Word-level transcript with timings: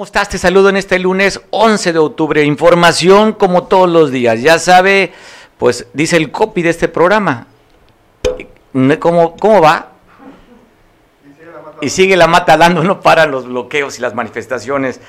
¿Cómo 0.00 0.06
estás? 0.06 0.30
Te 0.30 0.38
saludo 0.38 0.70
en 0.70 0.78
este 0.78 0.98
lunes 0.98 1.42
11 1.50 1.92
de 1.92 1.98
octubre. 1.98 2.42
Información 2.42 3.34
como 3.34 3.64
todos 3.64 3.86
los 3.86 4.10
días. 4.10 4.40
Ya 4.40 4.58
sabe, 4.58 5.12
pues 5.58 5.88
dice 5.92 6.16
el 6.16 6.30
copy 6.30 6.62
de 6.62 6.70
este 6.70 6.88
programa. 6.88 7.48
¿Cómo, 8.98 9.36
cómo 9.36 9.60
va? 9.60 9.90
Y 11.82 11.90
sigue 11.90 12.16
la 12.16 12.28
mata 12.28 12.56
dando, 12.56 12.82
no 12.82 13.02
para 13.02 13.26
los 13.26 13.46
bloqueos 13.46 13.98
y 13.98 14.00
las 14.00 14.14
manifestaciones. 14.14 15.02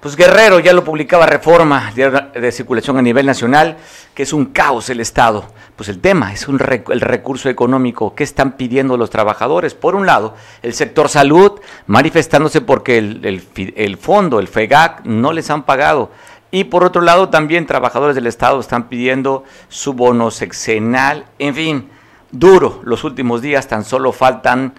Pues 0.00 0.14
Guerrero 0.14 0.60
ya 0.60 0.72
lo 0.72 0.84
publicaba 0.84 1.26
Reforma 1.26 1.90
de, 1.94 2.52
Circulación 2.52 2.98
a 2.98 3.02
nivel 3.02 3.24
nacional, 3.24 3.76
que 4.14 4.24
es 4.24 4.32
un 4.32 4.46
caos 4.46 4.90
el 4.90 5.00
Estado. 5.00 5.46
Pues 5.74 5.88
el 5.88 6.00
tema 6.00 6.32
es 6.32 6.48
un 6.48 6.60
el 6.90 7.00
recurso 7.00 7.48
económico. 7.48 8.14
¿Qué 8.14 8.22
están 8.22 8.52
pidiendo 8.52 8.96
los 8.96 9.10
trabajadores? 9.10 9.74
Por 9.74 9.94
un 9.94 10.06
lado, 10.06 10.34
el 10.62 10.74
sector 10.74 11.08
salud 11.08 11.60
manifestándose 11.86 12.60
porque 12.60 12.98
el, 12.98 13.42
el 13.56 13.96
fondo, 13.96 14.38
el 14.38 14.48
FEGAC, 14.48 15.04
no 15.04 15.32
les 15.32 15.50
han 15.50 15.64
pagado. 15.64 16.10
Y 16.50 16.64
por 16.64 16.84
otro 16.84 17.02
lado, 17.02 17.30
también 17.30 17.66
trabajadores 17.66 18.14
del 18.14 18.26
Estado 18.26 18.60
están 18.60 18.88
pidiendo 18.88 19.44
su 19.68 19.94
bono 19.94 20.30
sexenal. 20.30 21.24
En 21.38 21.54
fin, 21.54 21.90
duro 22.30 22.80
los 22.84 23.02
últimos 23.02 23.40
días, 23.40 23.66
tan 23.66 23.84
solo 23.84 24.12
faltan 24.12 24.74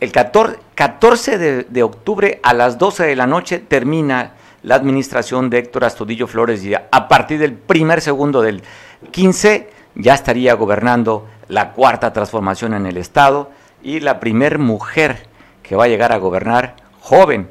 el 0.00 0.12
14, 0.12 1.38
de, 1.38 1.82
octubre 1.82 2.40
a 2.42 2.54
las 2.54 2.78
12 2.78 3.04
de 3.04 3.16
la 3.16 3.26
noche 3.26 3.58
termina 3.58 4.34
la 4.62 4.74
administración 4.74 5.50
de 5.50 5.58
Héctor 5.58 5.84
Astudillo 5.84 6.26
Flores 6.26 6.64
y 6.64 6.74
a 6.74 7.08
partir 7.08 7.38
del 7.38 7.54
primer 7.54 8.00
segundo 8.00 8.42
del 8.42 8.62
15 9.10 9.70
ya 9.94 10.14
estaría 10.14 10.54
gobernando 10.54 11.26
la 11.48 11.72
cuarta 11.72 12.12
transformación 12.12 12.74
en 12.74 12.86
el 12.86 12.96
Estado 12.96 13.50
y 13.82 14.00
la 14.00 14.20
primer 14.20 14.58
mujer 14.58 15.26
que 15.62 15.76
va 15.76 15.84
a 15.84 15.88
llegar 15.88 16.12
a 16.12 16.18
gobernar 16.18 16.76
joven 17.00 17.48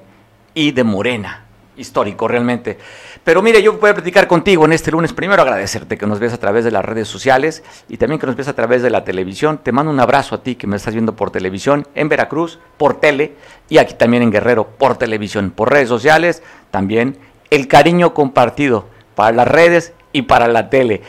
y 0.53 0.71
de 0.71 0.83
morena, 0.83 1.45
histórico 1.77 2.27
realmente. 2.27 2.77
Pero 3.23 3.43
mire, 3.43 3.61
yo 3.61 3.73
voy 3.73 3.91
a 3.91 3.93
platicar 3.93 4.27
contigo 4.27 4.65
en 4.65 4.73
este 4.73 4.89
lunes. 4.89 5.13
Primero 5.13 5.43
agradecerte 5.43 5.95
que 5.95 6.07
nos 6.07 6.19
ves 6.19 6.33
a 6.33 6.39
través 6.39 6.65
de 6.65 6.71
las 6.71 6.83
redes 6.83 7.07
sociales 7.07 7.61
y 7.87 7.97
también 7.97 8.19
que 8.19 8.25
nos 8.25 8.35
ves 8.35 8.47
a 8.47 8.53
través 8.53 8.81
de 8.81 8.89
la 8.89 9.03
televisión. 9.03 9.59
Te 9.61 9.71
mando 9.71 9.91
un 9.91 9.99
abrazo 9.99 10.33
a 10.33 10.41
ti 10.41 10.55
que 10.55 10.65
me 10.65 10.75
estás 10.75 10.95
viendo 10.95 11.15
por 11.15 11.29
televisión, 11.29 11.87
en 11.93 12.09
Veracruz, 12.09 12.57
por 12.77 12.99
tele 12.99 13.35
y 13.69 13.77
aquí 13.77 13.93
también 13.93 14.23
en 14.23 14.31
Guerrero, 14.31 14.69
por 14.69 14.97
televisión, 14.97 15.51
por 15.51 15.71
redes 15.71 15.87
sociales. 15.87 16.41
También 16.71 17.19
el 17.51 17.67
cariño 17.67 18.15
compartido 18.15 18.87
para 19.13 19.35
las 19.35 19.47
redes 19.47 19.93
y 20.13 20.23
para 20.23 20.47
la 20.47 20.71
tele. 20.71 21.03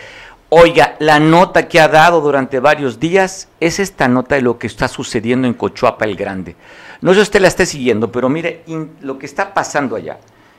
Oiga, 0.51 0.97
la 0.99 1.19
nota 1.19 1.67
que 1.67 1.81
ha 1.81 1.89
dado 1.89 2.21
durante 2.21 2.61
varios 2.61 3.01
días 3.01 3.49
es 3.59 3.79
esta 3.81 4.07
nota 4.07 4.35
de 4.35 4.43
lo 4.43 4.59
que 4.59 4.67
está 4.67 4.87
sucediendo 4.87 5.49
en 5.49 5.55
Cochuapa 5.55 6.05
el 6.05 6.17
Grande. 6.17 6.57
No 7.01 7.13
sé 7.13 7.21
si 7.21 7.23
usted 7.23 7.41
la 7.41 7.49
esté 7.49 7.65
siguiendo, 7.65 8.13
pero 8.13 8.29
mire, 8.29 8.65
lo 9.01 9.19
que 9.19 9.25
está 9.25 9.55
pasando 9.55 9.97
allá 9.97 10.19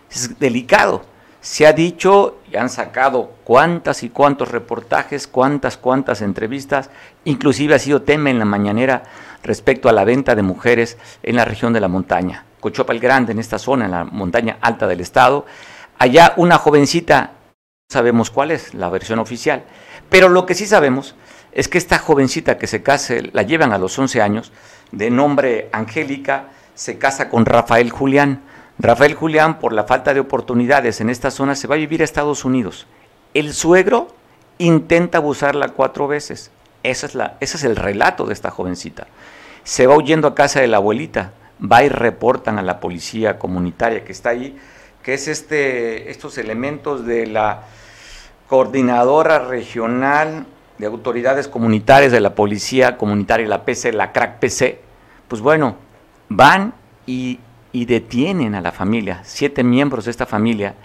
es 0.09 0.39
delicado 0.39 1.12
se 1.43 1.67
ha 1.67 1.73
dicho 1.73 2.37
y 2.49 2.55
han 2.55 2.69
sacado 2.69 3.33
cuántas 3.43 4.03
y 4.03 4.09
cuántos 4.09 4.49
reportajes, 4.49 5.27
cuántas, 5.27 5.75
cuántas 5.75 6.21
entrevistas, 6.21 6.89
inclusive 7.25 7.75
ha 7.75 7.79
sido 7.79 8.03
tema 8.03 8.29
en 8.29 8.39
la 8.39 8.45
mañanera 8.45 9.03
respecto 9.43 9.89
a 9.89 9.91
la 9.91 10.05
venta 10.05 10.35
de 10.35 10.41
mujeres 10.41 10.97
en 11.21 11.35
la 11.35 11.43
región 11.43 11.73
de 11.73 11.81
la 11.81 11.89
montaña. 11.89 12.45
Cochopa 12.61 12.93
el 12.93 13.01
Grande, 13.01 13.33
en 13.33 13.39
esta 13.39 13.59
zona, 13.59 13.85
en 13.85 13.91
la 13.91 14.05
montaña 14.05 14.57
alta 14.61 14.87
del 14.87 15.01
estado. 15.01 15.45
Allá 15.99 16.33
una 16.37 16.57
jovencita, 16.57 17.21
no 17.23 17.93
sabemos 17.93 18.31
cuál 18.31 18.51
es 18.51 18.73
la 18.73 18.87
versión 18.87 19.19
oficial, 19.19 19.65
pero 20.09 20.29
lo 20.29 20.45
que 20.45 20.55
sí 20.55 20.65
sabemos 20.65 21.13
es 21.51 21.67
que 21.67 21.77
esta 21.77 21.99
jovencita 21.99 22.57
que 22.57 22.67
se 22.67 22.83
case, 22.83 23.31
la 23.33 23.43
llevan 23.43 23.73
a 23.73 23.77
los 23.77 23.99
11 23.99 24.21
años, 24.21 24.53
de 24.93 25.09
nombre 25.09 25.67
Angélica, 25.73 26.51
se 26.73 26.97
casa 26.97 27.27
con 27.27 27.45
Rafael 27.45 27.91
Julián. 27.91 28.43
Rafael 28.79 29.13
Julián, 29.13 29.59
por 29.59 29.73
la 29.73 29.83
falta 29.83 30.13
de 30.13 30.19
oportunidades 30.19 30.99
en 31.01 31.09
esta 31.09 31.31
zona, 31.31 31.55
se 31.55 31.67
va 31.67 31.75
a 31.75 31.77
vivir 31.77 32.01
a 32.01 32.05
Estados 32.05 32.43
Unidos. 32.43 32.87
El 33.33 33.53
suegro 33.53 34.07
intenta 34.57 35.19
abusarla 35.19 35.69
cuatro 35.69 36.07
veces. 36.07 36.51
Esa 36.83 37.05
es 37.05 37.15
la, 37.15 37.37
ese 37.39 37.57
es 37.57 37.63
el 37.63 37.75
relato 37.75 38.25
de 38.25 38.33
esta 38.33 38.51
jovencita. 38.51 39.07
Se 39.63 39.87
va 39.87 39.95
huyendo 39.95 40.27
a 40.27 40.35
casa 40.35 40.59
de 40.59 40.67
la 40.67 40.77
abuelita, 40.77 41.31
va 41.59 41.83
y 41.83 41.89
reportan 41.89 42.59
a 42.59 42.61
la 42.61 42.79
policía 42.79 43.39
comunitaria 43.39 44.03
que 44.03 44.11
está 44.11 44.29
ahí, 44.29 44.57
que 45.01 45.13
es 45.13 45.27
este, 45.27 46.09
estos 46.11 46.37
elementos 46.37 47.05
de 47.05 47.27
la 47.27 47.63
coordinadora 48.47 49.39
regional 49.39 50.45
de 50.77 50.85
autoridades 50.87 51.47
comunitarias 51.47 52.11
de 52.11 52.19
la 52.19 52.35
policía 52.35 52.97
comunitaria, 52.97 53.47
la 53.47 53.63
PC, 53.63 53.93
la 53.93 54.11
CRAC 54.11 54.39
PC. 54.39 54.81
Pues 55.27 55.41
bueno, 55.41 55.77
van 56.29 56.73
y 57.05 57.39
y 57.73 57.85
detienen 57.85 58.55
a 58.55 58.61
la 58.61 58.71
familia, 58.71 59.21
siete 59.23 59.63
miembros 59.63 60.05
de 60.05 60.11
esta 60.11 60.25
familia, 60.25 60.75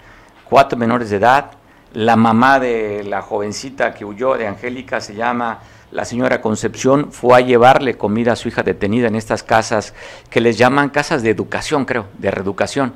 cuatro 0.43 0.77
menores 0.77 1.11
de 1.11 1.17
edad, 1.17 1.51
la 1.93 2.15
mamá 2.15 2.59
de 2.59 3.03
la 3.03 3.21
jovencita 3.21 3.93
que 3.93 4.03
huyó 4.03 4.35
de 4.35 4.47
Angélica 4.47 4.99
se 4.99 5.15
llama 5.15 5.59
la 5.91 6.05
señora 6.05 6.41
Concepción, 6.41 7.11
fue 7.11 7.37
a 7.37 7.41
llevarle 7.41 7.95
comida 7.95 8.33
a 8.33 8.35
su 8.35 8.47
hija 8.47 8.63
detenida 8.63 9.07
en 9.07 9.15
estas 9.15 9.43
casas 9.43 9.93
que 10.29 10.41
les 10.41 10.57
llaman 10.57 10.89
casas 10.89 11.23
de 11.23 11.29
educación, 11.29 11.85
creo, 11.85 12.07
de 12.17 12.31
reeducación. 12.31 12.93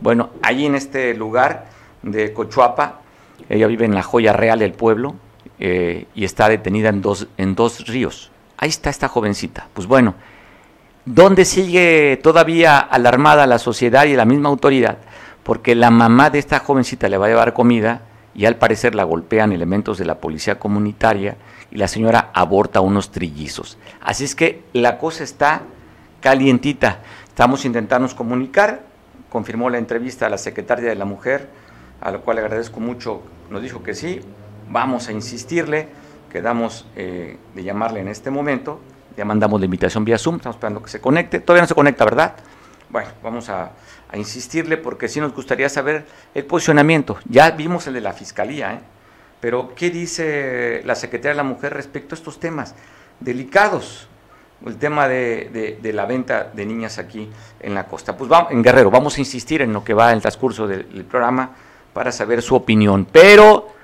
Bueno, 0.00 0.30
allí 0.42 0.66
en 0.66 0.74
este 0.74 1.14
lugar 1.14 1.66
de 2.02 2.32
Cochuapa, 2.32 3.00
ella 3.48 3.66
vive 3.66 3.84
en 3.84 3.94
la 3.94 4.02
joya 4.02 4.32
real 4.32 4.58
del 4.58 4.72
pueblo 4.72 5.14
eh, 5.58 6.06
y 6.14 6.24
está 6.24 6.48
detenida 6.48 6.90
en 6.90 7.02
dos, 7.02 7.28
en 7.36 7.54
dos 7.54 7.86
ríos. 7.86 8.30
Ahí 8.58 8.68
está 8.68 8.90
esta 8.90 9.08
jovencita. 9.08 9.68
Pues 9.72 9.86
bueno, 9.86 10.14
¿Dónde 11.10 11.46
sigue 11.46 12.20
todavía 12.22 12.78
alarmada 12.78 13.46
la 13.46 13.58
sociedad 13.58 14.04
y 14.04 14.14
la 14.14 14.26
misma 14.26 14.50
autoridad? 14.50 14.98
Porque 15.42 15.74
la 15.74 15.90
mamá 15.90 16.28
de 16.28 16.38
esta 16.38 16.58
jovencita 16.58 17.08
le 17.08 17.16
va 17.16 17.24
a 17.24 17.28
llevar 17.30 17.54
comida 17.54 18.02
y 18.34 18.44
al 18.44 18.56
parecer 18.56 18.94
la 18.94 19.04
golpean 19.04 19.52
elementos 19.52 19.96
de 19.96 20.04
la 20.04 20.18
policía 20.18 20.58
comunitaria 20.58 21.38
y 21.70 21.76
la 21.76 21.88
señora 21.88 22.30
aborta 22.34 22.82
unos 22.82 23.10
trillizos. 23.10 23.78
Así 24.02 24.24
es 24.24 24.34
que 24.34 24.64
la 24.74 24.98
cosa 24.98 25.24
está 25.24 25.62
calientita. 26.20 27.00
Estamos 27.26 27.64
intentando 27.64 28.14
comunicar, 28.14 28.82
confirmó 29.30 29.70
la 29.70 29.78
entrevista 29.78 30.26
a 30.26 30.28
la 30.28 30.36
secretaria 30.36 30.90
de 30.90 30.94
la 30.94 31.06
mujer, 31.06 31.48
a 32.02 32.10
la 32.10 32.18
cual 32.18 32.36
le 32.36 32.42
agradezco 32.42 32.80
mucho, 32.80 33.22
nos 33.48 33.62
dijo 33.62 33.82
que 33.82 33.94
sí, 33.94 34.20
vamos 34.68 35.08
a 35.08 35.12
insistirle, 35.12 35.88
quedamos 36.30 36.86
eh, 36.96 37.38
de 37.54 37.64
llamarle 37.64 38.00
en 38.00 38.08
este 38.08 38.30
momento 38.30 38.82
ya 39.18 39.24
mandamos 39.24 39.58
la 39.58 39.64
invitación 39.64 40.04
vía 40.04 40.16
Zoom, 40.16 40.36
estamos 40.36 40.54
esperando 40.54 40.80
que 40.80 40.88
se 40.88 41.00
conecte. 41.00 41.40
Todavía 41.40 41.62
no 41.62 41.66
se 41.66 41.74
conecta, 41.74 42.04
¿verdad? 42.04 42.36
Bueno, 42.88 43.08
vamos 43.20 43.48
a, 43.48 43.72
insistirle 44.14 44.76
porque 44.78 45.08
sí 45.08 45.20
nos 45.20 45.34
gustaría 45.34 45.68
saber 45.68 46.06
el 46.34 46.44
posicionamiento. 46.44 47.18
Ya 47.28 47.50
vimos 47.50 47.86
el 47.88 47.94
de 47.94 48.00
la 48.00 48.12
Fiscalía, 48.12 48.74
¿eh? 48.74 48.80
pero 49.40 49.74
¿qué 49.74 49.90
dice 49.90 50.82
la 50.84 50.94
Secretaría 50.94 51.32
de 51.32 51.36
la 51.36 51.42
Mujer 51.42 51.74
respecto 51.74 52.14
a 52.14 52.16
estos 52.16 52.38
temas 52.38 52.76
delicados? 53.18 54.08
El 54.64 54.76
tema 54.76 55.08
de, 55.08 55.78
la 55.92 56.06
venta 56.06 56.44
de 56.54 56.64
niñas 56.64 56.98
aquí 56.98 57.28
en 57.58 57.74
la 57.74 57.86
costa. 57.86 58.16
Pues 58.16 58.30
vamos, 58.30 58.52
en 58.52 58.62
Guerrero, 58.62 58.90
vamos 58.90 59.16
a 59.16 59.20
insistir 59.20 59.62
en 59.62 59.72
lo 59.72 59.82
que 59.82 59.94
va 59.94 60.10
en 60.10 60.14
el 60.14 60.20
transcurso 60.22 60.68
del 60.68 61.04
programa 61.04 61.50
para 61.92 62.12
saber 62.12 62.40
su 62.40 62.54
opinión. 62.54 63.06
Pero 63.10 63.77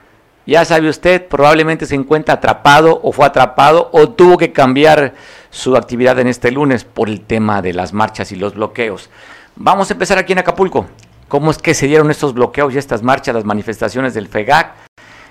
ya 0.47 0.65
sabe 0.65 0.89
usted, 0.89 1.27
probablemente 1.27 1.87
se 1.87 1.95
encuentra 1.95 2.35
atrapado 2.35 3.01
o 3.03 3.13
fue 3.13 3.27
atrapado 3.27 3.89
o 3.93 4.11
tuvo 4.11 4.37
que 4.37 4.53
cambiar 4.53 5.15
su 5.51 5.77
actividad 5.77 6.19
en 6.19 6.29
este 6.29 6.51
lunes 6.51 6.85
por 6.85 7.09
el 7.09 7.23
tema 7.23 7.63
de 7.63 7.73
las 7.73 7.93
marchas 7.93 8.33
y 8.33 8.37
los 8.37 8.55
bloqueos. 8.55 9.09
Vamos 9.57 9.91
a 9.91 9.95
empezar 9.95 10.19
aquí 10.19 10.33
en 10.33 10.41
Acapulco. 10.41 10.87
¿Cómo 11.29 11.51
es 11.51 11.59
que 11.59 11.75
se 11.75 11.87
dieron 11.87 12.11
estos 12.11 12.35
bloqueos 12.35 12.75
y 12.75 12.79
estas 12.79 13.03
marchas, 13.03 13.35
las 13.35 13.45
manifestaciones 13.45 14.13
del 14.15 14.29
FEGAC? 14.29 14.73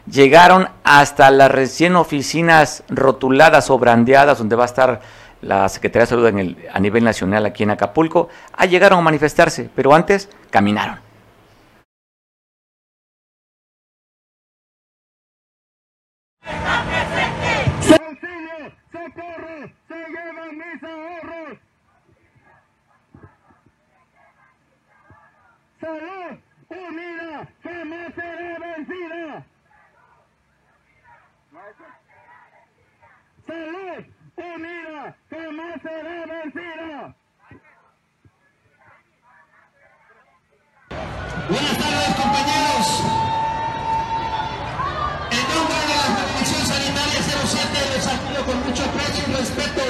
Llegaron 0.10 0.68
hasta 0.84 1.30
las 1.30 1.52
recién 1.52 1.96
oficinas 1.96 2.84
rotuladas 2.90 3.70
o 3.70 3.78
brandeadas 3.78 4.38
donde 4.40 4.56
va 4.56 4.64
a 4.64 4.66
estar 4.66 5.02
la 5.42 5.70
Secretaría 5.70 6.04
de 6.04 6.10
Salud 6.10 6.28
en 6.28 6.40
el, 6.40 6.58
a 6.74 6.80
nivel 6.80 7.04
nacional 7.04 7.46
aquí 7.46 7.64
en 7.64 7.72
Acapulco. 7.72 8.30
Ah, 8.54 8.66
llegaron 8.66 9.00
a 9.00 9.02
manifestarse, 9.04 9.70
pero 9.76 9.94
antes 9.94 10.30
caminaron. 10.50 11.03
Salud 25.84 26.40
unida 26.70 27.46
jamás 27.62 28.16
será 28.16 28.58
vencida. 28.58 29.46
Salud 33.46 34.06
unida 34.38 35.18
jamás 35.30 35.82
será 35.84 36.26
vencida. 36.26 37.16
Buenas 41.50 41.78
tardes 41.78 42.16
compañeros. 42.16 42.88
En 45.32 45.44
nombre 45.52 45.80
de 45.84 45.96
la 46.00 46.08
Jurisdicción 46.16 46.66
Sanitaria 46.66 47.20
07 47.44 47.90
les 47.94 48.04
saludo 48.06 48.46
con 48.46 48.58
mucho 48.64 48.84
aprecio 48.86 49.24
y 49.28 49.34
respeto 49.36 49.84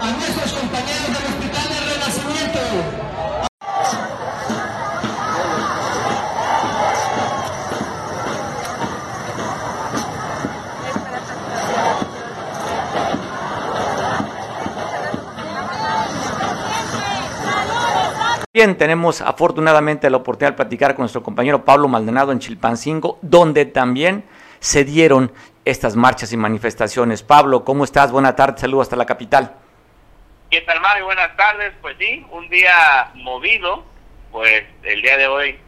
a 0.00 0.10
nuestros 0.10 0.52
compañeros 0.54 1.06
del 1.06 1.26
Hospital 1.30 1.75
Bien, 18.56 18.78
tenemos 18.78 19.20
afortunadamente 19.20 20.08
la 20.08 20.16
oportunidad 20.16 20.52
de 20.52 20.56
platicar 20.56 20.94
con 20.94 21.02
nuestro 21.02 21.22
compañero 21.22 21.66
Pablo 21.66 21.88
Maldonado 21.88 22.32
en 22.32 22.38
Chilpancingo, 22.38 23.18
donde 23.20 23.66
también 23.66 24.24
se 24.60 24.82
dieron 24.82 25.30
estas 25.66 25.94
marchas 25.94 26.32
y 26.32 26.38
manifestaciones. 26.38 27.22
Pablo, 27.22 27.66
¿cómo 27.66 27.84
estás? 27.84 28.12
Buenas 28.12 28.34
tardes, 28.34 28.62
saludos 28.62 28.86
hasta 28.86 28.96
la 28.96 29.04
capital. 29.04 29.54
¿Qué 30.50 30.62
tal, 30.62 30.80
Mario? 30.80 31.04
Buenas 31.04 31.36
tardes. 31.36 31.74
Pues 31.82 31.98
sí, 31.98 32.24
un 32.30 32.48
día 32.48 33.10
movido, 33.16 33.84
pues 34.32 34.64
el 34.84 35.02
día 35.02 35.18
de 35.18 35.26
hoy 35.26 35.58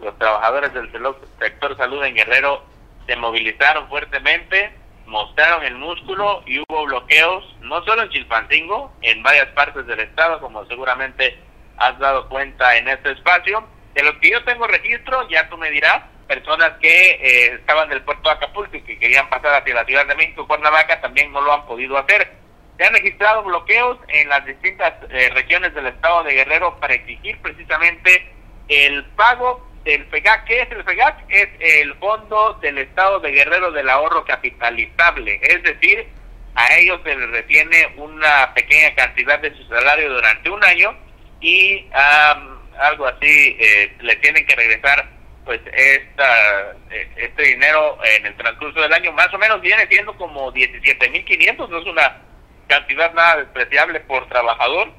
los 0.00 0.18
trabajadores 0.18 0.74
del 0.74 0.90
sector 1.38 1.76
salud 1.76 2.02
en 2.02 2.16
Guerrero 2.16 2.64
se 3.06 3.14
movilizaron 3.14 3.88
fuertemente, 3.88 4.72
mostraron 5.06 5.62
el 5.62 5.76
músculo 5.76 6.42
y 6.44 6.58
hubo 6.58 6.86
bloqueos, 6.86 7.44
no 7.60 7.84
solo 7.84 8.02
en 8.02 8.10
Chilpancingo, 8.10 8.90
en 9.02 9.22
varias 9.22 9.46
partes 9.50 9.86
del 9.86 10.00
estado, 10.00 10.40
como 10.40 10.66
seguramente 10.66 11.46
has 11.78 11.98
dado 11.98 12.28
cuenta 12.28 12.76
en 12.76 12.88
este 12.88 13.12
espacio. 13.12 13.66
De 13.94 14.02
lo 14.02 14.18
que 14.20 14.30
yo 14.30 14.44
tengo 14.44 14.66
registro, 14.66 15.28
ya 15.28 15.48
tú 15.48 15.56
me 15.56 15.70
dirás, 15.70 16.02
personas 16.26 16.72
que 16.80 17.10
eh, 17.10 17.54
estaban 17.54 17.88
del 17.88 18.02
puerto 18.02 18.28
de 18.28 18.34
Acapulco 18.34 18.76
y 18.76 18.82
que 18.82 18.98
querían 18.98 19.28
pasar 19.28 19.54
hacia 19.54 19.74
la 19.74 19.84
Ciudad 19.84 20.06
de 20.06 20.14
México, 20.14 20.46
Cuernavaca, 20.46 21.00
también 21.00 21.32
no 21.32 21.40
lo 21.40 21.52
han 21.52 21.66
podido 21.66 21.96
hacer. 21.96 22.30
Se 22.76 22.84
han 22.84 22.92
registrado 22.92 23.42
bloqueos 23.42 23.98
en 24.08 24.28
las 24.28 24.44
distintas 24.44 24.92
eh, 25.08 25.30
regiones 25.32 25.72
del 25.74 25.86
estado 25.86 26.24
de 26.24 26.34
Guerrero 26.34 26.78
para 26.78 26.94
exigir 26.94 27.38
precisamente 27.40 28.30
el 28.68 29.04
pago 29.16 29.66
del 29.84 30.04
FEGAC. 30.06 30.44
¿Qué 30.44 30.60
es 30.60 30.70
el 30.70 30.84
FEGAC? 30.84 31.24
Es 31.28 31.48
el 31.60 31.94
Fondo 31.94 32.58
del 32.60 32.78
Estado 32.78 33.20
de 33.20 33.30
Guerrero 33.30 33.70
del 33.70 33.88
Ahorro 33.88 34.24
Capitalizable, 34.24 35.40
es 35.42 35.62
decir, 35.62 36.06
a 36.54 36.74
ellos 36.74 37.00
se 37.04 37.14
les 37.14 37.30
retiene 37.30 37.94
una 37.96 38.52
pequeña 38.54 38.94
cantidad 38.94 39.38
de 39.38 39.54
su 39.54 39.62
salario 39.68 40.12
durante 40.12 40.50
un 40.50 40.64
año 40.64 40.96
y 41.40 41.86
algo 41.92 43.06
así 43.06 43.56
eh, 43.58 43.92
le 44.00 44.16
tienen 44.16 44.46
que 44.46 44.54
regresar 44.54 45.08
pues 45.44 45.60
esta, 45.72 46.72
eh, 46.90 47.08
este 47.16 47.42
dinero 47.42 47.98
en 48.04 48.26
el 48.26 48.36
transcurso 48.36 48.80
del 48.80 48.92
año 48.92 49.12
más 49.12 49.32
o 49.32 49.38
menos 49.38 49.60
viene 49.60 49.86
siendo 49.86 50.16
como 50.16 50.52
17.500, 50.52 51.68
no 51.68 51.78
es 51.78 51.86
una 51.86 52.22
cantidad 52.66 53.12
nada 53.14 53.36
despreciable 53.36 54.00
por 54.00 54.28
trabajador 54.28 54.92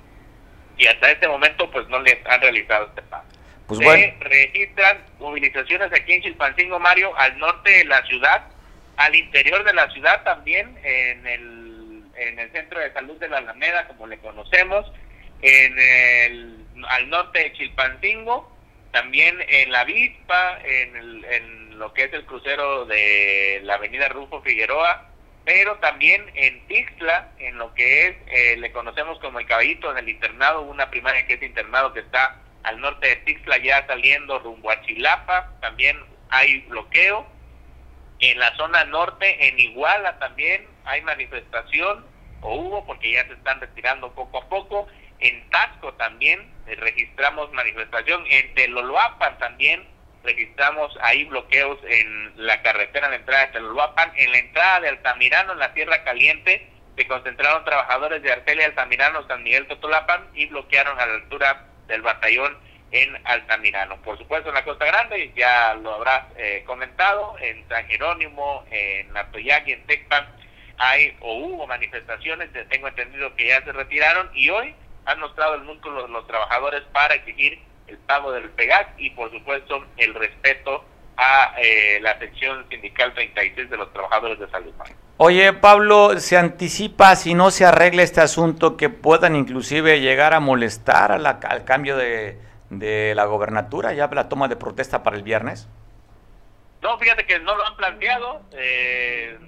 y 0.78 0.88
hasta 0.88 1.12
este 1.12 1.28
momento 1.28 1.70
pues 1.72 1.88
no 1.90 2.00
le 2.02 2.22
han 2.26 2.42
realizado 2.42 2.88
este 2.88 3.02
pago. 3.04 3.26
Pues 3.68 3.80
Se 3.80 4.16
registran 4.22 5.00
movilizaciones 5.20 5.92
aquí 5.92 6.14
en 6.14 6.22
Chilpancingo, 6.22 6.80
Mario, 6.80 7.14
al 7.18 7.38
norte 7.38 7.70
de 7.70 7.86
la 7.86 8.02
ciudad, 8.06 8.46
al 8.96 9.14
interior 9.14 9.64
de 9.66 9.74
la 9.74 9.90
ciudad 9.92 10.24
también, 10.24 10.78
en 10.84 11.28
el, 11.28 12.04
en 12.16 12.40
el 12.40 12.52
centro 12.54 12.80
de 12.80 12.94
salud 12.94 13.18
de 13.20 13.28
la 13.28 13.40
Alameda, 13.40 13.86
como 13.88 14.08
le 14.08 14.18
conocemos, 14.20 14.90
en 15.42 15.80
el, 15.80 16.66
al 16.88 17.10
norte 17.10 17.40
de 17.40 17.54
Chilpancingo, 17.54 18.56
también 18.92 19.38
en 19.48 19.72
La 19.72 19.84
Vispa, 19.84 20.60
en, 20.64 20.96
el, 20.96 21.26
en 21.26 21.80
lo 21.80 21.94
que 21.94 22.06
es 22.06 22.14
el 22.14 22.26
crucero 22.26 22.86
de 22.86 23.60
la 23.64 23.76
avenida 23.76 24.10
Rufo 24.10 24.42
Figueroa, 24.42 25.10
pero 25.46 25.78
también 25.78 26.26
en 26.34 26.66
Tixla, 26.68 27.32
en 27.40 27.58
lo 27.58 27.74
que 27.74 28.08
es, 28.08 28.16
eh, 28.28 28.58
le 28.58 28.72
conocemos 28.72 29.18
como 29.20 29.40
el 29.40 29.46
caballito 29.46 29.90
en 29.92 29.98
el 29.98 30.10
internado, 30.10 30.62
una 30.62 30.90
primaria 30.90 31.26
que 31.26 31.36
es 31.36 31.44
internado 31.44 31.94
que 31.94 32.02
está 32.02 32.42
al 32.64 32.82
norte 32.82 33.08
de 33.08 33.16
Tixla, 33.18 33.58
ya 33.60 33.88
saliendo 33.88 34.40
rumbo 34.40 34.70
a 34.72 34.82
Chilapa, 34.82 35.54
también 35.62 35.98
hay 36.30 36.60
bloqueo. 36.62 37.26
En 38.20 38.40
la 38.40 38.54
zona 38.58 38.84
norte, 38.86 39.48
en 39.48 39.60
Iguala 39.60 40.20
también 40.20 40.68
hay 40.84 41.02
manifestación, 41.02 42.06
o 42.42 42.56
hubo, 42.56 42.86
porque 42.86 43.14
ya 43.14 43.26
se 43.28 43.34
están 43.34 43.62
retirando 43.62 44.12
poco 44.14 44.40
a 44.40 44.50
poco. 44.50 44.88
En 45.20 45.50
Tasco 45.50 45.94
también 45.94 46.52
eh, 46.68 46.76
registramos 46.76 47.52
manifestación. 47.54 48.24
En 48.30 48.54
Teloloapan 48.54 49.38
también 49.38 49.84
registramos 50.24 50.96
ahí 51.02 51.24
bloqueos 51.24 51.80
en 51.88 52.34
la 52.36 52.62
carretera 52.62 53.10
de 53.10 53.16
entrada 53.18 53.48
de 53.48 53.54
Teloloapan. 53.54 54.12
En 54.16 54.32
la 54.32 54.38
entrada 54.40 54.82
de 54.82 54.90
Altamirano, 54.90 55.54
en 55.54 55.60
la 55.60 55.74
Tierra 55.74 56.04
Caliente, 56.04 56.68
se 56.96 57.08
concentraron 57.08 57.64
trabajadores 57.64 58.22
de 58.24 58.32
Artelia 58.32 58.66
Altamirano, 58.66 59.28
San 59.28 59.44
Miguel 59.44 59.68
Totolapan 59.68 60.28
y 60.34 60.48
bloquearon 60.48 61.00
a 61.00 61.06
la 61.06 61.14
altura 61.14 61.66
del 61.88 62.02
batallón 62.02 62.58
en 62.92 63.18
Altamirano. 63.26 63.98
Por 64.02 64.18
supuesto 64.18 64.50
en 64.50 64.56
la 64.56 64.64
Costa 64.64 64.86
Grande, 64.86 65.32
ya 65.36 65.76
lo 65.76 65.96
habrás 65.96 66.24
eh, 66.38 66.64
comentado, 66.66 67.36
en 67.40 67.68
San 67.68 67.86
Jerónimo, 67.88 68.66
en 68.72 69.16
Atoyagui, 69.16 69.74
en 69.74 69.86
Tecpan, 69.86 70.26
hay 70.78 71.16
o 71.22 71.34
hubo 71.34 71.68
manifestaciones, 71.68 72.50
tengo 72.70 72.88
entendido 72.88 73.36
que 73.36 73.48
ya 73.48 73.64
se 73.64 73.72
retiraron 73.72 74.30
y 74.34 74.50
hoy 74.50 74.76
han 75.08 75.20
mostrado 75.22 75.56
el 75.56 75.64
músculo 75.64 76.08
los 76.08 76.28
trabajadores 76.28 76.84
para 76.92 77.16
exigir 77.16 77.60
el 77.88 77.98
pago 77.98 78.32
del 78.34 78.50
PEGAC 78.50 78.96
y 78.98 79.10
por 79.12 79.32
supuesto 79.32 79.86
el 79.96 80.14
respeto 80.14 80.84
a 81.16 81.56
eh, 81.58 82.00
la 82.02 82.20
sección 82.20 82.66
sindical 82.70 83.14
36 83.14 83.70
de 83.70 83.78
los 83.78 83.92
trabajadores 83.94 84.38
de 84.38 84.50
salud. 84.50 84.74
Oye, 85.16 85.52
Pablo, 85.54 86.20
¿se 86.20 86.38
anticipa 86.38 87.16
si 87.16 87.34
no 87.34 87.50
se 87.50 87.66
arregla 87.66 88.04
este 88.04 88.22
asunto 88.22 88.78
que 88.78 88.90
puedan 88.90 89.36
inclusive 89.36 90.00
llegar 90.00 90.34
a 90.34 90.40
molestar 90.40 91.12
a 91.12 91.18
la, 91.18 91.40
al 91.48 91.64
cambio 91.64 91.98
de, 91.98 92.40
de 92.70 93.16
la 93.16 93.26
gobernatura, 93.26 93.94
ya 93.94 94.08
la 94.08 94.30
toma 94.30 94.48
de 94.48 94.58
protesta 94.58 95.02
para 95.02 95.16
el 95.16 95.24
viernes? 95.24 95.68
No, 96.82 97.00
fíjate 97.00 97.26
que 97.26 97.40
no 97.40 97.56
lo 97.56 97.66
han 97.66 97.78
planteado. 97.78 98.42
Eh, 98.52 99.40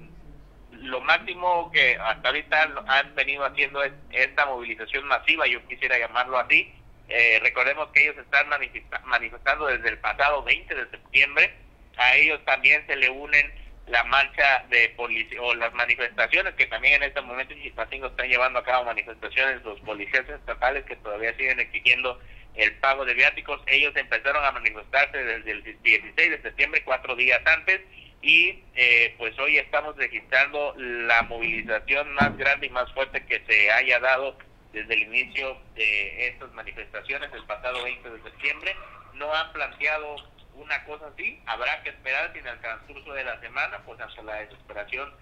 lo 0.81 1.01
máximo 1.01 1.71
que 1.71 1.97
hasta 1.97 2.29
ahorita 2.29 2.69
han 2.87 3.15
venido 3.15 3.45
haciendo 3.45 3.83
es 3.83 3.91
esta 4.11 4.45
movilización 4.45 5.05
masiva, 5.07 5.47
yo 5.47 5.65
quisiera 5.67 5.97
llamarlo 5.97 6.37
así. 6.37 6.73
Eh, 7.09 7.39
recordemos 7.41 7.89
que 7.89 8.03
ellos 8.03 8.17
están 8.17 8.47
manifestando 9.05 9.65
desde 9.65 9.89
el 9.89 9.97
pasado 9.97 10.43
20 10.43 10.75
de 10.75 10.89
septiembre. 10.89 11.53
A 11.97 12.15
ellos 12.15 12.39
también 12.45 12.85
se 12.87 12.95
le 12.95 13.09
unen 13.09 13.51
la 13.87 14.03
marcha 14.03 14.63
de 14.69 14.89
policía 14.89 15.41
o 15.41 15.55
las 15.55 15.73
manifestaciones 15.73 16.53
que 16.53 16.67
también 16.67 16.95
en 16.95 17.09
este 17.09 17.21
momento 17.21 17.53
en 17.53 17.61
están 17.61 18.29
llevando 18.29 18.59
a 18.59 18.63
cabo 18.63 18.85
manifestaciones 18.85 19.63
los 19.63 19.79
policías 19.81 20.29
estatales 20.29 20.85
que 20.85 20.95
todavía 20.97 21.35
siguen 21.35 21.59
exigiendo 21.59 22.19
el 22.55 22.73
pago 22.75 23.03
de 23.05 23.15
viáticos. 23.15 23.61
Ellos 23.65 23.95
empezaron 23.95 24.45
a 24.45 24.51
manifestarse 24.51 25.17
desde 25.17 25.51
el 25.51 25.63
16 25.63 26.15
de 26.15 26.41
septiembre, 26.41 26.83
cuatro 26.83 27.15
días 27.15 27.41
antes, 27.45 27.81
y 28.21 28.63
eh, 28.75 29.15
pues 29.17 29.37
hoy 29.39 29.57
estamos 29.57 29.95
registrando 29.95 30.73
la 30.77 31.21
movilización 31.23 32.13
más 32.13 32.35
grande 32.37 32.67
y 32.67 32.69
más 32.69 32.91
fuerte 32.93 33.25
que 33.25 33.41
se 33.47 33.71
haya 33.71 33.99
dado 33.99 34.37
desde 34.73 34.93
el 34.93 35.03
inicio 35.03 35.57
de 35.75 36.27
estas 36.27 36.51
manifestaciones 36.51 37.31
el 37.33 37.45
pasado 37.45 37.83
20 37.83 38.09
de 38.09 38.23
septiembre. 38.23 38.75
No 39.13 39.33
han 39.33 39.51
planteado 39.53 40.15
una 40.53 40.83
cosa 40.83 41.07
así, 41.07 41.41
habrá 41.45 41.81
que 41.83 41.89
esperar 41.89 42.31
si 42.33 42.39
en 42.39 42.47
el 42.47 42.59
transcurso 42.59 43.13
de 43.13 43.23
la 43.23 43.39
semana, 43.39 43.79
pues 43.85 43.99
hasta 44.01 44.21
la 44.23 44.35
desesperación 44.35 45.13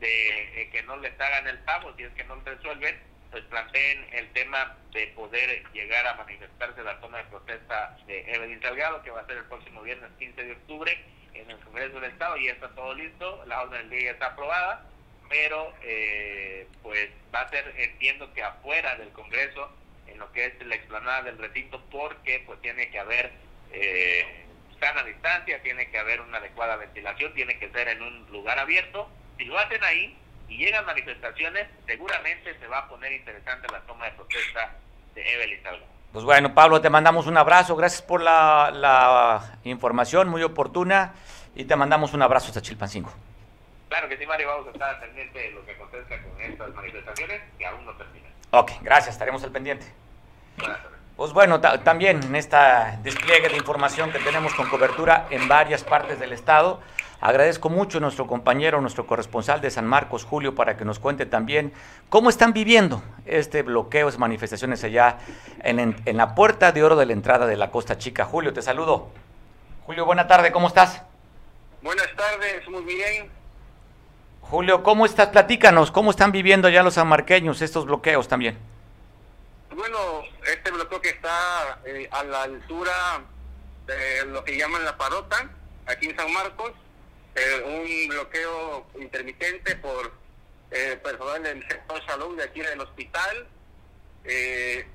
de 0.00 0.68
que 0.72 0.82
no 0.84 0.96
les 0.96 1.18
hagan 1.20 1.46
el 1.46 1.58
pago, 1.60 1.94
si 1.96 2.04
es 2.04 2.12
que 2.12 2.24
no 2.24 2.36
resuelven, 2.44 2.98
pues 3.30 3.44
planteen 3.44 4.06
el 4.12 4.32
tema 4.32 4.76
de 4.92 5.08
poder 5.08 5.62
llegar 5.72 6.06
a 6.06 6.14
manifestarse 6.14 6.82
la 6.82 6.98
toma 7.00 7.18
de 7.18 7.24
protesta 7.24 7.96
de 8.06 8.20
Evelyn 8.32 8.60
Salgado, 8.62 9.02
que 9.02 9.10
va 9.10 9.20
a 9.20 9.26
ser 9.26 9.38
el 9.38 9.44
próximo 9.44 9.82
viernes 9.82 10.10
15 10.18 10.42
de 10.42 10.52
octubre, 10.52 11.04
en 11.40 11.50
el 11.50 11.58
Congreso 11.58 12.00
del 12.00 12.10
Estado 12.10 12.36
ya 12.36 12.52
está 12.52 12.68
todo 12.70 12.94
listo, 12.94 13.44
la 13.46 13.62
orden 13.62 13.88
del 13.88 14.00
día 14.00 14.10
está 14.12 14.26
aprobada, 14.26 14.86
pero 15.28 15.74
eh, 15.82 16.66
pues 16.82 17.08
va 17.34 17.42
a 17.42 17.48
ser, 17.48 17.74
entiendo 17.76 18.32
que 18.32 18.42
afuera 18.42 18.96
del 18.96 19.10
Congreso, 19.10 19.70
en 20.06 20.18
lo 20.18 20.30
que 20.32 20.46
es 20.46 20.66
la 20.66 20.74
explanada 20.74 21.22
del 21.22 21.38
recinto, 21.38 21.82
porque 21.90 22.42
pues 22.46 22.60
tiene 22.62 22.90
que 22.90 22.98
haber 22.98 23.32
eh, 23.72 24.46
sana 24.80 25.02
distancia, 25.02 25.62
tiene 25.62 25.90
que 25.90 25.98
haber 25.98 26.20
una 26.20 26.38
adecuada 26.38 26.76
ventilación, 26.76 27.34
tiene 27.34 27.58
que 27.58 27.70
ser 27.70 27.88
en 27.88 28.02
un 28.02 28.26
lugar 28.30 28.58
abierto. 28.58 29.10
Si 29.36 29.44
lo 29.44 29.58
hacen 29.58 29.82
ahí 29.84 30.16
y 30.48 30.58
llegan 30.58 30.86
manifestaciones, 30.86 31.66
seguramente 31.86 32.58
se 32.58 32.66
va 32.68 32.78
a 32.78 32.88
poner 32.88 33.12
interesante 33.12 33.66
la 33.72 33.80
toma 33.82 34.06
de 34.06 34.12
protesta 34.12 34.76
de 35.14 35.34
Evelyn 35.34 35.62
Salgado. 35.62 35.95
Pues 36.16 36.24
bueno, 36.24 36.54
Pablo, 36.54 36.80
te 36.80 36.88
mandamos 36.88 37.26
un 37.26 37.36
abrazo. 37.36 37.76
Gracias 37.76 38.00
por 38.00 38.22
la, 38.22 39.42
información 39.64 40.30
muy 40.30 40.42
oportuna 40.42 41.12
y 41.54 41.64
te 41.64 41.76
mandamos 41.76 42.14
un 42.14 42.22
abrazo 42.22 42.46
hasta 42.46 42.62
Chilpancingo. 42.62 43.12
Claro 43.90 44.08
que 44.08 44.16
sí, 44.16 44.24
Mario. 44.24 44.48
Vamos 44.48 44.66
a 44.68 44.70
estar 44.70 44.98
pendiente 44.98 45.38
de 45.38 45.50
lo 45.50 45.62
que 45.66 45.72
acontezca 45.72 46.16
con 46.22 46.40
estas 46.40 46.74
manifestaciones 46.74 47.42
que 47.58 47.66
aún 47.66 47.84
no 47.84 47.92
terminan. 47.96 48.32
Ok, 48.52 48.72
gracias. 48.80 49.14
Estaremos 49.14 49.44
al 49.44 49.52
pendiente. 49.52 49.92
Pues 51.18 51.34
bueno, 51.34 51.60
también 51.60 52.22
en 52.22 52.34
esta 52.34 52.98
despliegue 53.02 53.50
de 53.50 53.56
información 53.58 54.10
que 54.10 54.18
tenemos 54.18 54.54
con 54.54 54.70
cobertura 54.70 55.26
en 55.28 55.46
varias 55.48 55.84
partes 55.84 56.18
del 56.18 56.32
estado. 56.32 56.80
Agradezco 57.20 57.68
mucho 57.68 57.98
a 57.98 58.00
nuestro 58.00 58.26
compañero, 58.26 58.80
nuestro 58.80 59.06
corresponsal 59.06 59.60
de 59.60 59.70
San 59.70 59.86
Marcos, 59.86 60.24
Julio, 60.24 60.54
para 60.54 60.76
que 60.76 60.84
nos 60.84 60.98
cuente 60.98 61.26
también 61.26 61.72
cómo 62.08 62.28
están 62.28 62.52
viviendo 62.52 63.02
este 63.24 63.62
bloqueo, 63.62 64.08
esas 64.08 64.18
manifestaciones 64.18 64.84
allá 64.84 65.18
en, 65.62 65.96
en 66.04 66.16
la 66.16 66.34
puerta 66.34 66.72
de 66.72 66.84
oro 66.84 66.96
de 66.96 67.06
la 67.06 67.12
entrada 67.12 67.46
de 67.46 67.56
la 67.56 67.70
Costa 67.70 67.98
Chica. 67.98 68.24
Julio, 68.24 68.52
te 68.52 68.62
saludo. 68.62 69.08
Julio, 69.86 70.04
buena 70.04 70.26
tarde, 70.26 70.52
¿cómo 70.52 70.68
estás? 70.68 71.02
Buenas 71.82 72.08
tardes, 72.16 72.68
muy 72.68 72.82
bien. 72.84 73.30
Julio, 74.42 74.82
¿cómo 74.82 75.06
estás? 75.06 75.28
Platícanos, 75.28 75.90
¿cómo 75.90 76.10
están 76.10 76.32
viviendo 76.32 76.68
ya 76.68 76.82
los 76.82 76.94
sanmarqueños 76.94 77.62
estos 77.62 77.86
bloqueos 77.86 78.28
también? 78.28 78.58
bueno, 79.76 80.22
este 80.50 80.70
bloqueo 80.70 81.00
que 81.00 81.10
está 81.10 81.78
eh, 81.84 82.08
a 82.10 82.24
la 82.24 82.42
altura 82.44 83.20
de 83.86 84.24
lo 84.26 84.42
que 84.42 84.56
llaman 84.56 84.84
la 84.84 84.96
parota, 84.96 85.48
aquí 85.86 86.06
en 86.06 86.16
San 86.16 86.32
Marcos, 86.32 86.72
eh, 87.36 87.62
un 87.64 88.08
bloqueo 88.08 88.86
intermitente 89.00 89.76
por 89.76 90.12
eh, 90.70 90.98
personal 91.02 91.42
del 91.42 91.66
sector 91.68 92.04
salud 92.06 92.36
de 92.36 92.44
aquí 92.44 92.60
del 92.60 92.80
hospital, 92.80 93.46
eh, 94.24 94.86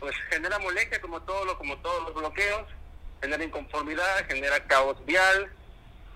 pues 0.00 0.14
genera 0.30 0.58
molestia 0.58 1.00
como 1.00 1.22
todo 1.22 1.44
lo, 1.44 1.56
como 1.56 1.78
todos 1.78 2.02
los 2.04 2.14
bloqueos, 2.14 2.66
genera 3.20 3.44
inconformidad, 3.44 4.26
genera 4.26 4.66
caos 4.66 4.96
vial. 5.06 5.52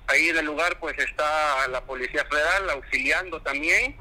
Ahí 0.08 0.30
en 0.30 0.38
el 0.38 0.46
lugar 0.46 0.78
pues 0.80 0.98
está 0.98 1.68
la 1.68 1.82
Policía 1.82 2.24
Federal 2.24 2.70
auxiliando 2.70 3.40
también 3.42 3.96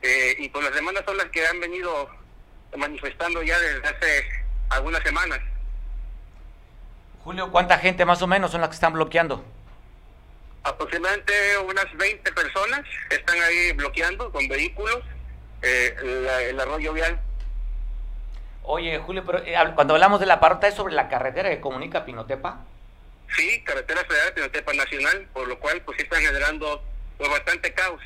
eh, 0.00 0.36
y 0.38 0.48
pues 0.48 0.64
las 0.64 0.74
demandas 0.74 1.04
son 1.04 1.16
las 1.16 1.26
que 1.26 1.46
han 1.46 1.60
venido 1.60 2.08
manifestando 2.76 3.42
ya 3.42 3.58
desde 3.58 3.88
hace 3.88 4.24
algunas 4.70 5.02
semanas. 5.02 5.40
Julio, 7.24 7.50
¿cuánta 7.50 7.78
gente 7.78 8.04
más 8.04 8.22
o 8.22 8.26
menos 8.26 8.52
son 8.52 8.60
las 8.60 8.70
que 8.70 8.74
están 8.74 8.92
bloqueando? 8.92 9.44
Aproximadamente 10.64 11.32
unas 11.58 11.86
20 11.96 12.32
personas 12.32 12.80
están 13.10 13.40
ahí 13.42 13.72
bloqueando 13.72 14.32
con 14.32 14.48
vehículos 14.48 14.98
eh, 15.62 15.94
la- 16.02 16.42
el 16.42 16.58
arroyo 16.60 16.92
vial. 16.92 17.20
Oye, 18.62 18.98
Julio, 18.98 19.22
pero 19.26 19.38
eh, 19.44 19.54
cuando 19.74 19.94
hablamos 19.94 20.20
de 20.20 20.26
la 20.26 20.40
parota 20.40 20.66
es 20.66 20.74
sobre 20.74 20.94
la 20.94 21.08
carretera 21.08 21.50
que 21.50 21.60
comunica 21.60 21.98
a 21.98 22.04
Pinotepa. 22.06 22.60
Sí, 23.36 23.62
carretera 23.62 24.02
federal, 24.04 24.32
Pinotepa 24.32 24.72
Nacional, 24.72 25.28
por 25.32 25.46
lo 25.48 25.58
cual 25.58 25.82
pues 25.82 25.96
sí 25.98 26.04
están 26.04 26.22
generando 26.22 26.82
pues, 27.18 27.30
bastante 27.30 27.72
caos 27.74 28.00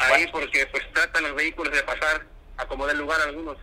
ahí 0.00 0.26
porque 0.28 0.66
pues 0.66 0.84
tratan 0.92 1.22
los 1.24 1.34
vehículos 1.34 1.72
de 1.74 1.82
pasar 1.82 2.24
a 2.58 2.66
como 2.66 2.86
del 2.86 2.98
lugar 2.98 3.20
algunos. 3.22 3.56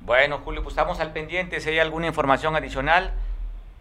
Bueno, 0.00 0.38
Julio, 0.40 0.62
pues 0.62 0.72
estamos 0.72 0.98
al 1.00 1.12
pendiente. 1.12 1.60
Si 1.60 1.68
hay 1.70 1.78
alguna 1.78 2.06
información 2.08 2.54
adicional, 2.56 3.12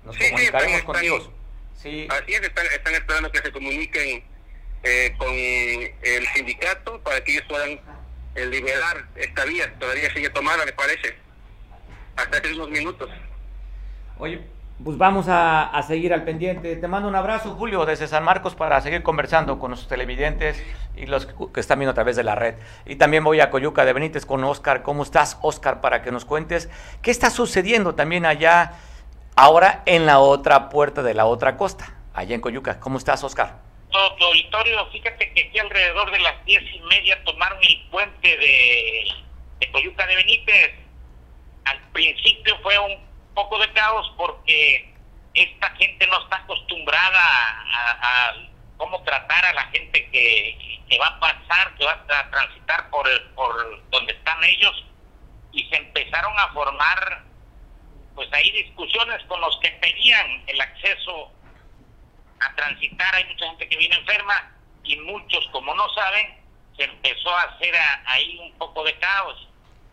nos 0.03 0.15
Sí, 0.15 0.23
sí, 0.23 0.29
comunicaremos 0.29 0.73
están- 0.79 0.85
contigo. 0.93 1.17
están- 1.17 1.33
Sí, 1.75 2.07
Así 2.09 2.33
es, 2.33 2.41
están, 2.41 2.65
están 2.65 2.95
esperando 2.95 3.31
que 3.31 3.39
se 3.39 3.51
comuniquen 3.51 4.23
eh, 4.83 5.13
con 5.17 5.29
el 5.31 6.27
sindicato 6.33 6.99
para 7.01 7.23
que 7.23 7.33
ellos 7.33 7.45
puedan 7.47 7.79
eh, 8.35 8.45
liberar 8.47 9.05
esta 9.15 9.45
vía. 9.45 9.73
Todavía 9.79 10.11
sigue 10.13 10.29
tomada, 10.29 10.65
me 10.65 10.73
parece, 10.73 11.15
hasta 12.15 12.37
hace 12.37 12.53
unos 12.53 12.69
minutos. 12.69 13.09
Oye, 14.17 14.41
pues 14.83 14.97
vamos 14.97 15.27
a, 15.27 15.63
a 15.69 15.83
seguir 15.83 16.13
al 16.13 16.23
pendiente. 16.23 16.75
Te 16.75 16.87
mando 16.87 17.07
un 17.07 17.15
abrazo, 17.15 17.51
Julio, 17.55 17.85
desde 17.85 18.07
San 18.07 18.23
Marcos 18.23 18.55
para 18.55 18.81
seguir 18.81 19.03
conversando 19.03 19.57
con 19.57 19.69
nuestros 19.69 19.89
televidentes 19.89 20.61
y 20.95 21.05
los 21.05 21.27
que 21.27 21.59
están 21.59 21.79
viendo 21.79 21.91
a 21.91 21.95
través 21.95 22.15
de 22.15 22.23
la 22.23 22.35
red. 22.35 22.55
Y 22.85 22.95
también 22.95 23.23
voy 23.23 23.39
a 23.39 23.49
Coyuca 23.49 23.85
de 23.85 23.93
Benítez 23.93 24.25
con 24.25 24.43
Oscar. 24.43 24.83
¿Cómo 24.83 25.03
estás, 25.03 25.37
Oscar? 25.41 25.81
Para 25.81 26.01
que 26.01 26.11
nos 26.11 26.25
cuentes 26.25 26.69
qué 27.01 27.11
está 27.11 27.29
sucediendo 27.29 27.95
también 27.95 28.25
allá, 28.25 28.73
ahora 29.35 29.83
en 29.85 30.05
la 30.05 30.19
otra 30.19 30.69
puerta 30.69 31.03
de 31.03 31.13
la 31.13 31.25
otra 31.25 31.57
costa, 31.57 31.93
allá 32.13 32.35
en 32.35 32.41
Coyuca. 32.41 32.79
¿Cómo 32.79 32.97
estás, 32.97 33.23
Oscar? 33.23 33.65
tu, 33.95 34.15
tu 34.17 34.25
auditorio, 34.25 34.85
fíjate 34.91 35.33
que 35.33 35.47
aquí 35.47 35.59
alrededor 35.59 36.11
de 36.11 36.19
las 36.19 36.43
diez 36.45 36.63
y 36.73 36.79
media 36.81 37.23
tomaron 37.23 37.59
el 37.61 37.81
puente 37.89 38.37
de, 38.37 39.07
de 39.59 39.71
Coyuca 39.71 40.05
de 40.07 40.15
Benítez. 40.15 40.73
Al 41.65 41.79
principio 41.91 42.57
fue 42.61 42.77
un 42.79 42.97
poco 43.33 43.57
de 43.59 43.71
caos 43.73 44.11
porque 44.17 44.93
esta 45.33 45.69
gente 45.71 46.07
no 46.07 46.21
está 46.23 46.37
acostumbrada 46.37 47.19
a, 47.19 48.29
a 48.29 48.33
cómo 48.77 49.01
tratar 49.03 49.45
a 49.45 49.53
la 49.53 49.63
gente 49.65 50.09
que, 50.11 50.81
que 50.89 50.99
va 50.99 51.07
a 51.07 51.19
pasar, 51.19 51.75
que 51.77 51.85
va 51.85 52.05
a 52.07 52.29
transitar 52.29 52.89
por, 52.89 53.07
por 53.33 53.89
donde 53.89 54.13
están 54.13 54.43
ellos 54.43 54.85
y 55.51 55.63
se 55.69 55.77
empezaron 55.77 56.37
a 56.37 56.49
formar 56.53 57.23
pues 58.15 58.31
ahí 58.33 58.49
discusiones 58.51 59.21
con 59.25 59.39
los 59.41 59.57
que 59.59 59.69
pedían 59.71 60.43
el 60.47 60.59
acceso 60.61 61.31
a 62.39 62.55
transitar. 62.55 63.13
Hay 63.15 63.25
mucha 63.25 63.45
gente 63.47 63.67
que 63.69 63.77
viene 63.77 63.95
enferma 63.97 64.51
y 64.83 64.95
muchos, 64.97 65.47
como 65.51 65.73
no 65.75 65.89
saben, 65.93 66.37
se 66.77 66.83
empezó 66.85 67.29
a 67.35 67.41
hacer 67.43 67.75
a- 67.75 68.03
ahí 68.07 68.37
un 68.39 68.51
poco 68.57 68.83
de 68.83 68.93
caos. 68.99 69.47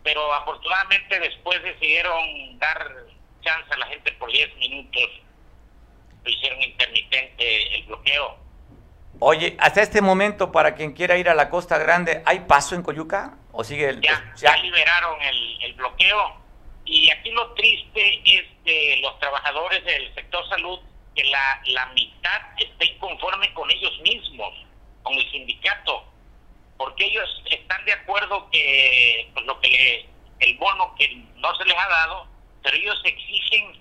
Pero 0.05 0.33
afortunadamente 0.35 1.19
después 1.21 1.63
decidieron 1.63 2.59
dar 2.59 2.91
chance 3.43 3.73
a 3.73 3.77
la 3.79 3.87
gente 3.87 4.11
por 4.13 4.31
10 4.33 4.55
minutos. 4.57 5.09
Lo 6.25 6.31
hicieron 6.31 6.61
intermitente 6.63 7.75
el 7.77 7.83
bloqueo. 7.85 8.37
Oye, 9.21 9.57
hasta 9.61 9.83
este 9.83 10.01
momento, 10.01 10.51
para 10.51 10.75
quien 10.75 10.93
quiera 10.93 11.17
ir 11.17 11.29
a 11.29 11.35
la 11.35 11.51
Costa 11.51 11.79
Grande, 11.79 12.23
¿hay 12.27 12.41
paso 12.41 12.75
en 12.75 12.83
Coyuca? 12.83 13.35
¿O 13.53 13.63
sigue 13.63 13.89
el.? 13.91 14.01
Ya, 14.01 14.33
ya- 14.37 14.51
ya 14.55 14.57
liberaron 14.57 15.21
el, 15.23 15.63
el 15.63 15.73
bloqueo. 15.75 16.42
Y 16.85 17.11
aquí 17.11 17.31
lo 17.31 17.53
triste 17.55 18.23
es 18.25 18.65
de 18.65 18.99
los 19.03 19.19
trabajadores 19.19 19.85
del 19.85 20.15
sector 20.15 20.47
salud, 20.49 20.81
que 21.15 21.25
la, 21.25 21.61
la 21.67 21.87
mitad 21.87 22.41
está 22.59 22.85
inconforme 22.85 23.53
con 23.55 23.71
ellos 23.71 23.99
mismos, 24.01 24.55
con 25.03 25.15
el 25.15 25.31
sindicato, 25.31 26.05
porque 26.77 27.05
ellos 27.05 27.43
están 27.51 27.85
de 27.85 27.93
acuerdo 27.93 28.49
que 28.51 29.31
pues, 29.35 29.47
lo 29.47 29.61
que 29.61 29.69
le- 29.69 30.09
el 30.47 30.57
bono 30.59 30.95
que 30.99 31.09
no 31.37 31.55
se 31.57 31.65
les 31.67 31.77
ha 31.79 31.89
dado, 31.89 32.27
pero 32.63 32.77
ellos 32.77 33.01
exigen 33.05 33.81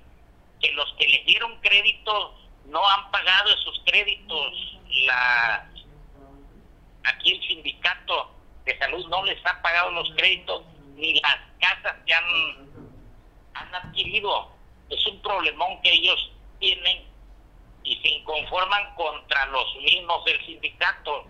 que 0.61 0.71
los 0.73 0.93
que 0.99 1.07
les 1.07 1.25
dieron 1.25 1.59
crédito 1.61 2.37
no 2.65 2.87
han 2.87 3.09
pagado 3.11 3.49
esos 3.49 3.81
créditos. 3.85 4.77
La, 5.05 5.67
aquí 7.05 7.31
el 7.31 7.47
sindicato 7.47 8.35
de 8.65 8.77
salud 8.77 9.07
no 9.09 9.23
les 9.25 9.43
ha 9.45 9.59
pagado 9.61 9.89
los 9.91 10.11
créditos 10.15 10.63
ni 10.95 11.19
las 11.19 11.37
casas 11.59 11.95
que 12.05 12.13
han, 12.13 12.69
han 13.61 13.75
adquirido. 13.75 14.49
Es 14.89 15.05
un 15.07 15.21
problemón 15.21 15.81
que 15.81 15.91
ellos 15.91 16.31
tienen 16.59 17.03
y 17.83 17.95
se 18.01 18.07
inconforman 18.09 18.93
contra 18.95 19.45
los 19.47 19.75
mismos 19.77 20.23
del 20.25 20.45
sindicato. 20.45 21.25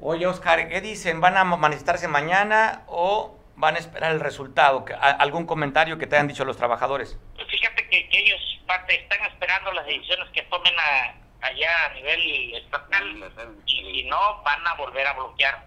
Oye, 0.00 0.26
Oscar, 0.26 0.68
¿qué 0.68 0.80
dicen? 0.80 1.20
¿Van 1.20 1.36
a 1.36 1.44
manifestarse 1.44 2.08
mañana 2.08 2.82
o 2.88 3.38
van 3.56 3.76
a 3.76 3.78
esperar 3.78 4.12
el 4.12 4.20
resultado? 4.20 4.84
¿Que- 4.84 4.94
a- 4.94 4.98
¿Algún 4.98 5.46
comentario 5.46 5.98
que 5.98 6.06
te 6.06 6.16
hayan 6.16 6.28
dicho 6.28 6.44
los 6.44 6.56
trabajadores? 6.56 7.16
Pues 7.36 7.46
fíjate 7.48 7.88
que, 7.88 8.08
que 8.08 8.18
ellos 8.18 8.40
parte, 8.66 9.00
están 9.00 9.22
esperando 9.26 9.72
las 9.72 9.86
decisiones 9.86 10.28
que 10.30 10.42
tomen 10.42 10.74
a- 10.78 11.14
allá 11.46 11.86
a 11.86 11.94
nivel 11.94 12.54
estatal 12.54 13.32
y 13.66 13.72
si 13.72 14.02
no 14.04 14.42
van 14.42 14.66
a 14.66 14.74
volver 14.74 15.06
a 15.06 15.12
bloquear. 15.12 15.64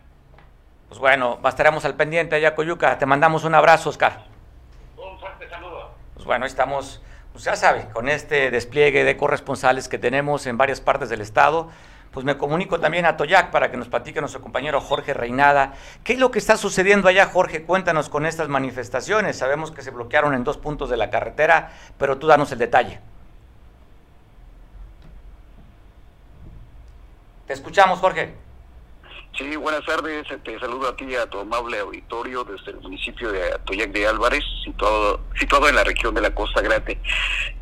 Pues 0.88 1.00
bueno, 1.00 1.39
estaremos 1.48 1.84
al 1.86 1.96
pendiente 1.96 2.36
allá, 2.36 2.56
Coyuca. 2.56 2.98
Te 2.98 3.06
mandamos 3.06 3.44
un 3.44 3.53
abrazo, 3.56 3.89
Oscar. 3.89 4.25
Un 4.96 5.20
fuerte 5.20 5.50
saludo. 5.50 5.91
Pues 6.13 6.25
bueno, 6.25 6.46
estamos, 6.46 7.01
pues 7.34 7.44
ya 7.44 7.56
sabe, 7.56 7.89
con 7.89 8.08
este 8.08 8.51
despliegue 8.51 9.03
de 9.03 9.17
corresponsales 9.17 9.89
que 9.89 9.98
tenemos 9.98 10.48
en 10.48 10.58
varias 10.58 10.79
partes 10.79 11.10
del 11.10 11.22
estado. 11.22 11.70
Pues 12.12 12.25
me 12.25 12.38
comunico 12.38 12.79
también 12.79 13.06
a 13.06 13.17
Toyac 13.17 13.51
para 13.51 13.70
que 13.70 13.77
nos 13.77 13.89
platique 13.89 14.22
nuestro 14.22 14.41
compañero 14.41 14.79
Jorge 14.79 15.13
Reinada. 15.13 15.74
¿Qué 16.06 16.13
es 16.13 16.20
lo 16.20 16.32
que 16.32 16.39
está 16.39 16.56
sucediendo 16.56 17.10
allá, 17.10 17.27
Jorge? 17.27 17.63
Cuéntanos 17.63 18.08
con 18.08 18.25
estas 18.25 18.48
manifestaciones. 18.48 19.38
Sabemos 19.38 19.72
que 19.72 19.82
se 19.82 19.91
bloquearon 19.91 20.34
en 20.34 20.46
dos 20.46 20.58
puntos 20.58 20.89
de 20.89 20.98
la 20.98 21.10
carretera, 21.10 21.74
pero 21.98 22.17
tú 22.17 22.27
danos 22.27 22.51
el 22.53 22.60
detalle. 22.60 23.01
Te 27.46 27.53
escuchamos, 27.53 28.00
Jorge. 28.00 28.47
Sí, 29.38 29.56
buenas 29.56 29.86
tardes. 29.86 30.25
Te 30.44 30.60
saludo 30.60 30.89
a 30.89 30.96
ti 30.96 31.13
a 31.13 31.27
tu 31.27 31.39
amable 31.39 31.77
auditorio 31.77 32.44
desde 32.44 32.72
el 32.72 32.79
municipio 32.79 33.32
de 33.32 33.53
Atoyac 33.53 33.91
de 33.91 34.08
Álvarez, 34.08 34.44
situado, 34.63 35.20
situado 35.39 35.70
en 35.70 35.75
la 35.75 35.84
región 35.84 36.15
de 36.15 36.22
la 36.22 36.34
Costa 36.34 36.62
Grande. 36.62 36.98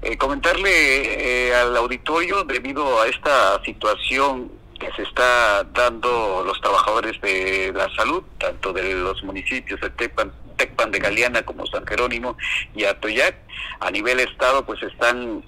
Eh, 0.01 0.17
comentarle 0.17 1.49
eh, 1.49 1.53
al 1.53 1.75
auditorio, 1.75 2.45
debido 2.45 3.01
a 3.01 3.07
esta 3.07 3.61
situación 3.65 4.49
que 4.79 4.89
se 4.93 5.01
está 5.01 5.65
dando 5.65 6.43
los 6.45 6.61
trabajadores 6.61 7.19
de 7.19 7.73
la 7.75 7.93
salud, 7.93 8.23
tanto 8.37 8.71
de 8.71 8.93
los 8.93 9.21
municipios 9.23 9.81
de 9.81 9.89
Tecpan, 9.89 10.31
Tecpan 10.55 10.91
de 10.91 10.99
Galeana 10.99 11.43
como 11.43 11.65
San 11.65 11.85
Jerónimo 11.85 12.37
y 12.73 12.85
Atoyac, 12.85 13.35
a 13.81 13.91
nivel 13.91 14.21
estado 14.21 14.65
pues 14.65 14.81
están 14.81 15.43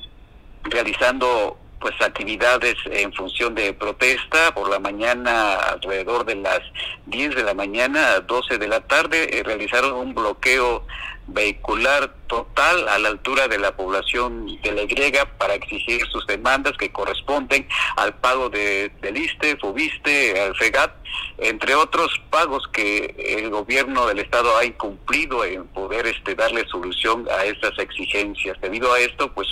realizando 0.64 1.58
pues 1.88 2.02
actividades 2.02 2.76
en 2.92 3.14
función 3.14 3.56
de 3.56 3.72
protesta 3.74 4.54
por 4.54 4.70
la 4.70 4.78
mañana 4.78 5.54
alrededor 5.54 6.26
de 6.26 6.36
las 6.36 6.60
10 7.06 7.34
de 7.34 7.44
la 7.44 7.54
mañana 7.54 8.16
a 8.16 8.20
12 8.20 8.58
de 8.58 8.68
la 8.68 8.82
tarde 8.82 9.30
eh, 9.32 9.44
realizaron 9.44 9.94
un 9.94 10.14
bloqueo 10.14 10.84
vehicular 11.28 12.14
total 12.28 12.88
a 12.88 13.00
la 13.00 13.10
altura 13.10 13.48
de 13.48 13.60
la 13.60 13.76
población 13.76 14.48
de 14.62 14.72
la 14.72 14.84
Y 14.84 15.14
para 15.38 15.56
exigir 15.56 16.06
sus 16.08 16.26
demandas 16.28 16.74
que 16.78 16.92
corresponden 16.92 17.68
al 17.96 18.16
pago 18.16 18.50
de, 18.50 18.92
del 19.02 19.18
ISTE, 19.18 19.58
FUBISTE, 19.58 20.42
al 20.42 20.56
FEGAT, 20.56 20.92
entre 21.38 21.76
otros 21.76 22.10
pagos 22.30 22.68
que 22.72 23.16
el 23.18 23.50
gobierno 23.50 24.08
del 24.08 24.20
estado 24.20 24.58
ha 24.58 24.66
incumplido 24.66 25.44
en 25.46 25.68
poder 25.68 26.08
este 26.08 26.36
darle 26.36 26.66
solución 26.68 27.28
a 27.30 27.44
estas 27.46 27.78
exigencias. 27.80 28.60
Debido 28.62 28.92
a 28.94 29.00
esto, 29.00 29.32
pues 29.34 29.48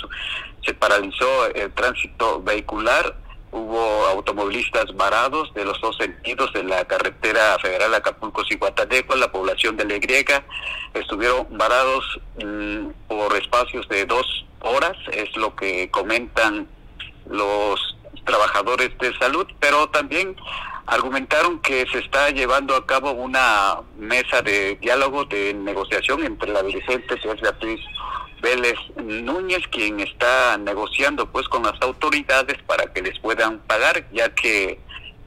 se 0.66 0.74
paralizó 0.74 1.46
el 1.54 1.72
tránsito 1.72 2.42
vehicular. 2.42 3.16
Hubo 3.52 4.06
automovilistas 4.08 4.94
varados 4.96 5.54
de 5.54 5.64
los 5.64 5.80
dos 5.80 5.96
sentidos 5.96 6.52
de 6.52 6.64
la 6.64 6.84
carretera 6.84 7.56
federal 7.60 7.94
Acapulco-Cihuatanejo, 7.94 9.14
la 9.16 9.32
población 9.32 9.76
de 9.76 9.86
La 9.86 9.98
Griega, 9.98 10.44
estuvieron 10.92 11.46
varados 11.50 12.20
mm, 12.44 12.88
por 13.08 13.34
espacios 13.36 13.88
de 13.88 14.04
dos 14.04 14.44
horas, 14.60 14.96
es 15.12 15.34
lo 15.36 15.54
que 15.54 15.90
comentan 15.90 16.68
los 17.30 17.96
trabajadores 18.24 18.90
de 18.98 19.16
salud, 19.16 19.46
pero 19.60 19.88
también 19.88 20.36
argumentaron 20.86 21.60
que 21.60 21.86
se 21.90 21.98
está 21.98 22.30
llevando 22.30 22.74
a 22.76 22.86
cabo 22.86 23.12
una 23.12 23.78
mesa 23.96 24.42
de 24.42 24.76
diálogo, 24.76 25.24
de 25.24 25.54
negociación 25.54 26.24
entre 26.24 26.52
la 26.52 26.62
dirigente, 26.62 27.16
que 27.16 27.30
es 27.30 27.40
Beatriz 27.40 27.80
Vélez 28.40 28.78
Núñez, 28.96 29.66
quien 29.68 30.00
está 30.00 30.56
negociando 30.58 31.26
pues 31.26 31.48
con 31.48 31.62
las 31.62 31.80
autoridades 31.80 32.56
para 32.66 32.92
que 32.92 33.02
les 33.02 33.18
puedan 33.18 33.58
pagar, 33.60 34.06
ya 34.12 34.34
que 34.34 34.78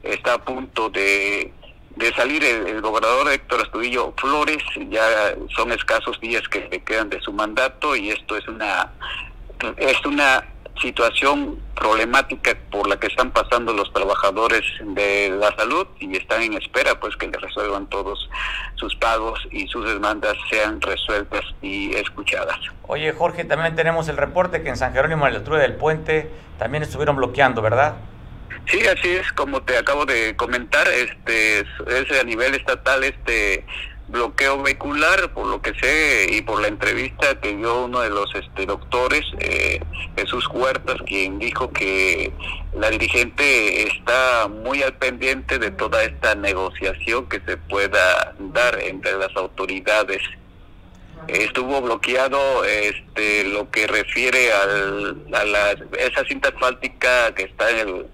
está 0.02 0.34
a 0.34 0.44
punto 0.44 0.88
de, 0.90 1.52
de 1.96 2.12
salir 2.14 2.42
el, 2.44 2.80
gobernador 2.80 3.32
Héctor 3.32 3.60
Astudillo 3.62 4.14
Flores, 4.16 4.62
ya 4.88 5.34
son 5.54 5.72
escasos 5.72 6.18
días 6.20 6.46
que 6.48 6.68
le 6.70 6.82
quedan 6.82 7.10
de 7.10 7.20
su 7.20 7.32
mandato 7.32 7.94
y 7.96 8.10
esto 8.10 8.36
es 8.36 8.46
una 8.48 8.92
es 9.76 10.06
una 10.06 10.46
situación 10.80 11.58
problemática 11.74 12.56
por 12.70 12.88
la 12.88 12.98
que 12.98 13.06
están 13.06 13.30
pasando 13.30 13.72
los 13.72 13.92
trabajadores 13.92 14.62
de 14.80 15.30
la 15.30 15.54
salud 15.56 15.86
y 15.98 16.16
están 16.16 16.42
en 16.42 16.54
espera 16.54 16.98
pues 17.00 17.16
que 17.16 17.28
le 17.28 17.38
resuelvan 17.38 17.86
todos 17.88 18.28
sus 18.74 18.94
pagos 18.96 19.40
y 19.50 19.66
sus 19.68 19.86
demandas 19.86 20.36
sean 20.48 20.80
resueltas 20.80 21.44
y 21.62 21.94
escuchadas. 21.94 22.58
Oye 22.86 23.12
Jorge, 23.12 23.44
también 23.44 23.76
tenemos 23.76 24.08
el 24.08 24.16
reporte 24.16 24.62
que 24.62 24.68
en 24.68 24.76
San 24.76 24.92
Jerónimo, 24.92 25.26
en 25.26 25.34
la 25.34 25.38
altura 25.38 25.58
del 25.58 25.74
puente, 25.74 26.30
también 26.58 26.82
estuvieron 26.82 27.16
bloqueando, 27.16 27.62
¿verdad? 27.62 27.96
Sí, 28.66 28.80
así 28.86 29.08
es, 29.08 29.32
como 29.32 29.62
te 29.62 29.76
acabo 29.78 30.06
de 30.06 30.36
comentar, 30.36 30.86
este 30.88 31.60
es 31.60 32.20
a 32.20 32.24
nivel 32.24 32.54
estatal 32.54 33.02
este 33.04 33.64
bloqueo 34.10 34.62
vehicular, 34.62 35.32
por 35.32 35.46
lo 35.46 35.62
que 35.62 35.72
sé 35.74 36.26
y 36.30 36.42
por 36.42 36.60
la 36.60 36.68
entrevista 36.68 37.40
que 37.40 37.56
dio 37.56 37.84
uno 37.84 38.00
de 38.00 38.10
los 38.10 38.34
este, 38.34 38.66
doctores, 38.66 39.24
eh, 39.38 39.80
Jesús 40.16 40.46
Huertas, 40.52 40.96
quien 41.06 41.38
dijo 41.38 41.70
que 41.72 42.32
la 42.74 42.90
dirigente 42.90 43.86
está 43.86 44.48
muy 44.48 44.82
al 44.82 44.94
pendiente 44.94 45.58
de 45.58 45.70
toda 45.70 46.02
esta 46.02 46.34
negociación 46.34 47.28
que 47.28 47.40
se 47.40 47.56
pueda 47.56 48.34
dar 48.38 48.80
entre 48.80 49.16
las 49.16 49.34
autoridades. 49.36 50.22
Estuvo 51.28 51.80
bloqueado 51.80 52.64
este, 52.64 53.44
lo 53.44 53.70
que 53.70 53.86
refiere 53.86 54.52
al, 54.52 55.26
a 55.32 55.44
la, 55.44 55.72
esa 55.98 56.24
cinta 56.24 56.48
asfáltica 56.48 57.34
que 57.34 57.44
está 57.44 57.70
en 57.70 57.88
el 57.88 58.06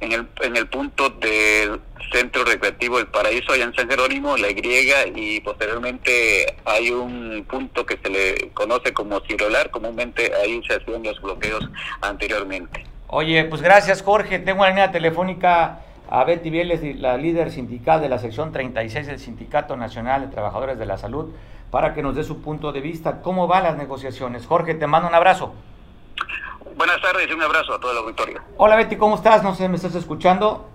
en 0.00 0.12
el, 0.12 0.28
en 0.40 0.56
el 0.56 0.66
punto 0.66 1.10
del 1.10 1.80
Centro 2.12 2.44
Recreativo 2.44 2.98
El 2.98 3.06
Paraíso, 3.06 3.52
allá 3.52 3.64
en 3.64 3.74
San 3.74 3.88
Jerónimo, 3.88 4.36
la 4.36 4.50
Y, 4.50 4.92
y 5.14 5.40
posteriormente 5.40 6.56
hay 6.64 6.90
un 6.90 7.46
punto 7.48 7.84
que 7.86 7.98
se 8.02 8.08
le 8.08 8.50
conoce 8.52 8.92
como 8.92 9.20
Cirolar, 9.20 9.70
comúnmente 9.70 10.32
ahí 10.34 10.60
se 10.66 10.74
hacían 10.74 11.02
los 11.02 11.20
bloqueos 11.20 11.68
anteriormente. 12.00 12.84
Oye, 13.08 13.44
pues 13.44 13.62
gracias 13.62 14.02
Jorge, 14.02 14.38
tengo 14.38 14.62
la 14.62 14.70
línea 14.70 14.92
telefónica 14.92 15.80
a 16.08 16.24
Betty 16.24 16.50
Vélez, 16.50 16.82
la 16.96 17.16
líder 17.16 17.50
sindical 17.50 18.00
de 18.00 18.08
la 18.08 18.18
sección 18.18 18.52
36 18.52 19.06
del 19.06 19.18
Sindicato 19.18 19.76
Nacional 19.76 20.22
de 20.22 20.28
Trabajadores 20.28 20.78
de 20.78 20.86
la 20.86 20.98
Salud, 20.98 21.32
para 21.70 21.94
que 21.94 22.02
nos 22.02 22.16
dé 22.16 22.24
su 22.24 22.42
punto 22.42 22.72
de 22.72 22.80
vista. 22.80 23.20
¿Cómo 23.22 23.46
van 23.46 23.62
las 23.62 23.76
negociaciones? 23.76 24.46
Jorge, 24.46 24.74
te 24.74 24.86
mando 24.86 25.08
un 25.08 25.14
abrazo. 25.14 25.54
Buenas 26.76 27.00
tardes 27.02 27.28
y 27.28 27.32
un 27.32 27.42
abrazo 27.42 27.74
a 27.74 27.80
todo 27.80 27.92
el 27.92 27.98
auditorio. 27.98 28.40
Hola 28.56 28.76
Betty, 28.76 28.96
¿cómo 28.96 29.16
estás? 29.16 29.42
No 29.42 29.54
sé, 29.54 29.68
¿me 29.68 29.76
estás 29.76 29.94
escuchando? 29.94 30.69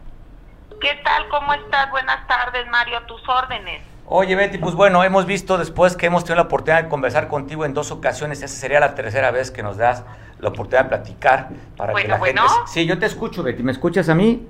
¿Qué 0.79 0.99
tal? 1.03 1.27
¿Cómo 1.29 1.53
estás? 1.53 1.89
Buenas 1.91 2.27
tardes, 2.27 2.67
Mario, 2.69 2.97
a 2.97 3.05
tus 3.07 3.27
órdenes. 3.27 3.81
Oye 4.07 4.35
Betty, 4.35 4.59
pues 4.59 4.75
bueno, 4.75 5.03
hemos 5.03 5.25
visto 5.25 5.57
después 5.57 5.95
que 5.95 6.05
hemos 6.05 6.23
tenido 6.23 6.35
la 6.35 6.43
oportunidad 6.43 6.83
de 6.83 6.89
conversar 6.89 7.27
contigo 7.27 7.65
en 7.65 7.73
dos 7.73 7.89
ocasiones, 7.91 8.43
esa 8.43 8.55
sería 8.55 8.79
la 8.79 8.93
tercera 8.93 9.31
vez 9.31 9.49
que 9.49 9.63
nos 9.63 9.77
das 9.77 10.03
la 10.39 10.49
oportunidad 10.49 10.83
de 10.83 10.89
platicar 10.89 11.49
para 11.75 11.93
que 11.93 12.07
la 12.07 12.19
gente... 12.19 12.41
Sí, 12.67 12.85
yo 12.85 12.99
te 12.99 13.07
escucho 13.07 13.41
Betty, 13.41 13.63
¿me 13.63 13.71
escuchas 13.71 14.07
a 14.09 14.13
mí? 14.13 14.47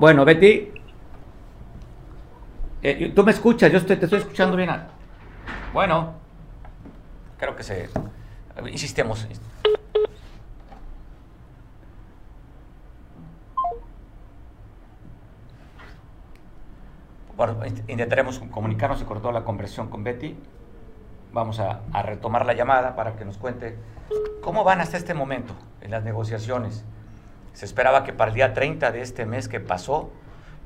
Bueno, 0.00 0.24
Betty, 0.24 0.72
eh, 2.82 3.12
tú 3.14 3.24
me 3.24 3.32
escuchas, 3.32 3.70
yo 3.70 3.84
te 3.84 3.94
estoy 3.94 4.20
escuchando 4.20 4.56
bien. 4.56 4.70
Bueno, 5.74 6.14
creo 7.36 7.54
que 7.54 7.62
se 7.62 7.90
insistemos. 8.68 9.26
Bueno, 17.36 17.58
intentaremos 17.88 18.38
comunicarnos, 18.50 19.00
se 19.00 19.04
cortó 19.04 19.32
la 19.32 19.44
conversión 19.44 19.88
con 19.88 20.04
Betty. 20.04 20.36
Vamos 21.32 21.58
a, 21.58 21.80
retomar 22.02 22.46
la 22.46 22.52
llamada 22.52 22.94
para 22.94 23.16
que 23.16 23.24
nos 23.24 23.38
cuente 23.38 23.76
cómo 24.40 24.62
van 24.62 24.80
hasta 24.80 24.96
este 24.96 25.14
momento 25.14 25.54
en 25.80 25.90
las 25.90 26.04
negociaciones. 26.04 26.84
Se 27.52 27.64
esperaba 27.64 28.04
que 28.04 28.12
para 28.12 28.30
el 28.30 28.34
día 28.36 28.54
30 28.54 28.92
de 28.92 29.00
este 29.00 29.26
mes 29.26 29.48
que 29.48 29.58
pasó 29.58 30.10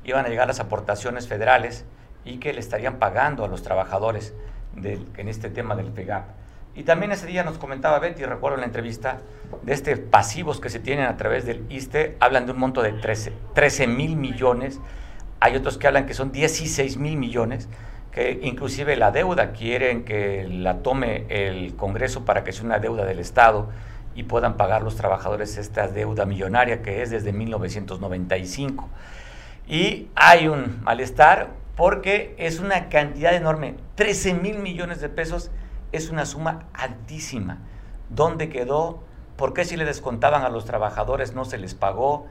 iban 0.03 0.25
a 0.25 0.29
llegar 0.29 0.47
las 0.47 0.59
aportaciones 0.59 1.27
federales 1.27 1.85
y 2.23 2.37
que 2.37 2.53
le 2.53 2.59
estarían 2.59 2.97
pagando 2.97 3.43
a 3.43 3.47
los 3.47 3.63
trabajadores 3.63 4.35
en 4.75 5.27
este 5.27 5.49
tema 5.49 5.75
del 5.75 5.91
FEGAP. 5.91 6.25
Y 6.75 6.83
también 6.83 7.11
ese 7.11 7.25
día 7.25 7.43
nos 7.43 7.57
comentaba 7.57 7.99
Betty, 7.99 8.23
recuerdo 8.25 8.55
en 8.55 8.61
la 8.61 8.67
entrevista, 8.67 9.17
de 9.63 9.73
este 9.73 9.97
pasivos 9.97 10.61
que 10.61 10.69
se 10.69 10.79
tienen 10.79 11.05
a 11.05 11.17
través 11.17 11.45
del 11.45 11.65
ISTE, 11.69 12.15
hablan 12.19 12.45
de 12.45 12.51
un 12.51 12.59
monto 12.59 12.81
de 12.81 12.93
13, 12.93 13.87
mil 13.87 14.15
millones, 14.15 14.79
hay 15.39 15.55
otros 15.55 15.77
que 15.77 15.87
hablan 15.87 16.05
que 16.05 16.13
son 16.13 16.31
16 16.31 16.97
mil 16.97 17.17
millones, 17.17 17.67
que 18.11 18.39
inclusive 18.43 18.95
la 18.95 19.11
deuda 19.11 19.51
quieren 19.51 20.03
que 20.03 20.47
la 20.49 20.79
tome 20.79 21.25
el 21.29 21.75
Congreso 21.75 22.25
para 22.25 22.43
que 22.43 22.51
sea 22.51 22.65
una 22.65 22.79
deuda 22.79 23.05
del 23.05 23.19
Estado 23.19 23.69
y 24.15 24.23
puedan 24.23 24.57
pagar 24.57 24.81
los 24.81 24.95
trabajadores 24.95 25.57
esta 25.57 25.87
deuda 25.87 26.25
millonaria 26.25 26.81
que 26.81 27.01
es 27.01 27.09
desde 27.09 27.31
1995. 27.31 28.89
Y 29.67 30.07
hay 30.15 30.47
un 30.47 30.83
malestar 30.83 31.51
porque 31.75 32.35
es 32.37 32.59
una 32.59 32.89
cantidad 32.89 33.33
enorme, 33.33 33.75
13 33.95 34.33
mil 34.33 34.59
millones 34.59 34.99
de 34.99 35.07
pesos 35.07 35.51
es 35.91 36.09
una 36.09 36.25
suma 36.25 36.65
altísima. 36.73 37.59
¿Dónde 38.09 38.49
quedó? 38.49 39.03
¿Por 39.37 39.53
qué 39.53 39.63
si 39.63 39.77
le 39.77 39.85
descontaban 39.85 40.43
a 40.43 40.49
los 40.49 40.65
trabajadores 40.65 41.33
no 41.33 41.45
se 41.45 41.57
les 41.57 41.75
pagó? 41.75 42.27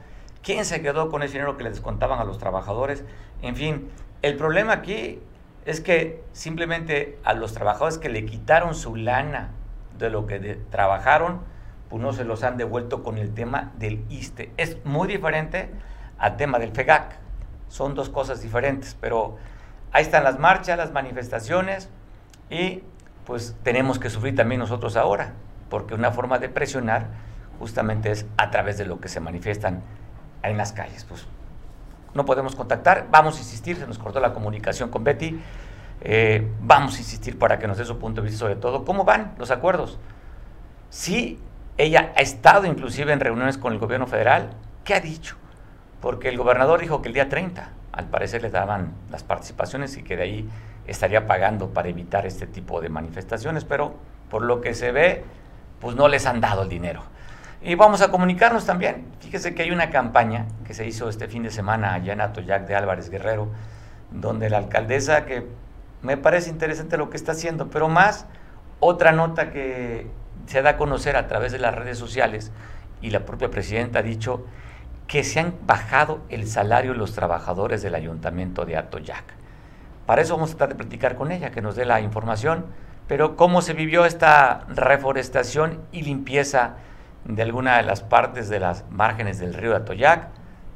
¿Quién 0.49 0.65
se 0.65 0.81
quedó 0.81 1.11
con 1.11 1.23
ese 1.23 1.35
dinero 1.35 1.59
que 1.59 1.65
le 1.65 1.69
descontaban 1.69 2.21
a 2.21 2.25
los 2.25 2.39
trabajadores? 2.39 3.05
En 3.43 3.55
fin, 3.55 3.91
el 4.23 4.35
problema 4.39 4.73
aquí 4.73 5.21
es 5.67 5.83
que 5.83 6.25
simplemente 6.33 7.19
a 7.23 7.35
los 7.35 7.53
trabajadores 7.53 7.99
que 7.99 8.09
le 8.09 8.25
quitaron 8.25 8.75
su 8.75 8.97
lana 8.97 9.51
de 9.99 10.09
lo 10.09 10.27
que 10.27 10.59
trabajaron, 10.71 11.43
pues 11.91 12.03
no 12.03 12.15
se 12.15 12.25
los 12.25 12.45
han 12.45 12.57
devuelto 12.57 13.03
con 13.03 13.19
el 13.19 13.35
tema 13.35 13.73
del 13.77 14.07
ISTE. 14.09 14.51
Es 14.57 14.79
muy 14.87 15.07
diferente 15.07 15.69
al 16.17 16.39
tema 16.39 16.59
del 16.59 16.73
FEGAC. 16.73 17.19
Son 17.69 17.95
dos 17.95 18.09
cosas 18.09 18.41
diferentes, 18.41 18.97
pero 18.99 19.37
ahí 19.93 20.01
están 20.01 20.25
las 20.25 20.39
marchas, 20.39 20.79
las 20.79 20.93
manifestaciones 20.93 21.91
y 22.49 22.85
pues 23.27 23.55
tenemos 23.65 23.99
que 23.99 24.09
sufrir 24.09 24.35
también 24.35 24.61
nosotros 24.61 24.97
ahora, 24.97 25.35
porque 25.69 25.93
una 25.93 26.11
forma 26.11 26.39
de 26.39 26.49
presionar 26.49 27.09
justamente 27.59 28.11
es 28.11 28.25
a 28.39 28.51
través 28.51 28.79
de 28.79 28.87
lo 28.87 28.99
que 28.99 29.09
se 29.09 29.21
manifiestan 29.21 29.83
en 30.43 30.57
las 30.57 30.73
calles. 30.73 31.05
Pues 31.05 31.27
no 32.15 32.25
podemos 32.25 32.55
contactar, 32.55 33.07
vamos 33.11 33.37
a 33.37 33.39
insistir, 33.39 33.77
se 33.77 33.87
nos 33.87 33.99
cortó 33.99 34.21
la 34.21 34.33
comunicación 34.33 34.91
con 34.91 35.05
Betty, 35.05 35.41
eh, 36.01 36.49
vamos 36.61 36.97
a 36.97 36.99
insistir 36.99 37.39
para 37.39 37.59
que 37.59 37.67
nos 37.67 37.79
dé 37.79 37.85
su 37.85 37.99
punto 37.99 38.21
de 38.21 38.27
vista 38.27 38.41
sobre 38.41 38.57
todo, 38.57 38.85
cómo 38.85 39.05
van 39.05 39.35
los 39.39 39.51
acuerdos. 39.51 39.99
Si 40.91 41.39
ella 41.77 42.13
ha 42.17 42.21
estado 42.21 42.67
inclusive 42.67 43.13
en 43.13 43.21
reuniones 43.21 43.59
con 43.59 43.73
el 43.73 43.79
gobierno 43.79 44.07
federal, 44.07 44.51
¿qué 44.85 44.95
ha 44.95 45.01
dicho? 45.01 45.37
Porque 46.01 46.29
el 46.29 46.39
gobernador 46.39 46.81
dijo 46.81 47.03
que 47.03 47.09
el 47.09 47.15
día 47.15 47.29
30, 47.29 47.71
al 47.93 48.07
parecer 48.07 48.43
le 48.43 48.51
daban 48.51 48.95
las 49.11 49.23
participaciones 49.23 49.97
y 49.97 50.03
que 50.03 50.17
de 50.17 50.23
ahí 50.23 50.49
estaría 50.87 51.27
pagando 51.27 51.71
para 51.71 51.89
evitar 51.89 52.27
este 52.27 52.47
tipo 52.47 52.81
de 52.81 52.89
manifestaciones, 52.89 53.65
pero 53.65 53.95
por 54.31 54.43
lo 54.43 54.61
que 54.61 54.75
se 54.75 54.93
ve, 54.93 55.25
pues 55.81 55.95
no 55.97 56.09
les 56.09 56.27
han 56.27 56.41
dado 56.41 56.63
el 56.63 56.69
dinero. 56.69 57.03
Y 57.61 57.75
vamos 57.75 58.03
a 58.03 58.11
comunicarnos 58.11 58.67
también. 58.67 59.07
Fíjese 59.21 59.55
que 59.55 59.63
hay 59.63 59.71
una 59.73 59.91
campaña 59.91 60.47
que 60.65 60.75
se 60.75 60.87
hizo 60.87 61.09
este 61.09 61.27
fin 61.27 61.43
de 61.43 61.51
semana 61.51 61.95
allá 61.95 62.13
en 62.13 62.21
Atoyac 62.21 62.67
de 62.67 62.77
Álvarez 62.77 63.11
Guerrero, 63.11 63.49
donde 64.13 64.49
la 64.49 64.59
alcaldesa, 64.59 65.27
que 65.27 65.47
me 66.03 66.17
parece 66.17 66.51
interesante 66.51 66.97
lo 66.97 67.11
que 67.11 67.17
está 67.17 67.33
haciendo, 67.33 67.69
pero 67.69 67.89
más 67.89 68.27
otra 68.81 69.11
nota 69.11 69.51
que 69.51 70.07
se 70.47 70.63
da 70.63 70.71
a 70.71 70.77
conocer 70.77 71.17
a 71.17 71.27
través 71.27 71.51
de 71.51 71.59
las 71.59 71.75
redes 71.75 71.99
sociales 71.99 72.53
y 73.03 73.11
la 73.11 73.27
propia 73.27 73.51
presidenta 73.51 73.99
ha 73.99 74.03
dicho 74.03 74.47
que 75.09 75.25
se 75.25 75.41
han 75.41 75.55
bajado 75.67 76.21
el 76.29 76.47
salario 76.47 76.93
de 76.93 76.99
los 76.99 77.15
trabajadores 77.15 77.83
del 77.83 77.95
ayuntamiento 77.95 78.65
de 78.65 78.77
Atoyac. 78.77 79.25
Para 80.07 80.23
eso 80.23 80.35
vamos 80.35 80.53
a 80.53 80.57
tratar 80.57 80.77
de 80.77 80.85
platicar 80.85 81.17
con 81.17 81.33
ella, 81.33 81.51
que 81.51 81.61
nos 81.61 81.75
dé 81.75 81.85
la 81.85 82.01
información, 82.01 82.67
pero 83.09 83.37
cómo 83.37 83.63
se 83.63 83.73
vivió 83.73 84.05
esta 84.05 84.65
reforestación 84.69 85.81
y 85.93 86.03
limpieza 86.03 86.77
de 87.25 87.43
alguna 87.43 87.77
de 87.77 87.83
las 87.83 88.03
partes 88.03 88.49
de 88.49 88.61
las 88.61 88.85
márgenes 88.91 89.39
del 89.39 89.55
río 89.55 89.71
de 89.71 89.77
Atoyac. 89.77 90.29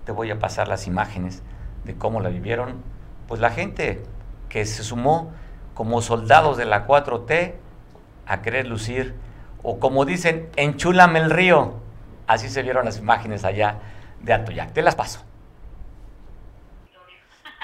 Te 0.04 0.12
voy 0.12 0.30
a 0.30 0.38
pasar 0.38 0.68
las 0.68 0.86
imágenes 0.86 1.42
de 1.84 1.94
cómo 1.94 2.20
la 2.20 2.28
vivieron. 2.28 2.82
Pues 3.28 3.40
la 3.40 3.50
gente 3.50 4.02
que 4.48 4.64
se 4.66 4.82
sumó 4.82 5.32
como 5.74 6.02
soldados 6.02 6.56
de 6.56 6.66
la 6.66 6.86
4T 6.86 7.54
a 8.26 8.42
querer 8.42 8.66
lucir, 8.66 9.14
o 9.62 9.78
como 9.78 10.04
dicen, 10.04 10.48
enchúlame 10.56 11.18
el 11.20 11.30
río. 11.30 11.74
Así 12.26 12.48
se 12.48 12.62
vieron 12.62 12.84
las 12.84 12.98
imágenes 12.98 13.44
allá 13.44 13.76
de 14.20 14.32
Atoyac. 14.32 14.72
Te 14.72 14.82
las 14.82 14.94
paso. 14.94 15.24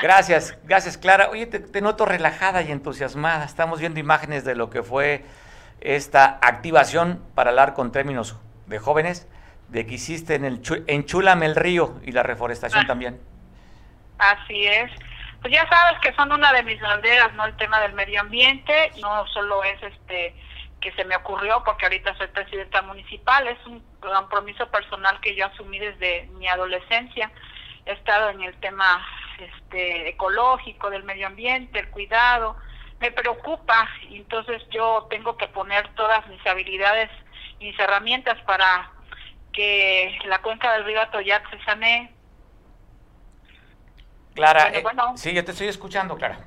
Gracias, 0.01 0.57
gracias 0.65 0.97
Clara. 0.97 1.29
Oye, 1.31 1.47
te, 1.47 1.81
noto 1.81 2.07
relajada 2.07 2.63
y 2.63 2.71
entusiasmada. 2.71 3.45
Estamos 3.45 3.81
viendo 3.81 3.99
imágenes 3.99 4.45
de 4.45 4.55
lo 4.55 4.71
que 4.71 4.83
fue 4.83 5.25
esta 5.81 6.39
activación 6.41 7.21
para 7.35 7.51
hablar 7.51 7.75
con 7.75 7.91
términos 7.91 8.37
de 8.69 8.79
jóvenes, 8.79 9.29
de 9.69 9.87
que 9.87 9.95
hiciste 9.95 10.35
en 10.35 10.45
el 10.45 10.63
Enchúlame 10.87 11.47
el 11.47 11.57
río 11.57 12.01
y 12.05 12.13
la 12.13 12.23
reforestación 12.23 12.85
ah. 12.85 12.87
también. 12.87 13.21
Así 14.19 14.67
es. 14.67 14.91
Pues 15.41 15.53
ya 15.53 15.69
sabes 15.69 16.01
que 16.01 16.13
son 16.15 16.33
una 16.33 16.53
de 16.53 16.63
mis 16.65 16.81
banderas, 16.81 17.33
¿no? 17.35 17.45
El 17.47 17.57
tema 17.57 17.81
del 17.81 17.93
medio 17.93 18.21
ambiente, 18.21 18.91
no 19.01 19.27
solo 19.29 19.63
es 19.65 19.81
este 19.83 20.35
que 20.81 20.93
se 20.93 21.05
me 21.05 21.17
ocurrió 21.17 21.63
porque 21.65 21.87
ahorita 21.87 22.17
soy 22.17 22.29
presidenta 22.29 22.83
municipal, 22.83 23.49
es 23.49 23.59
un 23.67 23.83
compromiso 23.99 24.69
personal 24.71 25.21
que 25.21 25.35
yo 25.35 25.47
asumí 25.47 25.79
desde 25.79 26.29
mi 26.39 26.47
adolescencia. 26.47 27.33
He 27.85 27.93
estado 27.93 28.31
en 28.31 28.43
el 28.43 28.55
tema 28.61 29.05
este, 29.39 30.09
ecológico, 30.09 30.89
del 30.89 31.03
medio 31.03 31.27
ambiente, 31.27 31.81
el 31.81 31.89
cuidado, 31.91 32.57
me 33.01 33.11
preocupa 33.11 33.89
entonces 34.11 34.63
yo 34.71 35.07
tengo 35.11 35.37
que 35.37 35.49
poner 35.49 35.89
todas 35.95 36.27
mis 36.29 36.45
habilidades 36.47 37.11
mis 37.61 37.79
herramientas 37.79 38.41
para 38.43 38.91
que 39.53 40.19
la 40.27 40.41
cuenca 40.41 40.73
del 40.75 40.85
río 40.85 41.01
Atoyac 41.01 41.49
se 41.51 41.65
sane. 41.65 42.13
Clara, 44.35 44.69
eh, 44.69 44.85
sí, 45.17 45.33
yo 45.33 45.45
te 45.45 45.51
estoy 45.51 45.69
escuchando, 45.69 46.17
Clara. 46.17 46.41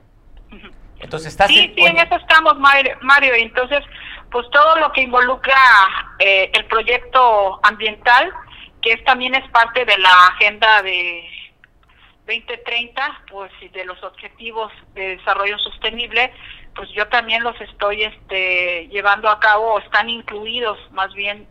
Entonces 0.99 1.29
estás 1.29 1.47
sí, 1.47 1.73
sí, 1.75 1.83
en 1.83 1.97
eso 1.97 2.15
estamos, 2.15 2.57
Mario. 2.59 3.33
Entonces, 3.33 3.83
pues 4.31 4.47
todo 4.51 4.75
lo 4.77 4.91
que 4.91 5.01
involucra 5.01 5.55
eh, 6.19 6.51
el 6.53 6.65
proyecto 6.65 7.59
ambiental, 7.63 8.31
que 8.81 8.93
es, 8.93 9.03
también 9.03 9.33
es 9.35 9.49
parte 9.49 9.83
de 9.83 9.97
la 9.97 10.27
agenda 10.27 10.81
de 10.83 11.27
2030, 12.27 13.23
pues 13.29 13.51
y 13.61 13.69
de 13.69 13.83
los 13.85 14.01
objetivos 14.03 14.71
de 14.93 15.17
desarrollo 15.17 15.57
sostenible, 15.57 16.31
pues 16.75 16.89
yo 16.95 17.07
también 17.07 17.43
los 17.43 17.59
estoy 17.61 18.03
este, 18.03 18.87
llevando 18.87 19.29
a 19.29 19.39
cabo, 19.39 19.73
o 19.73 19.79
están 19.79 20.09
incluidos 20.09 20.77
más 20.91 21.13
bien 21.13 21.47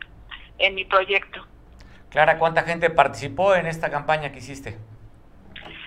en 0.59 0.75
mi 0.75 0.85
proyecto. 0.85 1.47
Clara, 2.11 2.39
¿cuánta 2.39 2.63
gente 2.63 2.91
participó 2.91 3.55
en 3.55 3.67
esta 3.67 3.91
campaña 3.91 4.33
que 4.33 4.39
hiciste? 4.39 4.79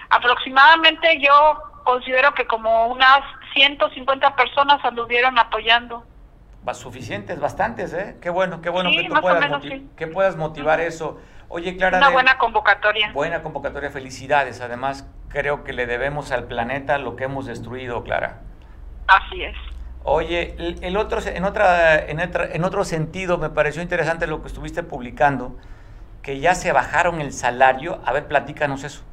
Aproximadamente 0.10 1.19
yo 1.19 1.62
considero 1.84 2.34
que 2.34 2.46
como 2.46 2.88
unas 2.88 3.22
150 3.54 4.36
personas 4.36 4.84
anduvieron 4.84 5.38
apoyando. 5.38 6.06
Suficientes, 6.72 7.39
bastantes, 7.39 7.93
¿eh? 7.93 8.15
Qué 8.22 8.30
bueno, 8.30 8.62
qué 8.62 8.69
bueno 8.69 8.89
que, 8.89 9.04
tú 9.04 9.13
puedas, 9.19 9.62
que 9.98 10.08
puedas 10.08 10.38
motivar 10.38 10.80
eso. 10.80 11.19
Oye, 11.50 11.76
Clara. 11.76 11.98
Una 11.98 12.10
buena 12.10 12.38
convocatoria. 12.38 13.12
Buena 13.12 13.43
convocatoria, 13.43 13.91
felicidades. 13.91 14.62
Además, 14.62 15.06
creo 15.28 15.65
que 15.65 15.74
le 15.74 15.86
debemos 15.86 16.32
al 16.32 16.46
planeta 16.46 16.98
lo 16.98 17.17
que 17.17 17.26
hemos 17.26 17.46
destruido, 17.48 18.04
Clara. 18.04 18.41
Así 19.13 19.43
es. 19.43 19.56
Oye, 20.04 20.56
el, 20.82 20.97
otro, 20.97 21.19
en, 21.23 21.45
otra, 21.45 21.97
en, 21.97 22.19
en 22.19 22.63
otro 22.63 22.84
sentido, 22.84 23.38
me 23.38 23.49
pareció 23.49 23.82
interesante 23.82 24.28
lo 24.28 24.41
que 24.41 24.47
estuviste 24.47 24.84
publicando, 24.84 25.58
que 26.21 26.39
ya 26.39 26.56
se 26.56 26.71
bajaron 26.73 27.21
el 27.21 27.32
salario. 27.32 28.02
A 28.06 28.12
ver, 28.12 28.28
platícanos 28.28 28.84
eso. 28.84 29.04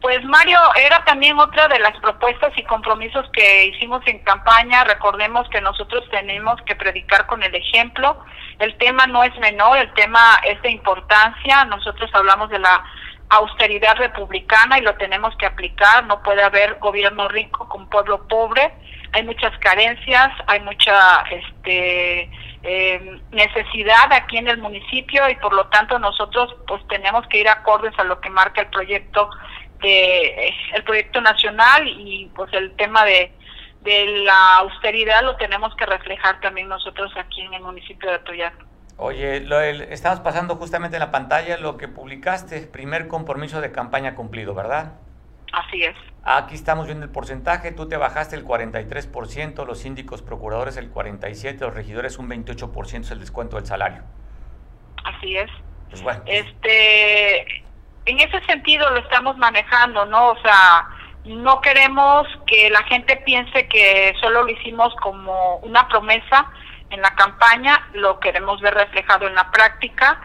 Pues 0.00 0.22
Mario, 0.24 0.58
era 0.76 1.04
también 1.04 1.38
otra 1.38 1.68
de 1.68 1.78
las 1.78 1.98
propuestas 2.00 2.52
y 2.56 2.62
compromisos 2.64 3.28
que 3.32 3.66
hicimos 3.66 4.02
en 4.06 4.18
campaña. 4.20 4.84
Recordemos 4.84 5.48
que 5.48 5.60
nosotros 5.60 6.04
tenemos 6.10 6.60
que 6.62 6.76
predicar 6.76 7.26
con 7.26 7.42
el 7.42 7.54
ejemplo. 7.54 8.18
El 8.58 8.76
tema 8.78 9.06
no 9.06 9.24
es 9.24 9.36
menor, 9.38 9.78
el 9.78 9.92
tema 9.94 10.40
es 10.44 10.60
de 10.62 10.70
importancia. 10.70 11.64
Nosotros 11.64 12.10
hablamos 12.12 12.50
de 12.50 12.58
la 12.58 12.84
austeridad 13.28 13.96
republicana 13.96 14.78
y 14.78 14.82
lo 14.82 14.94
tenemos 14.96 15.36
que 15.36 15.46
aplicar. 15.46 16.06
No 16.06 16.22
puede 16.22 16.42
haber 16.42 16.78
gobierno 16.78 17.28
rico 17.28 17.68
con 17.68 17.88
pueblo 17.88 18.26
pobre. 18.28 18.72
Hay 19.12 19.24
muchas 19.24 19.56
carencias, 19.58 20.30
hay 20.46 20.60
mucha 20.60 21.22
este, 21.30 22.30
eh, 22.62 23.20
necesidad 23.30 24.12
aquí 24.12 24.38
en 24.38 24.48
el 24.48 24.58
municipio 24.58 25.28
y 25.28 25.36
por 25.36 25.52
lo 25.52 25.66
tanto 25.68 25.98
nosotros 25.98 26.54
pues 26.66 26.86
tenemos 26.88 27.26
que 27.28 27.38
ir 27.38 27.48
acordes 27.48 27.96
a 27.98 28.04
lo 28.04 28.20
que 28.20 28.30
marca 28.30 28.62
el 28.62 28.68
proyecto 28.68 29.30
de 29.80 30.52
el 30.74 30.82
proyecto 30.84 31.20
nacional 31.20 31.86
y 31.86 32.30
pues 32.34 32.52
el 32.54 32.74
tema 32.76 33.04
de, 33.04 33.32
de 33.82 34.06
la 34.24 34.56
austeridad 34.56 35.22
lo 35.22 35.36
tenemos 35.36 35.74
que 35.76 35.86
reflejar 35.86 36.40
también 36.40 36.68
nosotros 36.68 37.12
aquí 37.16 37.42
en 37.42 37.54
el 37.54 37.62
municipio 37.62 38.08
de 38.10 38.16
Atoyac. 38.16 38.54
Oye, 38.98 39.40
lo, 39.40 39.60
estamos 39.60 40.20
pasando 40.20 40.56
justamente 40.56 40.96
en 40.96 41.00
la 41.00 41.10
pantalla 41.10 41.58
lo 41.58 41.76
que 41.76 41.86
publicaste, 41.86 42.60
primer 42.62 43.08
compromiso 43.08 43.60
de 43.60 43.70
campaña 43.70 44.14
cumplido, 44.14 44.54
¿verdad? 44.54 44.94
Así 45.52 45.82
es. 45.84 45.94
Aquí 46.24 46.54
estamos 46.54 46.86
viendo 46.86 47.04
el 47.04 47.10
porcentaje, 47.10 47.72
tú 47.72 47.88
te 47.88 47.96
bajaste 47.96 48.36
el 48.36 48.44
43%, 48.44 49.66
los 49.66 49.78
síndicos 49.78 50.22
procuradores 50.22 50.76
el 50.76 50.92
47%, 50.92 51.60
los 51.60 51.74
regidores 51.74 52.18
un 52.18 52.28
28% 52.28 53.00
es 53.00 53.10
el 53.10 53.20
descuento 53.20 53.56
del 53.56 53.66
salario. 53.66 54.02
Así 55.04 55.36
es. 55.36 55.50
Pues 55.90 56.02
bueno. 56.02 56.22
Este, 56.26 57.42
en 58.06 58.18
ese 58.18 58.40
sentido 58.46 58.90
lo 58.90 58.98
estamos 58.98 59.36
manejando, 59.36 60.06
¿no? 60.06 60.30
O 60.30 60.38
sea, 60.40 60.88
no 61.26 61.60
queremos 61.60 62.26
que 62.46 62.70
la 62.70 62.82
gente 62.84 63.16
piense 63.18 63.68
que 63.68 64.14
solo 64.20 64.44
lo 64.44 64.48
hicimos 64.48 64.94
como 64.96 65.56
una 65.58 65.86
promesa 65.88 66.50
en 66.90 67.00
la 67.02 67.14
campaña, 67.14 67.88
lo 67.94 68.20
queremos 68.20 68.60
ver 68.60 68.74
reflejado 68.74 69.26
en 69.26 69.34
la 69.34 69.50
práctica 69.50 70.20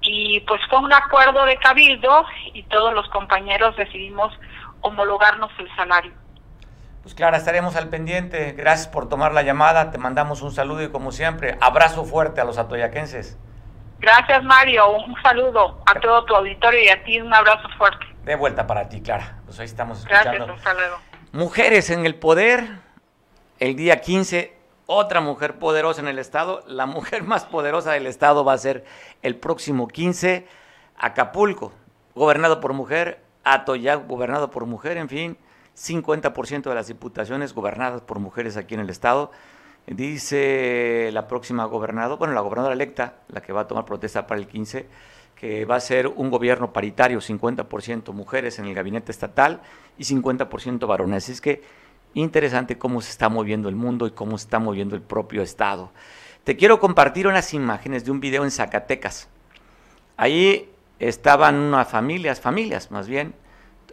y 0.00 0.40
pues 0.40 0.60
fue 0.70 0.78
un 0.78 0.92
acuerdo 0.92 1.44
de 1.44 1.56
cabildo 1.56 2.24
y 2.54 2.62
todos 2.64 2.94
los 2.94 3.08
compañeros 3.08 3.76
decidimos 3.76 4.32
homologarnos 4.80 5.50
el 5.58 5.74
salario. 5.74 6.12
Pues 7.02 7.14
Clara, 7.14 7.36
estaremos 7.36 7.76
al 7.76 7.88
pendiente. 7.88 8.52
Gracias 8.52 8.88
por 8.88 9.08
tomar 9.08 9.32
la 9.32 9.42
llamada. 9.42 9.90
Te 9.90 9.98
mandamos 9.98 10.42
un 10.42 10.52
saludo 10.52 10.82
y 10.82 10.90
como 10.90 11.12
siempre, 11.12 11.56
abrazo 11.60 12.04
fuerte 12.04 12.40
a 12.40 12.44
los 12.44 12.58
atoyaquenses. 12.58 13.38
Gracias, 13.98 14.42
Mario. 14.42 14.90
Un 14.90 15.14
saludo 15.22 15.80
a 15.86 15.98
todo 16.00 16.24
tu 16.24 16.34
auditorio 16.34 16.82
y 16.82 16.88
a 16.88 17.04
ti 17.04 17.20
un 17.20 17.32
abrazo 17.32 17.68
fuerte. 17.78 18.04
De 18.24 18.34
vuelta 18.34 18.66
para 18.66 18.88
ti, 18.88 19.02
Clara. 19.02 19.38
Pues 19.44 19.58
ahí 19.60 19.66
estamos 19.66 19.98
escuchando. 19.98 20.46
Gracias, 20.46 20.74
luego. 20.74 20.96
Mujeres 21.32 21.90
en 21.90 22.06
el 22.06 22.16
poder. 22.16 22.66
El 23.58 23.76
día 23.76 24.00
15, 24.00 24.55
otra 24.86 25.20
mujer 25.20 25.58
poderosa 25.58 26.00
en 26.00 26.08
el 26.08 26.18
Estado. 26.18 26.62
La 26.66 26.86
mujer 26.86 27.22
más 27.24 27.44
poderosa 27.44 27.92
del 27.92 28.06
Estado 28.06 28.44
va 28.44 28.54
a 28.54 28.58
ser 28.58 28.84
el 29.22 29.36
próximo 29.36 29.88
15. 29.88 30.46
Acapulco, 30.96 31.72
gobernado 32.14 32.60
por 32.60 32.72
mujer. 32.72 33.20
Atoyac, 33.44 34.08
gobernado 34.08 34.50
por 34.50 34.66
mujer. 34.66 34.96
En 34.96 35.08
fin, 35.08 35.36
50% 35.76 36.62
de 36.62 36.74
las 36.74 36.86
diputaciones 36.88 37.52
gobernadas 37.52 38.00
por 38.00 38.18
mujeres 38.18 38.56
aquí 38.56 38.74
en 38.74 38.80
el 38.80 38.90
Estado. 38.90 39.30
Dice 39.86 41.10
la 41.12 41.28
próxima 41.28 41.64
gobernadora, 41.66 42.18
bueno, 42.18 42.34
la 42.34 42.40
gobernadora 42.40 42.74
electa, 42.74 43.18
la 43.28 43.40
que 43.40 43.52
va 43.52 43.62
a 43.62 43.68
tomar 43.68 43.84
protesta 43.84 44.26
para 44.26 44.40
el 44.40 44.48
15, 44.48 44.86
que 45.36 45.64
va 45.64 45.76
a 45.76 45.80
ser 45.80 46.08
un 46.08 46.28
gobierno 46.28 46.72
paritario, 46.72 47.20
50% 47.20 48.12
mujeres 48.12 48.58
en 48.58 48.64
el 48.64 48.74
gabinete 48.74 49.12
estatal 49.12 49.60
y 49.96 50.02
50% 50.02 50.88
varones. 50.88 51.28
Es 51.28 51.40
que 51.40 51.62
interesante 52.14 52.78
cómo 52.78 53.00
se 53.00 53.10
está 53.10 53.28
moviendo 53.28 53.68
el 53.68 53.76
mundo 53.76 54.06
y 54.06 54.10
cómo 54.10 54.38
se 54.38 54.44
está 54.44 54.58
moviendo 54.58 54.94
el 54.94 55.02
propio 55.02 55.42
Estado. 55.42 55.92
Te 56.44 56.56
quiero 56.56 56.78
compartir 56.80 57.26
unas 57.26 57.52
imágenes 57.54 58.04
de 58.04 58.10
un 58.10 58.20
video 58.20 58.44
en 58.44 58.50
Zacatecas. 58.50 59.28
Ahí 60.16 60.70
estaban 60.98 61.56
unas 61.56 61.88
familias, 61.88 62.40
familias 62.40 62.90
más 62.90 63.08
bien, 63.08 63.34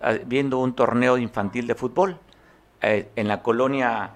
ah, 0.02 0.14
viendo 0.26 0.60
un 0.60 0.74
torneo 0.74 1.18
infantil 1.18 1.68
de 1.68 1.76
fútbol 1.76 2.20
eh, 2.82 3.10
en 3.16 3.28
la 3.28 3.42
colonia 3.42 4.12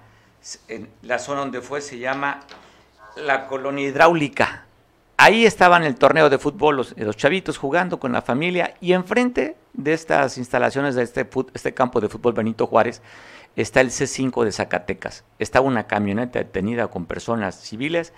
en 0.68 0.88
la 1.02 1.18
zona 1.18 1.40
donde 1.40 1.60
fue 1.60 1.80
se 1.80 1.98
llama 1.98 2.40
la 3.16 3.46
colonia 3.46 3.86
hidráulica. 3.86 4.64
Ahí 5.16 5.44
estaban 5.44 5.82
el 5.82 5.96
torneo 5.96 6.30
de 6.30 6.38
fútbol 6.38 6.76
los, 6.76 6.94
chavitos 7.16 7.58
jugando 7.58 7.98
con 7.98 8.12
la 8.12 8.22
familia 8.22 8.74
y 8.80 8.92
enfrente 8.92 9.56
de 9.72 9.92
estas 9.92 10.38
instalaciones 10.38 10.94
de 10.94 11.02
este, 11.02 11.28
este 11.54 11.74
campo 11.74 12.00
de 12.00 12.08
fútbol 12.08 12.34
Benito 12.34 12.66
Juárez 12.68 13.02
está 13.62 13.80
el 13.80 13.90
C5 13.90 14.44
de 14.44 14.52
Zacatecas. 14.52 15.24
Estaba 15.40 15.66
una 15.66 15.88
camioneta 15.88 16.38
detenida 16.38 16.86
con 16.88 17.06
personas 17.06 17.56
civiles. 17.56 18.12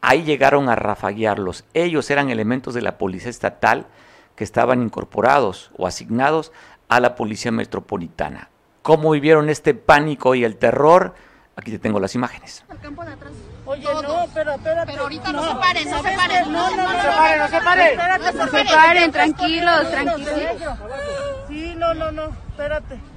Ahí 0.00 0.24
llegaron 0.24 0.68
a 0.68 0.74
rafaguearlos. 0.74 1.64
Ellos 1.72 2.10
eran 2.10 2.30
elementos 2.30 2.74
de 2.74 2.82
la 2.82 2.98
policía 2.98 3.30
estatal 3.30 3.86
que 4.34 4.42
estaban 4.42 4.82
incorporados 4.82 5.70
o 5.78 5.86
asignados 5.86 6.50
a 6.88 6.98
la 6.98 7.14
policía 7.14 7.52
metropolitana. 7.52 8.50
¿Cómo 8.82 9.12
vivieron 9.12 9.48
este 9.50 9.74
pánico 9.74 10.34
y 10.34 10.42
el 10.42 10.56
terror? 10.56 11.14
Aquí 11.54 11.70
te 11.70 11.78
tengo 11.78 12.00
las 12.00 12.16
imágenes. 12.16 12.64
Al 12.68 12.80
campo 12.80 13.04
de 13.04 13.12
atrás. 13.12 13.32
Oye, 13.64 13.84
Todos. 13.84 14.02
no, 14.02 14.26
pero 14.34 14.54
espérate. 14.54 14.90
Pero 14.90 15.02
ahorita 15.04 15.32
no, 15.32 15.48
se 15.48 15.54
paren, 15.54 15.84
no 15.90 15.96
se 15.96 16.02
¿sabes 16.02 16.18
paren. 16.18 16.52
No, 16.52 16.70
no, 16.70 16.76
no, 16.76 16.90
se 16.90 17.08
paren, 17.08 17.38
no 17.38 17.48
se 17.48 17.60
paren. 17.60 17.86
Espérate, 17.86 18.32
No 18.32 18.46
se 18.48 18.64
paren, 18.64 19.12
tranquilos, 19.12 19.90
tranquilos. 19.92 20.34
Sí, 21.46 21.74
no, 21.76 21.94
no, 21.94 22.10
no, 22.10 22.24
espérate. 22.48 23.11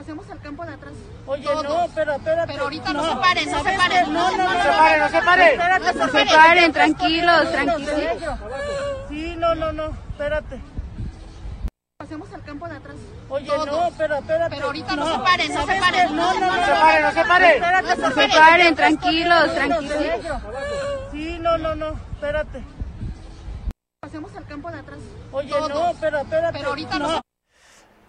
Pasemos 0.00 0.30
al 0.30 0.40
campo 0.40 0.64
de 0.64 0.72
atrás. 0.72 0.94
Oye, 1.26 1.42
Todos. 1.42 1.62
no, 1.64 1.86
pero 1.94 2.12
espérate. 2.14 2.52
Pero 2.54 2.64
ahorita 2.64 2.92
no 2.94 3.04
se 3.04 3.16
paren, 3.16 3.50
no 3.50 3.58
se 3.58 3.62
¿Sabes 3.64 3.78
paren. 3.78 4.04
qué? 4.06 4.10
No, 4.10 4.30
no, 4.30 4.36
no 4.38 4.62
se 4.62 4.68
paren, 4.70 4.98
no 5.00 5.08
se 5.10 5.20
paren. 5.22 5.48
Espérate, 5.50 5.94
No 5.98 6.08
se 6.08 6.26
paren, 6.26 6.72
tranquilos, 6.72 7.52
tranquilos. 7.52 7.96
Sí, 9.10 9.36
no, 9.36 9.54
no, 9.54 9.72
no, 9.74 9.84
espérate. 10.08 10.60
Pasemos 11.98 12.32
al 12.32 12.42
campo 12.44 12.66
de 12.66 12.76
atrás. 12.76 12.96
Oye, 13.28 13.46
Todos. 13.46 13.66
no, 13.66 13.90
pero 13.98 14.14
espérate. 14.16 14.54
Pero 14.56 14.66
ahorita 14.68 14.96
no 14.96 15.12
se 15.12 15.18
paren, 15.18 15.52
no 15.54 15.60
se 15.60 15.66
¿Sabes 15.66 15.80
paren. 15.82 16.16
No, 16.16 16.32
no, 16.32 16.46
no 16.46 16.64
se 16.64 16.70
paren, 16.72 17.02
no 17.02 17.10
se 17.12 17.24
paren. 17.24 18.00
No 18.00 18.10
se 18.10 18.28
paren, 18.28 18.74
tranquilos, 18.74 19.54
tranquilos. 19.54 19.98
Sí, 21.12 21.38
no, 21.42 21.58
no, 21.58 21.74
no, 21.74 21.88
espérate. 22.14 22.64
Pasemos 24.00 24.34
al 24.34 24.46
campo 24.46 24.70
de 24.70 24.78
atrás. 24.78 24.98
Oye, 25.30 25.50
no, 25.50 25.92
pero 26.00 26.20
espérate. 26.20 26.58
Pero 26.58 26.70
ahorita 26.70 26.98
no 26.98 27.08
se 27.16 27.20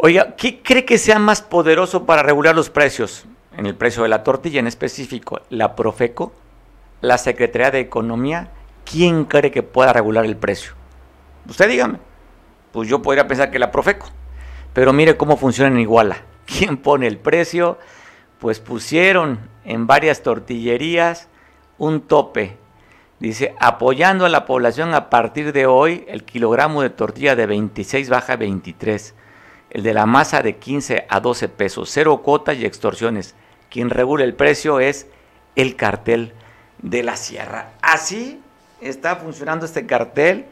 Oiga, 0.03 0.35
¿qué 0.35 0.63
cree 0.63 0.83
que 0.83 0.97
sea 0.97 1.19
más 1.19 1.43
poderoso 1.43 2.07
para 2.07 2.23
regular 2.23 2.55
los 2.55 2.71
precios? 2.71 3.25
En 3.55 3.67
el 3.67 3.75
precio 3.75 4.01
de 4.01 4.09
la 4.09 4.23
tortilla 4.23 4.59
en 4.59 4.65
específico, 4.65 5.41
la 5.51 5.75
Profeco, 5.75 6.33
la 7.01 7.19
Secretaría 7.19 7.69
de 7.69 7.81
Economía, 7.81 8.49
¿quién 8.83 9.25
cree 9.25 9.51
que 9.51 9.61
pueda 9.61 9.93
regular 9.93 10.25
el 10.25 10.37
precio? 10.37 10.73
Usted 11.47 11.69
dígame. 11.69 11.99
Pues 12.71 12.89
yo 12.89 13.03
podría 13.03 13.27
pensar 13.27 13.51
que 13.51 13.59
la 13.59 13.69
Profeco. 13.69 14.07
Pero 14.73 14.91
mire 14.91 15.17
cómo 15.17 15.37
funciona 15.37 15.69
en 15.69 15.79
Iguala. 15.79 16.23
¿Quién 16.47 16.77
pone 16.77 17.05
el 17.05 17.19
precio? 17.19 17.77
Pues 18.39 18.59
pusieron 18.59 19.37
en 19.65 19.85
varias 19.85 20.23
tortillerías 20.23 21.27
un 21.77 22.01
tope. 22.01 22.57
Dice, 23.19 23.53
apoyando 23.59 24.25
a 24.25 24.29
la 24.29 24.47
población 24.47 24.95
a 24.95 25.11
partir 25.11 25.53
de 25.53 25.67
hoy, 25.67 26.05
el 26.07 26.23
kilogramo 26.23 26.81
de 26.81 26.89
tortilla 26.89 27.35
de 27.35 27.45
26 27.45 28.09
baja 28.09 28.33
a 28.33 28.37
23 28.37 29.13
el 29.71 29.83
de 29.83 29.93
la 29.93 30.05
masa 30.05 30.41
de 30.41 30.57
15 30.57 31.05
a 31.09 31.19
12 31.19 31.49
pesos, 31.49 31.89
cero 31.91 32.21
cuotas 32.21 32.57
y 32.57 32.65
extorsiones. 32.65 33.35
Quien 33.69 33.89
regula 33.89 34.25
el 34.25 34.33
precio 34.33 34.79
es 34.79 35.07
el 35.55 35.75
cartel 35.77 36.33
de 36.81 37.03
la 37.03 37.15
sierra. 37.15 37.71
Así 37.81 38.41
está 38.81 39.15
funcionando 39.15 39.65
este 39.65 39.85
cartel 39.85 40.45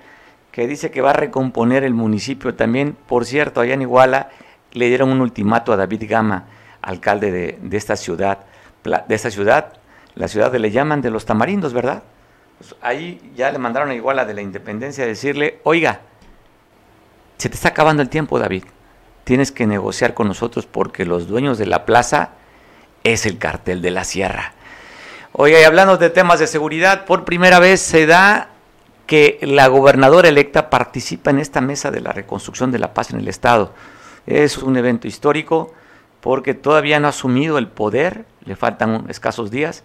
que 0.52 0.68
dice 0.68 0.90
que 0.90 1.02
va 1.02 1.12
a 1.12 1.14
recomponer 1.14 1.84
el 1.84 1.94
municipio 1.94 2.56
también. 2.56 2.96
Por 3.08 3.26
cierto, 3.26 3.60
allá 3.60 3.74
en 3.74 3.82
Iguala 3.82 4.30
le 4.72 4.88
dieron 4.88 5.10
un 5.10 5.20
ultimato 5.20 5.74
a 5.74 5.78
David 5.78 6.04
Gama, 6.08 6.46
alcalde 6.82 7.58
de, 7.62 7.78
esta 7.78 7.98
ciudad, 7.98 8.40
de 8.84 9.16
esta 9.16 9.32
ciudad, 9.32 9.74
la 10.16 10.30
ciudad 10.30 10.52
de 10.52 10.60
le 10.60 10.72
llaman 10.72 11.02
de 11.02 11.12
los 11.12 11.26
tamarindos, 11.26 11.74
¿verdad? 11.74 12.04
Pues 12.58 12.76
ahí 12.82 13.34
ya 13.36 13.52
le 13.52 13.58
mandaron 13.58 13.90
a 13.90 13.96
Iguala 13.96 14.26
de 14.26 14.34
la 14.34 14.42
Independencia 14.42 15.04
a 15.04 15.08
decirle, 15.08 15.60
oiga, 15.64 16.02
se 17.38 17.50
te 17.50 17.56
está 17.56 17.70
acabando 17.70 18.02
el 18.02 18.10
tiempo, 18.10 18.40
David. 18.40 18.64
Tienes 19.30 19.52
que 19.52 19.68
negociar 19.68 20.16
con 20.16 20.28
nosotros 20.28 20.66
porque 20.66 21.06
los 21.06 21.28
dueños 21.28 21.60
de 21.60 21.68
la 21.68 21.86
plaza 21.86 22.32
es 23.04 23.28
el 23.28 23.38
cartel 23.38 23.80
de 23.80 23.92
la 23.92 24.04
sierra. 24.04 24.54
Oiga, 25.34 25.62
y 25.62 25.64
hablando 25.66 25.98
de 25.98 26.10
temas 26.10 26.40
de 26.40 26.48
seguridad, 26.48 27.06
por 27.06 27.26
primera 27.26 27.60
vez 27.60 27.80
se 27.80 28.08
da 28.08 28.50
que 29.06 29.38
la 29.44 29.68
gobernadora 29.68 30.30
electa 30.30 30.72
participa 30.72 31.30
en 31.30 31.38
esta 31.38 31.62
mesa 31.62 31.92
de 31.92 32.02
la 32.02 32.12
reconstrucción 32.12 32.72
de 32.72 32.80
la 32.80 32.96
paz 32.96 33.12
en 33.12 33.20
el 33.20 33.28
Estado. 33.28 33.72
Es 34.26 34.58
un 34.58 34.76
evento 34.78 35.08
histórico 35.08 35.76
porque 36.22 36.56
todavía 36.56 37.00
no 37.00 37.06
ha 37.06 37.12
asumido 37.12 37.60
el 37.60 37.68
poder, 37.68 38.26
le 38.46 38.56
faltan 38.56 39.06
escasos 39.10 39.52
días, 39.52 39.84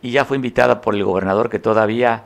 y 0.00 0.12
ya 0.12 0.24
fue 0.24 0.38
invitada 0.38 0.80
por 0.80 0.94
el 0.94 1.04
gobernador 1.04 1.50
que 1.50 1.58
todavía 1.58 2.22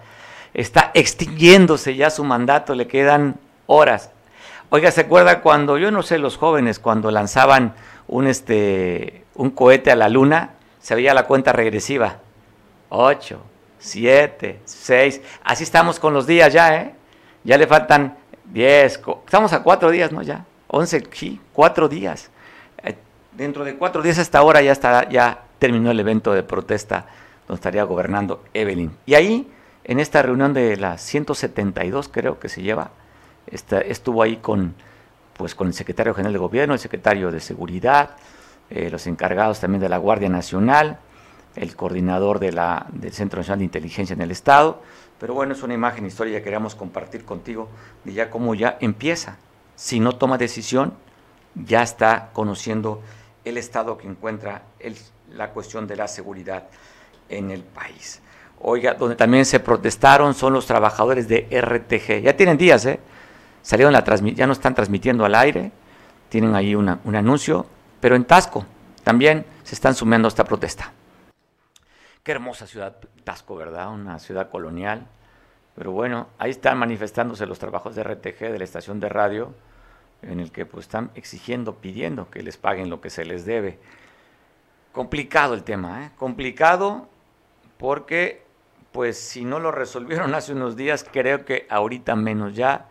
está 0.55 0.93
extinguiéndose 0.95 1.97
ya 1.97 2.11
su 2.11 2.23
mandato, 2.23 2.77
le 2.77 2.87
quedan 2.87 3.41
horas. 3.67 4.13
Oiga, 4.71 4.91
¿se 4.93 5.01
acuerda 5.03 5.41
cuando, 5.41 5.79
yo 5.79 5.91
no 5.91 6.03
sé, 6.03 6.19
los 6.19 6.37
jóvenes, 6.37 6.79
cuando 6.79 7.11
lanzaban 7.11 7.75
un, 8.07 8.27
este, 8.27 9.25
un 9.35 9.51
cohete 9.51 9.91
a 9.91 9.97
la 9.97 10.09
luna, 10.09 10.51
se 10.81 10.95
veía 10.95 11.13
la 11.13 11.27
cuenta 11.27 11.53
regresiva? 11.53 12.19
8, 12.91 13.41
7, 13.81 14.61
6, 14.65 15.21
así 15.43 15.65
estamos 15.65 15.99
con 15.99 16.15
los 16.15 16.27
días 16.27 16.53
ya, 16.53 16.77
¿eh? 16.77 16.95
Ya 17.43 17.57
le 17.59 17.67
faltan 17.67 18.17
10, 18.45 18.99
co- 18.99 19.23
estamos 19.25 19.53
a 19.53 19.63
4 19.63 19.91
días, 19.91 20.13
¿no? 20.13 20.23
Ya, 20.23 20.45
11, 20.69 21.03
sí, 21.13 21.41
4 21.53 21.89
días. 21.89 22.31
Eh, 22.85 22.95
dentro 23.33 23.65
de 23.65 23.77
4 23.77 24.03
días 24.03 24.19
hasta 24.19 24.39
ahora 24.39 24.61
ya, 24.63 24.73
está, 24.73 25.09
ya 25.09 25.43
terminó 25.59 25.91
el 25.91 25.99
evento 25.99 26.33
de 26.33 26.43
protesta 26.45 27.07
donde 27.49 27.59
estaría 27.59 27.83
gobernando 27.85 28.45
Evelyn. 28.55 28.93
Y 29.07 29.15
ahí, 29.15 29.51
en 29.83 29.99
esta 29.99 30.23
reunión 30.23 30.53
de 30.55 30.77
las 30.77 31.01
172, 31.03 32.09
creo 32.09 32.39
que 32.39 32.49
se 32.49 32.63
lleva, 32.63 32.91
esta- 33.51 33.81
estuvo 33.81 34.23
ahí 34.23 34.37
con, 34.37 34.75
pues, 35.37 35.55
con 35.55 35.67
el 35.69 35.75
secretario 35.75 36.15
general 36.15 36.33
de 36.33 36.39
gobierno, 36.39 36.75
el 36.75 36.81
secretario 36.81 37.31
de 37.31 37.41
seguridad, 37.41 38.11
eh, 38.71 38.91
los 38.91 39.07
encargados 39.07 39.61
también 39.61 39.81
de 39.81 39.89
la 39.89 39.99
Guardia 39.99 40.29
Nacional, 40.29 40.99
el 41.57 41.75
coordinador 41.75 42.39
de 42.39 42.53
la, 42.53 42.87
del 42.93 43.13
Centro 43.13 43.39
Nacional 43.41 43.59
de 43.59 43.65
Inteligencia 43.65 44.15
en 44.15 44.21
el 44.23 44.31
Estado. 44.31 44.83
Pero 45.19 45.35
bueno, 45.35 45.53
es 45.53 45.63
una 45.63 45.75
imagen 45.75 46.07
histórica 46.07 46.39
que 46.39 46.45
queríamos 46.45 46.75
compartir 46.75 47.25
contigo 47.25 47.69
de 48.05 48.13
ya 48.13 48.31
cómo 48.31 48.55
ya 48.55 48.79
empieza. 48.81 49.37
Si 49.75 49.99
no 50.01 50.13
toma 50.17 50.39
decisión, 50.39 50.95
ya 51.55 51.83
está 51.83 52.31
conociendo 52.33 53.03
el 53.45 53.57
estado 53.57 53.99
que 53.99 54.07
encuentra 54.07 54.63
la 55.33 55.51
cuestión 55.51 55.87
de 55.87 55.97
la 55.97 56.07
seguridad 56.07 56.69
en 57.29 57.51
el 57.51 57.63
país. 57.63 58.21
Oiga, 58.61 58.95
donde 58.95 59.17
también 59.17 59.45
se 59.45 59.59
protestaron 59.59 60.35
son 60.35 60.53
los 60.53 60.67
trabajadores 60.67 61.27
de 61.29 61.49
RTG. 61.51 62.23
Ya 62.23 62.37
tienen 62.37 62.57
días, 62.59 62.85
¿eh? 62.87 63.01
Salieron 63.63 63.93
la 63.93 64.05
ya 64.05 64.47
no 64.47 64.53
están 64.53 64.75
transmitiendo 64.75 65.25
al 65.25 65.35
aire, 65.35 65.73
tienen 66.29 66.55
ahí 66.55 66.75
una- 66.75 67.01
un 67.05 67.17
anuncio, 67.17 67.67
pero 68.01 68.17
en 68.17 68.25
Tasco 68.25 68.65
también 69.05 69.45
se 69.63 69.75
están 69.75 69.95
sumando 69.95 70.27
a 70.27 70.31
esta 70.31 70.45
protesta. 70.45 70.93
Qué 72.23 72.33
hermosa 72.33 72.67
ciudad 72.67 72.97
Tasco, 73.25 73.57
¿verdad? 73.57 73.93
Una 73.93 74.19
ciudad 74.19 74.51
colonial. 74.51 75.07
Pero 75.75 75.93
bueno, 75.93 76.29
ahí 76.39 76.51
están 76.51 76.79
manifestándose 76.79 77.47
los 77.47 77.59
trabajos 77.59 77.95
de 77.95 78.03
RTG 78.03 78.51
de 78.53 78.59
la 78.59 78.65
estación 78.65 79.01
de 79.01 79.09
radio, 79.09 79.55
en 80.23 80.41
el 80.41 80.53
que 80.53 80.67
pues 80.67 80.85
están 80.87 81.11
exigiendo, 81.15 81.77
pidiendo 81.77 82.29
que 82.31 82.43
les 82.43 82.57
paguen 82.59 82.91
lo 82.91 83.01
que 83.01 83.09
se 83.09 83.25
les 83.25 83.47
debe. 83.47 83.79
Complicado 84.93 85.55
el 85.55 85.63
tema, 85.63 86.05
¿eh? 86.05 86.11
Complicado 86.17 87.09
porque 87.79 88.43
pues 88.93 89.19
si 89.19 89.45
no 89.45 89.61
lo 89.61 89.71
resolvieron 89.71 90.35
hace 90.35 90.53
unos 90.53 90.77
días, 90.77 91.07
creo 91.11 91.45
que 91.45 91.67
ahorita 91.71 92.17
menos 92.17 92.55
ya. 92.55 92.89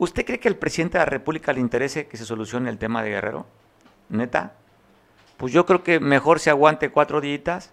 ¿Usted 0.00 0.24
cree 0.24 0.40
que 0.40 0.48
al 0.48 0.56
presidente 0.56 0.96
de 0.96 1.04
la 1.04 1.10
República 1.10 1.52
le 1.52 1.60
interese 1.60 2.06
que 2.06 2.16
se 2.16 2.24
solucione 2.24 2.70
el 2.70 2.78
tema 2.78 3.02
de 3.02 3.10
Guerrero? 3.10 3.44
¿Neta? 4.08 4.54
Pues 5.36 5.52
yo 5.52 5.66
creo 5.66 5.82
que 5.82 6.00
mejor 6.00 6.40
se 6.40 6.48
aguante 6.48 6.88
cuatro 6.88 7.20
días, 7.20 7.70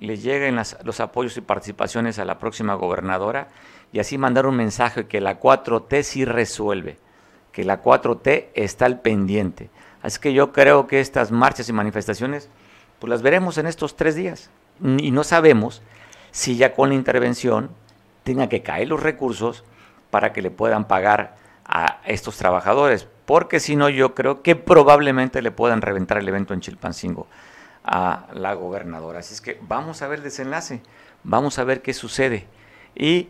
le 0.00 0.16
lleguen 0.16 0.56
las- 0.56 0.76
los 0.82 0.98
apoyos 0.98 1.36
y 1.36 1.42
participaciones 1.42 2.18
a 2.18 2.24
la 2.24 2.40
próxima 2.40 2.74
gobernadora 2.74 3.46
y 3.92 4.00
así 4.00 4.18
mandar 4.18 4.46
un 4.46 4.56
mensaje 4.56 5.06
que 5.06 5.20
la 5.20 5.38
4T 5.38 6.02
sí 6.02 6.24
resuelve, 6.24 6.98
que 7.52 7.62
la 7.62 7.80
4T 7.80 8.48
está 8.54 8.86
al 8.86 9.00
pendiente. 9.00 9.70
Así 10.02 10.18
que 10.18 10.32
yo 10.32 10.50
creo 10.52 10.88
que 10.88 10.98
estas 10.98 11.30
marchas 11.30 11.68
y 11.68 11.72
manifestaciones, 11.72 12.48
pues 12.98 13.10
las 13.10 13.22
veremos 13.22 13.58
en 13.58 13.66
estos 13.68 13.94
tres 13.94 14.16
días. 14.16 14.50
Y 14.82 15.12
no 15.12 15.22
sabemos 15.22 15.82
si 16.32 16.56
ya 16.56 16.74
con 16.74 16.88
la 16.88 16.96
intervención 16.96 17.70
tenga 18.24 18.48
que 18.48 18.62
caer 18.64 18.88
los 18.88 19.00
recursos 19.00 19.62
para 20.10 20.32
que 20.32 20.42
le 20.42 20.50
puedan 20.50 20.88
pagar 20.88 21.38
a 21.70 22.00
estos 22.04 22.36
trabajadores, 22.36 23.06
porque 23.26 23.60
si 23.60 23.76
no 23.76 23.88
yo 23.88 24.14
creo 24.14 24.42
que 24.42 24.56
probablemente 24.56 25.40
le 25.40 25.52
puedan 25.52 25.82
reventar 25.82 26.18
el 26.18 26.28
evento 26.28 26.52
en 26.52 26.60
Chilpancingo 26.60 27.28
a 27.84 28.26
la 28.34 28.54
gobernadora. 28.54 29.20
Así 29.20 29.34
es 29.34 29.40
que 29.40 29.58
vamos 29.62 30.02
a 30.02 30.08
ver 30.08 30.18
el 30.18 30.24
desenlace, 30.24 30.82
vamos 31.22 31.60
a 31.60 31.64
ver 31.64 31.80
qué 31.80 31.94
sucede. 31.94 32.48
Y 32.96 33.28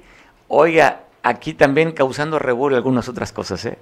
oiga, 0.48 1.02
aquí 1.22 1.52
también 1.52 1.92
causando 1.92 2.38
revuelo 2.38 2.76
algunas 2.76 3.10
otras 3.10 3.30
cosas. 3.30 3.62
¿eh? 3.66 3.78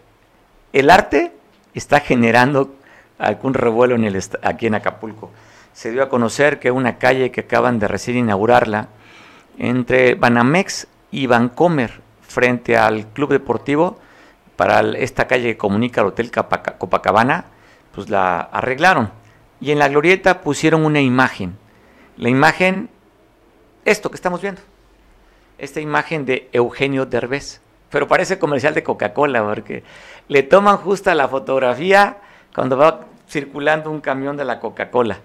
El 0.73 0.91
arte 0.91 1.33
está 1.73 2.01
generando 2.01 2.75
algún 3.19 3.55
revuelo 3.55 3.95
en 3.95 4.05
el 4.05 4.21
aquí 4.43 4.67
en 4.67 4.75
Acapulco. 4.75 5.31
Se 5.73 5.93
dio 5.93 6.03
a 6.03 6.09
conocer 6.09 6.59
que 6.59 6.73
una 6.73 6.99
calle 6.99 7.31
que 7.31 7.43
acaban 7.43 7.79
de 7.79 7.87
recién 7.87 8.17
inaugurarla 8.17 8.89
entre 9.57 10.17
Banamex 10.17 10.89
y 11.13 11.29
Vancomer 11.29 12.01
frente 12.23 12.77
al 12.77 13.07
club 13.07 13.31
deportivo 13.31 13.99
para 14.59 14.81
esta 14.81 15.29
calle 15.29 15.53
que 15.53 15.57
comunica 15.57 16.01
al 16.01 16.09
Hotel 16.09 16.33
Copacabana, 16.33 17.45
pues 17.95 18.11
la 18.11 18.41
arreglaron. 18.41 19.13
Y 19.61 19.71
en 19.71 19.79
la 19.79 19.87
glorieta 19.87 20.41
pusieron 20.41 20.85
una 20.85 21.01
imagen. 21.01 21.57
La 22.17 22.29
imagen, 22.29 22.91
esto 23.85 24.11
que 24.11 24.17
estamos 24.17 24.43
viendo. 24.43 24.61
Esta 25.59 25.81
imagen 25.81 26.27
de 26.27 26.49
Eugenio 26.53 27.07
Derbez. 27.07 27.61
Pero 27.89 28.09
parece 28.09 28.41
comercial 28.41 28.75
de 28.75 28.83
Coca-Cola, 28.83 29.45
porque 29.45 29.85
le 30.27 30.43
toman 30.43 30.79
justa 30.79 31.15
la 31.15 31.29
fotografía 31.29 32.17
cuando 32.53 32.77
va 32.77 33.07
circulando 33.29 33.93
un 33.93 34.01
camión 34.01 34.37
de 34.37 34.45
la 34.45 34.59
Coca-Cola. 34.59 35.21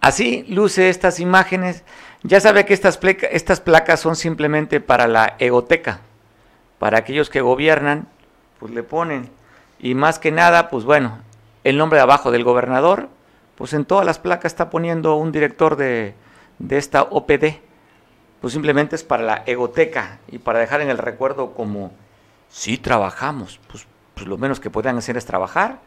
Así 0.00 0.44
luce 0.48 0.88
estas 0.88 1.20
imágenes. 1.20 1.84
Ya 2.24 2.40
sabe 2.40 2.66
que 2.66 2.74
estas, 2.74 2.98
estas 3.30 3.60
placas 3.60 4.00
son 4.00 4.16
simplemente 4.16 4.80
para 4.80 5.06
la 5.06 5.36
egoteca, 5.38 6.00
para 6.80 6.98
aquellos 6.98 7.30
que 7.30 7.42
gobiernan, 7.42 8.08
pues 8.60 8.72
le 8.72 8.84
ponen. 8.84 9.30
Y 9.80 9.94
más 9.94 10.18
que 10.18 10.30
nada, 10.30 10.68
pues 10.68 10.84
bueno, 10.84 11.18
el 11.64 11.78
nombre 11.78 11.96
de 11.96 12.02
abajo 12.02 12.30
del 12.30 12.44
gobernador, 12.44 13.08
pues 13.56 13.72
en 13.72 13.86
todas 13.86 14.06
las 14.06 14.18
placas 14.18 14.52
está 14.52 14.70
poniendo 14.70 15.16
un 15.16 15.32
director 15.32 15.76
de, 15.76 16.14
de 16.58 16.78
esta 16.78 17.02
OPD. 17.02 17.58
Pues 18.40 18.52
simplemente 18.52 18.94
es 18.94 19.02
para 19.02 19.22
la 19.22 19.42
egoteca 19.46 20.18
y 20.28 20.38
para 20.38 20.60
dejar 20.60 20.80
en 20.82 20.90
el 20.90 20.98
recuerdo 20.98 21.52
como, 21.52 21.92
sí 22.48 22.78
trabajamos, 22.78 23.60
pues, 23.68 23.86
pues 24.14 24.26
lo 24.26 24.38
menos 24.38 24.60
que 24.60 24.70
puedan 24.70 24.96
hacer 24.96 25.16
es 25.16 25.26
trabajar. 25.26 25.80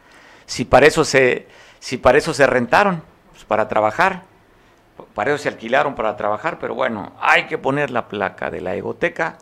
Si 0.46 0.64
para 0.64 0.86
eso 0.86 1.04
se, 1.04 1.48
si 1.78 1.96
para 1.96 2.18
eso 2.18 2.34
se 2.34 2.46
rentaron, 2.46 3.02
pues 3.32 3.44
para 3.44 3.68
trabajar. 3.68 4.22
Para 5.14 5.32
eso 5.32 5.42
se 5.42 5.48
alquilaron 5.48 5.96
para 5.96 6.16
trabajar, 6.16 6.58
pero 6.60 6.74
bueno, 6.74 7.12
hay 7.20 7.46
que 7.46 7.58
poner 7.58 7.90
la 7.90 8.06
placa 8.06 8.50
de 8.50 8.60
la 8.60 8.76
egoteca 8.76 9.38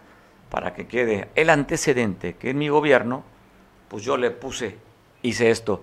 para 0.52 0.74
que 0.74 0.86
quede 0.86 1.28
el 1.34 1.48
antecedente 1.48 2.34
que 2.34 2.50
en 2.50 2.58
mi 2.58 2.68
gobierno, 2.68 3.24
pues 3.88 4.04
yo 4.04 4.18
le 4.18 4.30
puse, 4.30 4.76
hice 5.22 5.50
esto. 5.50 5.80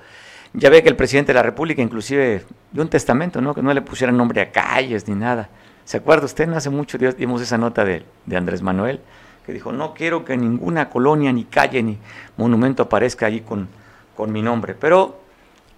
Ya 0.54 0.70
ve 0.70 0.84
que 0.84 0.90
el 0.90 0.96
presidente 0.96 1.32
de 1.32 1.38
la 1.38 1.44
República 1.44 1.82
inclusive 1.82 2.46
dio 2.72 2.84
un 2.84 2.90
testamento, 2.90 3.42
¿no? 3.42 3.56
Que 3.56 3.64
no 3.64 3.74
le 3.74 3.82
pusieran 3.82 4.16
nombre 4.16 4.42
a 4.42 4.52
calles 4.52 5.08
ni 5.08 5.16
nada. 5.16 5.50
¿Se 5.86 5.98
acuerda 5.98 6.26
usted? 6.26 6.46
No 6.48 6.56
hace 6.56 6.70
mucho 6.70 7.00
días 7.00 7.18
dimos 7.18 7.42
esa 7.42 7.58
nota 7.58 7.84
de, 7.84 8.06
de 8.28 8.38
Andrés 8.38 8.62
Manuel, 8.62 9.00
que 9.44 9.54
dijo, 9.54 9.72
no 9.72 9.96
quiero 9.96 10.24
que 10.24 10.38
ninguna 10.38 10.92
colonia, 10.92 11.34
ni 11.34 11.46
calle, 11.46 11.82
ni 11.82 11.98
monumento 12.38 12.84
aparezca 12.84 13.26
allí 13.26 13.42
con, 13.42 13.70
con 14.16 14.32
mi 14.32 14.44
nombre. 14.44 14.76
Pero 14.76 15.20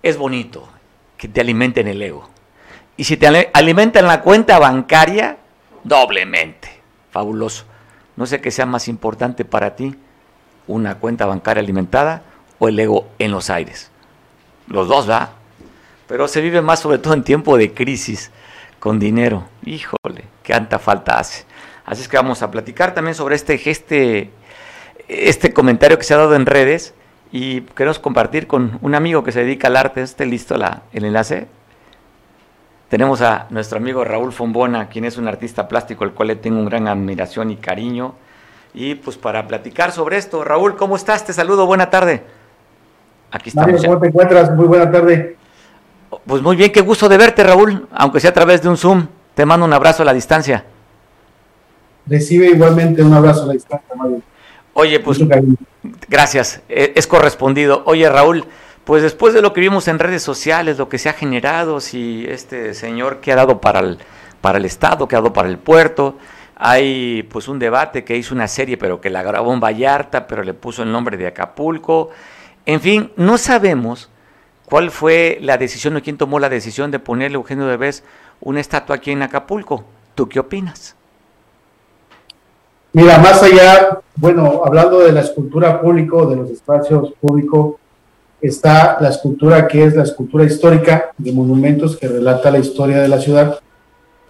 es 0.03 0.17
bonito 0.17 0.67
que 1.15 1.29
te 1.29 1.39
alimenten 1.39 1.87
el 1.87 2.01
ego. 2.01 2.27
Y 2.97 3.05
si 3.05 3.15
te 3.15 3.49
alimentan 3.53 4.05
la 4.05 4.21
cuenta 4.21 4.59
bancaria, 4.59 5.37
doblemente. 5.85 6.69
Fabuloso. 7.09 7.70
No 8.21 8.27
sé 8.27 8.39
qué 8.39 8.51
sea 8.51 8.67
más 8.67 8.87
importante 8.87 9.45
para 9.45 9.75
ti, 9.75 9.95
una 10.67 10.99
cuenta 10.99 11.25
bancaria 11.25 11.59
alimentada 11.59 12.21
o 12.59 12.67
el 12.67 12.79
ego 12.79 13.07
en 13.17 13.31
los 13.31 13.49
aires. 13.49 13.89
Los 14.67 14.87
dos, 14.87 15.09
¿va? 15.09 15.31
Pero 16.07 16.27
se 16.27 16.39
vive 16.39 16.61
más 16.61 16.81
sobre 16.81 16.99
todo 16.99 17.15
en 17.15 17.23
tiempo 17.23 17.57
de 17.57 17.73
crisis, 17.73 18.29
con 18.79 18.99
dinero. 18.99 19.47
Híjole, 19.65 20.25
qué 20.43 20.53
tanta 20.53 20.77
falta 20.77 21.17
hace. 21.17 21.45
Así 21.83 22.03
es 22.03 22.07
que 22.07 22.15
vamos 22.15 22.43
a 22.43 22.51
platicar 22.51 22.93
también 22.93 23.15
sobre 23.15 23.35
este, 23.35 23.59
este, 23.67 24.29
este 25.07 25.51
comentario 25.51 25.97
que 25.97 26.03
se 26.03 26.13
ha 26.13 26.17
dado 26.17 26.35
en 26.35 26.45
redes 26.45 26.93
y 27.31 27.61
queremos 27.61 27.97
compartir 27.97 28.45
con 28.45 28.77
un 28.83 28.93
amigo 28.93 29.23
que 29.23 29.31
se 29.31 29.39
dedica 29.39 29.67
al 29.67 29.77
arte. 29.77 30.03
¿Esté 30.03 30.27
listo 30.27 30.53
el 30.93 31.05
enlace? 31.05 31.47
Tenemos 32.91 33.21
a 33.21 33.47
nuestro 33.51 33.77
amigo 33.77 34.03
Raúl 34.03 34.33
Fombona, 34.33 34.89
quien 34.89 35.05
es 35.05 35.15
un 35.15 35.25
artista 35.25 35.69
plástico, 35.69 36.03
al 36.03 36.11
cual 36.11 36.27
le 36.27 36.35
tengo 36.35 36.59
un 36.59 36.65
gran 36.65 36.89
admiración 36.89 37.49
y 37.49 37.55
cariño. 37.55 38.15
Y 38.73 38.95
pues 38.95 39.15
para 39.15 39.47
platicar 39.47 39.93
sobre 39.93 40.17
esto, 40.17 40.43
Raúl, 40.43 40.75
¿cómo 40.75 40.97
estás? 40.97 41.23
Te 41.23 41.31
saludo, 41.31 41.65
buena 41.65 41.89
tarde. 41.89 42.21
Aquí 43.31 43.49
Mario, 43.53 43.77
estamos. 43.77 43.81
ya. 43.81 43.87
¿cómo 43.87 44.01
te 44.01 44.07
encuentras? 44.07 44.53
Muy 44.53 44.65
buena 44.65 44.91
tarde. 44.91 45.37
Pues 46.25 46.41
muy 46.41 46.57
bien, 46.57 46.69
qué 46.69 46.81
gusto 46.81 47.07
de 47.07 47.15
verte, 47.15 47.45
Raúl, 47.45 47.87
aunque 47.93 48.19
sea 48.19 48.31
a 48.31 48.33
través 48.33 48.61
de 48.61 48.67
un 48.67 48.75
Zoom. 48.75 49.07
Te 49.35 49.45
mando 49.45 49.65
un 49.65 49.71
abrazo 49.71 50.03
a 50.03 50.05
la 50.05 50.13
distancia. 50.13 50.65
Recibe 52.07 52.47
igualmente 52.47 53.01
un 53.01 53.13
abrazo 53.13 53.43
a 53.43 53.45
la 53.45 53.53
distancia, 53.53 53.95
Mario. 53.95 54.21
Oye, 54.73 54.99
pues 54.99 55.17
gracias, 56.09 56.61
eh, 56.67 56.91
es 56.93 57.07
correspondido. 57.07 57.83
Oye, 57.85 58.09
Raúl, 58.09 58.43
pues 58.83 59.03
después 59.03 59.33
de 59.33 59.41
lo 59.41 59.53
que 59.53 59.61
vimos 59.61 59.87
en 59.87 59.99
redes 59.99 60.23
sociales, 60.23 60.77
lo 60.77 60.89
que 60.89 60.97
se 60.97 61.09
ha 61.09 61.13
generado, 61.13 61.79
si 61.79 62.25
este 62.27 62.73
señor 62.73 63.19
que 63.19 63.31
ha 63.31 63.35
dado 63.35 63.61
para 63.61 63.79
el, 63.79 63.99
para 64.41 64.57
el 64.57 64.65
Estado, 64.65 65.07
que 65.07 65.15
ha 65.15 65.19
dado 65.19 65.33
para 65.33 65.49
el 65.49 65.57
puerto, 65.57 66.15
hay 66.55 67.23
pues 67.23 67.47
un 67.47 67.59
debate 67.59 68.03
que 68.03 68.17
hizo 68.17 68.35
una 68.35 68.47
serie, 68.47 68.77
pero 68.77 69.01
que 69.01 69.09
la 69.09 69.23
grabó 69.23 69.53
en 69.53 69.59
Vallarta, 69.59 70.27
pero 70.27 70.43
le 70.43 70.53
puso 70.53 70.83
el 70.83 70.91
nombre 70.91 71.17
de 71.17 71.27
Acapulco. 71.27 72.09
En 72.65 72.81
fin, 72.81 73.11
no 73.15 73.37
sabemos 73.37 74.09
cuál 74.65 74.91
fue 74.91 75.39
la 75.41 75.57
decisión 75.57 75.95
o 75.97 76.01
quién 76.01 76.17
tomó 76.17 76.39
la 76.39 76.49
decisión 76.49 76.91
de 76.91 76.99
ponerle 76.99 77.35
a 77.35 77.39
Eugenio 77.39 77.65
Derbez 77.65 78.03
una 78.41 78.59
estatua 78.59 78.97
aquí 78.97 79.11
en 79.11 79.21
Acapulco. 79.21 79.85
¿Tú 80.15 80.29
qué 80.29 80.39
opinas? 80.39 80.95
Mira, 82.93 83.17
más 83.19 83.41
allá, 83.41 83.99
bueno, 84.15 84.61
hablando 84.65 84.99
de 84.99 85.13
la 85.13 85.21
escultura 85.21 85.81
público, 85.81 86.25
de 86.25 86.35
los 86.35 86.49
espacios 86.49 87.13
públicos, 87.21 87.75
está 88.41 88.97
la 88.99 89.09
escultura 89.09 89.67
que 89.67 89.83
es 89.83 89.95
la 89.95 90.03
escultura 90.03 90.43
histórica 90.43 91.11
de 91.17 91.31
monumentos 91.31 91.95
que 91.97 92.07
relata 92.07 92.49
la 92.51 92.59
historia 92.59 92.99
de 93.01 93.07
la 93.07 93.19
ciudad 93.19 93.59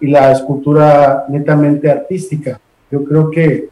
y 0.00 0.08
la 0.08 0.32
escultura 0.32 1.24
netamente 1.28 1.90
artística. 1.90 2.60
Yo 2.90 3.04
creo 3.04 3.30
que, 3.30 3.68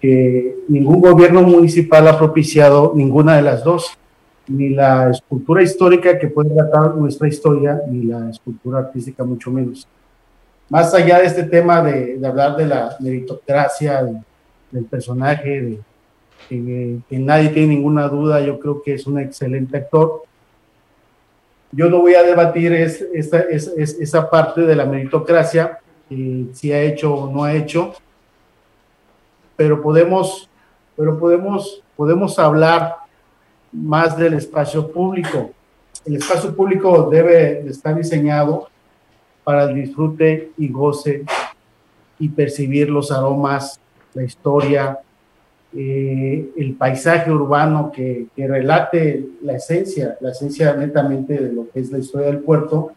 que 0.00 0.56
ningún 0.68 1.00
gobierno 1.00 1.42
municipal 1.42 2.08
ha 2.08 2.18
propiciado 2.18 2.92
ninguna 2.94 3.36
de 3.36 3.42
las 3.42 3.62
dos, 3.62 3.86
ni 4.48 4.70
la 4.70 5.10
escultura 5.10 5.62
histórica 5.62 6.18
que 6.18 6.28
puede 6.28 6.48
relatar 6.48 6.94
nuestra 6.96 7.28
historia, 7.28 7.82
ni 7.88 8.04
la 8.04 8.30
escultura 8.30 8.78
artística 8.78 9.22
mucho 9.22 9.50
menos. 9.50 9.86
Más 10.70 10.92
allá 10.94 11.20
de 11.20 11.26
este 11.26 11.44
tema 11.44 11.82
de, 11.82 12.18
hablar 12.26 12.56
de 12.56 12.66
la 12.66 12.96
meritocracia, 13.00 14.02
de- 14.02 14.20
del 14.70 14.84
personaje, 14.84 15.48
de, 15.62 15.78
que, 16.48 16.98
que 17.08 17.18
nadie 17.18 17.48
tiene 17.50 17.74
ninguna 17.74 18.08
duda, 18.08 18.40
yo 18.40 18.58
creo 18.58 18.82
que 18.82 18.94
es 18.94 19.06
un 19.06 19.18
excelente 19.18 19.76
actor. 19.76 20.22
Yo 21.72 21.88
no 21.90 22.00
voy 22.00 22.14
a 22.14 22.22
debatir 22.22 22.72
es, 22.72 23.02
esta, 23.12 23.40
es- 23.40 23.72
es- 23.76 23.98
esa 24.00 24.28
parte 24.30 24.62
de 24.62 24.74
la 24.76 24.86
meritocracia, 24.86 25.78
eh, 26.10 26.46
si 26.52 26.72
ha 26.72 26.80
hecho 26.80 27.14
o 27.14 27.30
no 27.32 27.44
ha 27.44 27.54
hecho, 27.54 27.92
pero 29.56 29.82
podemos, 29.82 30.48
pero 30.96 31.18
podemos, 31.18 31.82
podemos 31.96 32.38
hablar 32.38 32.96
más 33.72 34.16
del 34.16 34.34
espacio 34.34 34.90
público. 34.90 35.50
El 36.06 36.16
espacio 36.16 36.54
público 36.54 37.08
debe 37.10 37.62
de 37.62 37.70
estar 37.70 37.94
diseñado 37.94 38.68
para 39.44 39.64
el 39.64 39.74
disfrute 39.74 40.52
y 40.56 40.68
goce 40.68 41.24
y 42.18 42.28
percibir 42.28 42.88
los 42.88 43.10
aromas, 43.12 43.80
la 44.14 44.22
historia, 44.22 44.98
eh, 45.76 46.50
el 46.56 46.74
paisaje 46.74 47.30
urbano 47.30 47.92
que, 47.92 48.26
que 48.34 48.46
relate 48.46 49.24
la 49.42 49.56
esencia, 49.56 50.16
la 50.20 50.30
esencia 50.30 50.74
netamente 50.74 51.34
de 51.34 51.52
lo 51.52 51.68
que 51.70 51.80
es 51.80 51.90
la 51.90 51.98
historia 51.98 52.28
del 52.28 52.40
puerto 52.40 52.92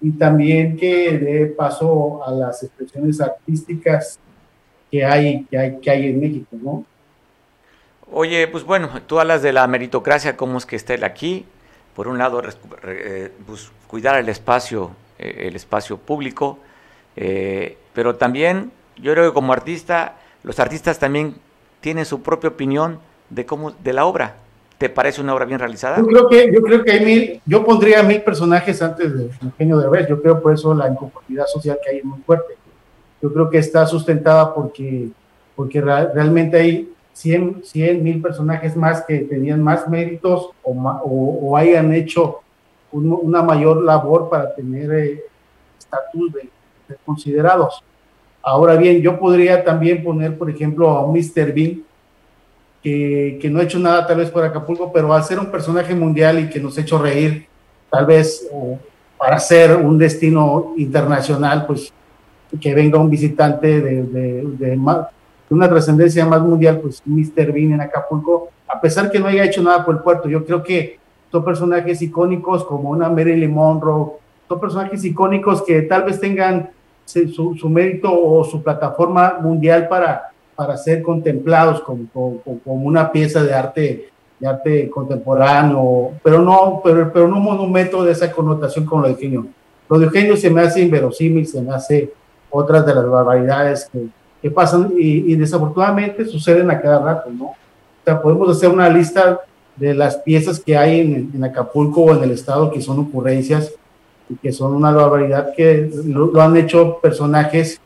y 0.00 0.12
también 0.12 0.76
que 0.76 1.18
dé 1.18 1.46
paso 1.46 2.24
a 2.24 2.30
las 2.30 2.62
expresiones 2.62 3.20
artísticas 3.20 4.18
que 4.90 5.04
hay, 5.04 5.44
que 5.44 5.58
hay, 5.58 5.78
que 5.78 5.90
hay 5.90 6.06
en 6.06 6.20
México, 6.20 6.56
¿no? 6.62 6.84
Oye, 8.12 8.46
pues 8.46 8.64
bueno, 8.64 8.88
tú 9.06 9.18
hablas 9.18 9.42
de 9.42 9.52
la 9.52 9.66
meritocracia, 9.66 10.36
cómo 10.36 10.58
es 10.58 10.66
que 10.66 10.76
está 10.76 10.94
él 10.94 11.04
aquí. 11.04 11.44
Por 11.94 12.08
un 12.08 12.18
lado, 12.18 12.42
eh, 12.84 13.32
pues, 13.46 13.72
cuidar 13.88 14.16
el 14.18 14.28
espacio, 14.28 14.92
eh, 15.18 15.46
el 15.48 15.56
espacio 15.56 15.96
público, 15.96 16.58
eh, 17.16 17.76
pero 17.94 18.16
también, 18.16 18.70
yo 18.96 19.12
creo 19.12 19.30
que 19.30 19.34
como 19.34 19.52
artista, 19.52 20.16
los 20.42 20.60
artistas 20.60 20.98
también 20.98 21.34
tienen 21.86 22.04
su 22.04 22.20
propia 22.20 22.50
opinión 22.50 22.98
de 23.30 23.46
cómo, 23.46 23.70
de 23.70 23.92
la 23.92 24.06
obra. 24.06 24.34
¿Te 24.76 24.88
parece 24.88 25.20
una 25.20 25.32
obra 25.32 25.44
bien 25.44 25.60
realizada? 25.60 25.98
Yo 25.98 26.04
creo 26.08 26.28
que, 26.28 26.52
yo 26.52 26.60
creo 26.60 26.82
que 26.82 26.90
hay 26.90 27.04
mil, 27.04 27.40
yo 27.46 27.64
pondría 27.64 28.02
mil 28.02 28.22
personajes 28.22 28.82
antes 28.82 29.16
de 29.16 29.30
Eugenio 29.40 29.78
Derbez. 29.78 30.08
Yo 30.08 30.20
creo 30.20 30.42
por 30.42 30.52
eso 30.52 30.74
la 30.74 30.88
inconformidad 30.88 31.46
social 31.46 31.78
que 31.80 31.90
hay 31.90 31.98
es 31.98 32.04
muy 32.04 32.18
fuerte. 32.22 32.54
Yo 33.22 33.32
creo 33.32 33.48
que 33.48 33.58
está 33.58 33.86
sustentada 33.86 34.52
porque, 34.52 35.10
porque 35.54 35.80
realmente 35.80 36.56
hay 36.56 36.92
100, 37.12 37.62
100 37.62 38.02
mil 38.02 38.20
personajes 38.20 38.76
más 38.76 39.02
que 39.06 39.18
tenían 39.20 39.62
más 39.62 39.86
méritos 39.88 40.50
o, 40.64 40.72
o, 40.72 41.56
hayan 41.56 41.94
hecho 41.94 42.40
un- 42.90 43.16
una 43.22 43.44
mayor 43.44 43.80
labor 43.80 44.28
para 44.28 44.52
tener 44.56 44.92
eh, 44.92 45.22
estatus 45.78 46.32
de, 46.32 46.48
de 46.88 46.96
considerados. 47.06 47.80
Ahora 48.46 48.76
bien, 48.76 49.02
yo 49.02 49.18
podría 49.18 49.64
también 49.64 50.04
poner, 50.04 50.38
por 50.38 50.48
ejemplo, 50.48 50.88
a 50.90 51.04
un 51.04 51.18
Mr. 51.18 51.52
Bean, 51.52 51.82
que, 52.80 53.40
que 53.42 53.50
no 53.50 53.58
ha 53.58 53.64
hecho 53.64 53.80
nada 53.80 54.06
tal 54.06 54.18
vez 54.18 54.30
por 54.30 54.44
Acapulco, 54.44 54.92
pero 54.92 55.12
al 55.12 55.24
ser 55.24 55.40
un 55.40 55.50
personaje 55.50 55.96
mundial 55.96 56.38
y 56.38 56.48
que 56.48 56.60
nos 56.60 56.78
ha 56.78 56.82
hecho 56.82 56.96
reír, 56.96 57.48
tal 57.90 58.06
vez 58.06 58.48
o 58.52 58.78
para 59.18 59.40
ser 59.40 59.74
un 59.74 59.98
destino 59.98 60.74
internacional, 60.76 61.66
pues 61.66 61.92
que 62.60 62.72
venga 62.72 63.00
un 63.00 63.10
visitante 63.10 63.80
de, 63.80 64.02
de, 64.04 64.44
de 64.44 64.76
una 65.50 65.68
trascendencia 65.68 66.24
más 66.24 66.40
mundial, 66.40 66.78
pues 66.78 67.02
Mr. 67.04 67.50
Bean 67.50 67.72
en 67.72 67.80
Acapulco, 67.80 68.50
a 68.68 68.80
pesar 68.80 69.10
que 69.10 69.18
no 69.18 69.26
haya 69.26 69.44
hecho 69.44 69.60
nada 69.60 69.84
por 69.84 69.96
el 69.96 70.02
puerto, 70.02 70.28
yo 70.28 70.44
creo 70.44 70.62
que 70.62 71.00
son 71.32 71.44
personajes 71.44 72.00
icónicos 72.00 72.64
como 72.64 72.90
una 72.90 73.08
Marilyn 73.08 73.52
Monroe, 73.52 74.12
son 74.46 74.60
personajes 74.60 75.04
icónicos 75.04 75.62
que 75.62 75.82
tal 75.82 76.04
vez 76.04 76.20
tengan 76.20 76.70
su, 77.06 77.56
su 77.56 77.68
mérito 77.68 78.12
o 78.12 78.44
su 78.44 78.62
plataforma 78.62 79.38
mundial 79.40 79.88
para, 79.88 80.30
para 80.54 80.76
ser 80.76 81.02
contemplados 81.02 81.80
como, 81.80 82.06
como, 82.12 82.40
como 82.42 82.86
una 82.86 83.10
pieza 83.10 83.42
de 83.42 83.54
arte 83.54 84.10
de 84.38 84.46
arte 84.46 84.90
contemporáneo, 84.90 86.12
pero 86.22 86.42
no, 86.42 86.80
pero, 86.84 87.10
pero 87.12 87.26
no 87.28 87.36
un 87.38 87.44
monumento 87.44 88.04
de 88.04 88.12
esa 88.12 88.30
connotación 88.30 88.84
como 88.84 89.02
lo 89.02 89.08
definió. 89.08 89.46
Lo 89.88 89.98
de 89.98 90.06
Eugenio 90.06 90.36
se 90.36 90.50
me 90.50 90.60
hace 90.60 90.82
inverosímil, 90.82 91.46
se 91.46 91.62
me 91.62 91.72
hace 91.72 92.12
otras 92.50 92.84
de 92.84 92.94
las 92.94 93.08
barbaridades 93.08 93.88
que, 93.90 94.06
que 94.42 94.50
pasan 94.50 94.92
y, 94.98 95.32
y 95.32 95.36
desafortunadamente 95.36 96.24
suceden 96.26 96.70
a 96.70 96.80
cada 96.80 96.98
rato, 96.98 97.30
¿no? 97.30 97.44
O 97.46 97.56
sea, 98.04 98.20
podemos 98.20 98.54
hacer 98.54 98.68
una 98.68 98.88
lista 98.88 99.40
de 99.74 99.94
las 99.94 100.16
piezas 100.18 100.60
que 100.60 100.76
hay 100.76 101.00
en, 101.00 101.30
en 101.34 101.44
Acapulco 101.44 102.02
o 102.02 102.14
en 102.14 102.22
el 102.22 102.30
estado 102.32 102.70
que 102.70 102.80
son 102.80 102.98
ocurrencias 102.98 103.72
y 104.28 104.34
que 104.36 104.52
son 104.52 104.74
una 104.74 104.90
barbaridad 104.92 105.52
que 105.56 105.90
lo, 106.06 106.26
lo 106.26 106.40
han 106.42 106.56
hecho 106.56 106.98
personajes 107.00 107.80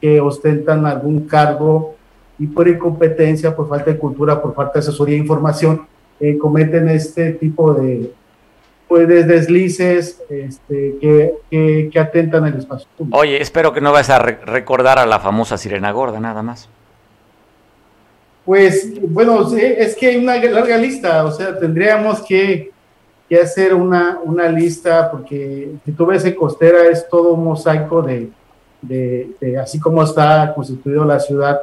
que 0.00 0.20
ostentan 0.20 0.86
algún 0.86 1.26
cargo 1.26 1.94
y 2.38 2.46
por 2.46 2.68
incompetencia, 2.68 3.54
por 3.54 3.68
falta 3.68 3.90
de 3.90 3.98
cultura, 3.98 4.40
por 4.40 4.54
falta 4.54 4.74
de 4.74 4.78
asesoría 4.80 5.16
e 5.16 5.18
información, 5.18 5.86
eh, 6.20 6.38
cometen 6.38 6.88
este 6.88 7.32
tipo 7.32 7.74
de, 7.74 8.12
pues, 8.88 9.06
de 9.08 9.24
deslices 9.24 10.22
este, 10.30 10.96
que, 11.00 11.34
que, 11.50 11.90
que 11.92 11.98
atentan 11.98 12.46
el 12.46 12.54
espacio 12.54 12.88
público. 12.96 13.18
Oye, 13.18 13.42
espero 13.42 13.72
que 13.72 13.80
no 13.80 13.92
vas 13.92 14.08
a 14.10 14.18
re- 14.20 14.38
recordar 14.46 14.98
a 14.98 15.06
la 15.06 15.18
famosa 15.18 15.58
sirena 15.58 15.90
gorda, 15.92 16.18
nada 16.20 16.42
más. 16.42 16.68
Pues 18.44 18.90
bueno, 19.02 19.46
es 19.54 19.94
que 19.96 20.06
hay 20.08 20.16
una 20.16 20.36
larga 20.36 20.76
lista, 20.78 21.24
o 21.24 21.30
sea, 21.30 21.58
tendríamos 21.58 22.22
que, 22.22 22.70
que 23.30 23.40
hacer 23.40 23.74
una, 23.74 24.18
una 24.24 24.48
lista, 24.48 25.08
porque 25.10 25.70
si 25.84 25.92
tú 25.92 26.04
ves 26.04 26.24
en 26.24 26.34
Costera 26.34 26.88
es 26.88 27.08
todo 27.08 27.34
un 27.34 27.44
mosaico 27.44 28.02
de, 28.02 28.28
de, 28.82 29.30
de 29.40 29.56
así 29.56 29.78
como 29.78 30.02
está 30.02 30.52
constituido 30.52 31.04
la 31.04 31.20
ciudad, 31.20 31.60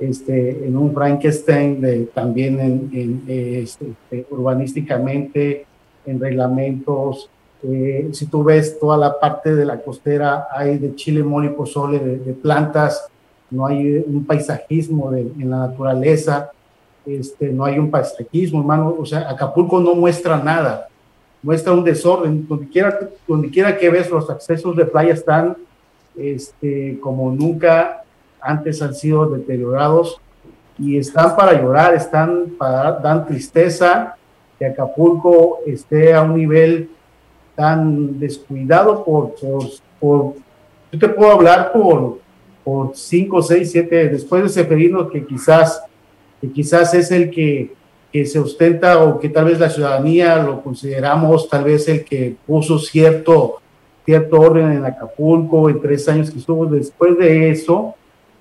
este, 0.00 0.66
en 0.66 0.74
un 0.74 0.94
Frankenstein, 0.94 1.82
de, 1.82 2.06
también 2.06 2.58
en, 2.58 2.90
en, 2.94 3.22
este, 3.28 3.92
eh, 4.10 4.26
urbanísticamente, 4.30 5.66
en 6.06 6.18
reglamentos. 6.18 7.28
eh, 7.62 8.08
si 8.12 8.26
tú 8.26 8.42
ves 8.42 8.80
toda 8.80 8.96
la 8.96 9.20
parte 9.20 9.54
de 9.54 9.66
la 9.66 9.76
costera, 9.82 10.48
hay 10.50 10.78
de 10.78 10.94
chile, 10.96 11.22
mole 11.22 11.48
y 11.48 11.50
pozole, 11.50 11.98
de, 11.98 12.16
de 12.18 12.32
plantas, 12.32 13.06
no 13.50 13.66
hay 13.66 14.02
un 14.06 14.24
paisajismo 14.24 15.10
de, 15.10 15.20
en 15.20 15.50
la 15.50 15.58
naturaleza, 15.68 16.50
este, 17.04 17.50
no 17.52 17.66
hay 17.66 17.78
un 17.78 17.90
paisajismo, 17.90 18.60
hermano. 18.60 18.96
O 18.98 19.04
sea, 19.04 19.28
Acapulco 19.28 19.78
no 19.78 19.94
muestra 19.94 20.38
nada, 20.42 20.88
muestra 21.42 21.72
un 21.72 21.84
desorden. 21.84 22.46
Donde 22.46 22.68
quiera, 22.68 22.98
donde 23.26 23.50
quiera 23.50 23.76
que 23.76 23.90
ves, 23.90 24.10
los 24.10 24.30
accesos 24.30 24.76
de 24.76 24.84
playa 24.84 25.14
están 25.14 25.56
este, 26.16 26.98
como 27.00 27.32
nunca 27.32 28.04
antes 28.40 28.82
han 28.82 28.94
sido 28.94 29.26
deteriorados 29.26 30.20
y 30.78 30.98
están 30.98 31.36
para 31.36 31.60
llorar, 31.60 31.94
están 31.94 32.54
para 32.58 32.92
dan 32.92 33.26
tristeza 33.26 34.16
que 34.58 34.66
Acapulco 34.66 35.60
esté 35.66 36.14
a 36.14 36.22
un 36.22 36.36
nivel 36.36 36.90
tan 37.54 38.18
descuidado 38.18 39.04
por, 39.04 39.34
por, 40.00 40.34
yo 40.90 40.98
te 40.98 41.08
puedo 41.08 41.32
hablar 41.32 41.72
por, 41.72 42.18
por 42.64 42.96
5, 42.96 43.42
6, 43.42 43.70
7, 43.70 44.08
después 44.08 44.42
de 44.42 44.48
Seferino 44.48 45.08
que 45.08 45.24
quizás, 45.24 45.82
que 46.40 46.50
quizás 46.50 46.94
es 46.94 47.10
el 47.10 47.30
que, 47.30 47.74
que 48.12 48.26
se 48.26 48.38
ostenta 48.38 49.02
o 49.02 49.18
que 49.18 49.30
tal 49.30 49.46
vez 49.46 49.58
la 49.58 49.70
ciudadanía 49.70 50.36
lo 50.36 50.62
consideramos 50.62 51.48
tal 51.48 51.64
vez 51.64 51.88
el 51.88 52.04
que 52.04 52.36
puso 52.46 52.78
cierto, 52.78 53.60
cierto 54.04 54.38
orden 54.38 54.72
en 54.72 54.84
Acapulco 54.84 55.70
en 55.70 55.80
tres 55.80 56.06
años 56.08 56.30
que 56.30 56.38
estuvo. 56.38 56.66
Después 56.66 57.16
de 57.16 57.50
eso, 57.50 57.94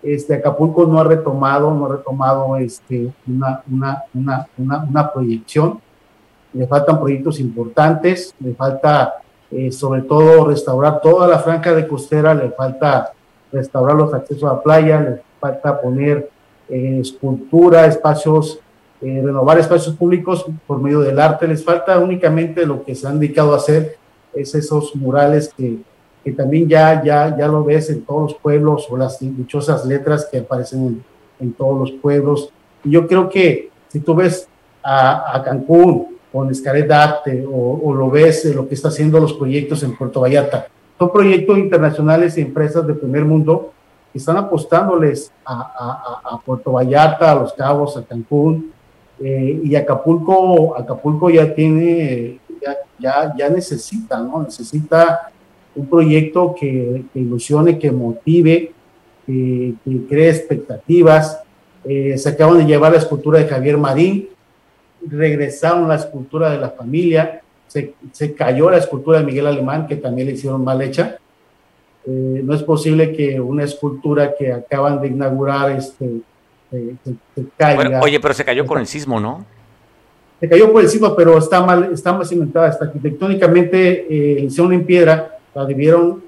este, 0.03 0.35
Acapulco 0.35 0.85
no 0.85 0.99
ha 0.99 1.05
retomado, 1.05 1.73
no 1.73 1.85
ha 1.85 1.97
retomado 1.97 2.57
este, 2.57 3.11
una, 3.25 3.63
una, 3.71 4.03
una, 4.13 4.47
una, 4.89 5.13
proyección. 5.13 5.79
Le 6.53 6.67
faltan 6.67 6.99
proyectos 6.99 7.39
importantes, 7.39 8.35
le 8.39 8.53
falta 8.53 9.21
eh, 9.51 9.71
sobre 9.71 10.01
todo 10.01 10.45
restaurar 10.47 10.99
toda 10.99 11.29
la 11.29 11.39
franja 11.39 11.73
de 11.73 11.87
costera, 11.87 12.33
le 12.33 12.49
falta 12.49 13.13
restaurar 13.53 13.95
los 13.95 14.13
accesos 14.13 14.43
a 14.43 14.55
la 14.55 14.61
playa, 14.61 14.99
le 14.99 15.21
falta 15.39 15.79
poner 15.79 16.29
eh, 16.67 16.99
escultura, 16.99 17.85
espacios, 17.85 18.59
eh, 19.01 19.21
renovar 19.23 19.57
espacios 19.57 19.95
públicos 19.95 20.45
por 20.67 20.79
medio 20.79 20.99
del 20.99 21.19
arte, 21.19 21.47
les 21.47 21.63
falta 21.63 21.97
únicamente 21.97 22.65
lo 22.65 22.83
que 22.83 22.93
se 22.93 23.07
han 23.07 23.19
dedicado 23.19 23.53
a 23.53 23.57
hacer, 23.57 23.97
es 24.33 24.53
esos 24.53 24.95
murales 24.95 25.51
que, 25.57 25.77
que 26.23 26.31
también 26.31 26.67
ya, 26.69 27.03
ya, 27.03 27.35
ya 27.35 27.47
lo 27.47 27.63
ves 27.63 27.89
en 27.89 28.03
todos 28.03 28.31
los 28.31 28.33
pueblos 28.35 28.87
o 28.89 28.97
las 28.97 29.17
dichosas 29.19 29.85
letras 29.85 30.27
que 30.31 30.39
aparecen 30.39 30.85
en, 30.85 31.03
en 31.39 31.53
todos 31.53 31.79
los 31.79 31.91
pueblos. 31.99 32.51
Y 32.83 32.91
yo 32.91 33.07
creo 33.07 33.27
que 33.27 33.71
si 33.89 33.99
tú 33.99 34.15
ves 34.15 34.47
a, 34.83 35.35
a 35.35 35.43
Cancún 35.43 36.17
con 36.31 36.49
Escaret 36.49 36.89
Arte 36.91 37.45
o, 37.45 37.81
o, 37.83 37.93
lo 37.93 38.09
ves 38.09 38.45
en 38.45 38.55
lo 38.55 38.67
que 38.67 38.75
está 38.75 38.87
haciendo 38.87 39.19
los 39.19 39.33
proyectos 39.33 39.83
en 39.83 39.97
Puerto 39.97 40.21
Vallarta, 40.21 40.67
son 40.97 41.11
proyectos 41.11 41.57
internacionales 41.57 42.37
y 42.37 42.41
empresas 42.41 42.85
de 42.85 42.93
primer 42.93 43.25
mundo 43.25 43.73
que 44.11 44.19
están 44.19 44.37
apostándoles 44.37 45.31
a, 45.43 46.21
a, 46.23 46.35
a 46.35 46.39
Puerto 46.39 46.73
Vallarta, 46.73 47.31
a 47.31 47.35
Los 47.35 47.53
Cabos, 47.53 47.97
a 47.97 48.03
Cancún, 48.03 48.71
eh, 49.23 49.61
y 49.63 49.75
Acapulco, 49.75 50.75
Acapulco 50.77 51.29
ya 51.29 51.53
tiene, 51.53 52.39
ya, 52.99 53.33
ya, 53.37 53.49
necesita, 53.49 54.19
¿no? 54.19 54.43
Necesita 54.43 55.31
un 55.75 55.87
proyecto 55.87 56.55
que, 56.59 57.03
que 57.13 57.19
ilusione, 57.19 57.77
que 57.77 57.91
motive, 57.91 58.71
que, 59.25 59.73
que 59.83 60.07
cree 60.07 60.29
expectativas. 60.29 61.39
Eh, 61.83 62.17
se 62.17 62.29
acaban 62.29 62.57
de 62.57 62.65
llevar 62.65 62.91
la 62.91 62.97
escultura 62.97 63.39
de 63.39 63.47
Javier 63.47 63.77
Marín, 63.77 64.29
regresaron 65.07 65.87
la 65.87 65.95
escultura 65.95 66.51
de 66.51 66.57
la 66.57 66.69
familia, 66.69 67.41
se, 67.67 67.93
se 68.11 68.33
cayó 68.33 68.69
la 68.69 68.77
escultura 68.77 69.19
de 69.19 69.25
Miguel 69.25 69.47
Alemán, 69.47 69.87
que 69.87 69.95
también 69.95 70.27
le 70.27 70.33
hicieron 70.33 70.63
mal 70.63 70.81
hecha. 70.81 71.17
Eh, 72.05 72.41
no 72.43 72.53
es 72.55 72.63
posible 72.63 73.13
que 73.13 73.39
una 73.39 73.63
escultura 73.63 74.33
que 74.37 74.51
acaban 74.51 74.99
de 74.99 75.07
inaugurar 75.07 75.71
este, 75.71 76.21
caiga. 77.57 77.75
Bueno, 77.75 77.99
oye, 78.01 78.19
pero 78.19 78.33
se 78.33 78.45
cayó 78.45 78.65
con 78.65 78.79
el 78.79 78.87
sismo, 78.87 79.19
¿no? 79.19 79.45
Se 80.39 80.49
cayó 80.49 80.71
por 80.71 80.81
el 80.81 80.89
sismo, 80.89 81.15
pero 81.15 81.37
está 81.37 81.63
mal, 81.63 81.91
está 81.93 82.13
mal 82.13 82.25
cimentada, 82.25 82.69
está 82.69 82.85
arquitectónicamente 82.85 84.07
eh, 84.09 84.41
hicieron 84.41 84.73
en 84.73 84.85
piedra, 84.85 85.37
la 85.53 85.65
debieron 85.65 86.23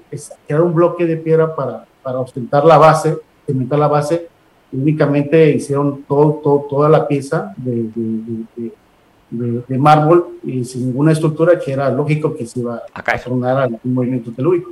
crear 0.46 0.62
un 0.62 0.72
bloque 0.72 1.04
de 1.04 1.16
piedra 1.16 1.54
para, 1.56 1.84
para 2.02 2.20
ostentar 2.20 2.64
la 2.64 2.78
base, 2.78 3.18
cimentar 3.44 3.78
la 3.78 3.88
base, 3.88 4.28
y 4.70 4.76
únicamente 4.76 5.50
hicieron 5.50 6.04
todo, 6.04 6.40
todo, 6.42 6.66
toda 6.70 6.88
la 6.88 7.08
pieza 7.08 7.54
de, 7.56 7.90
de, 7.94 9.62
de, 9.66 9.78
mármol 9.78 10.38
y 10.44 10.64
sin 10.64 10.86
ninguna 10.86 11.12
estructura 11.12 11.58
que 11.58 11.72
era 11.72 11.90
lógico 11.90 12.36
que 12.36 12.46
se 12.46 12.60
iba 12.60 12.82
a, 12.92 13.18
tornar 13.18 13.62
a 13.64 13.66
un 13.66 13.94
movimiento 13.94 14.30
telúrico. 14.30 14.70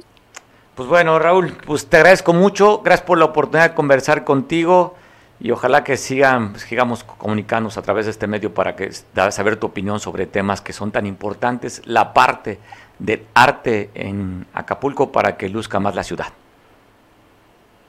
Pues 0.75 0.89
bueno, 0.89 1.18
Raúl, 1.18 1.53
pues 1.66 1.87
te 1.87 1.97
agradezco 1.97 2.33
mucho, 2.33 2.81
gracias 2.83 3.07
por 3.07 3.18
la 3.18 3.27
oportunidad 3.27 3.70
de 3.70 3.75
conversar 3.75 4.25
contigo 4.25 4.95
y 5.43 5.51
ojalá 5.51 5.82
que 5.82 5.97
sigan, 5.97 6.53
pues, 6.53 6.62
sigamos 6.62 7.03
comunicándonos 7.03 7.76
a 7.76 7.82
través 7.82 8.07
de 8.07 8.12
este 8.12 8.28
medio 8.28 8.55
para 8.55 8.76
que 8.76 8.90
saber 9.30 9.57
tu 9.57 9.66
opinión 9.66 9.99
sobre 9.99 10.26
temas 10.26 10.61
que 10.61 10.72
son 10.72 10.93
tan 10.93 11.05
importantes, 11.05 11.82
la 11.84 12.14
parte 12.14 12.59
del 13.01 13.22
arte 13.34 13.90
en 13.95 14.47
Acapulco 14.55 15.11
para 15.11 15.36
que 15.36 15.49
luzca 15.49 15.80
más 15.80 15.97
la 15.97 16.05
ciudad. 16.05 16.26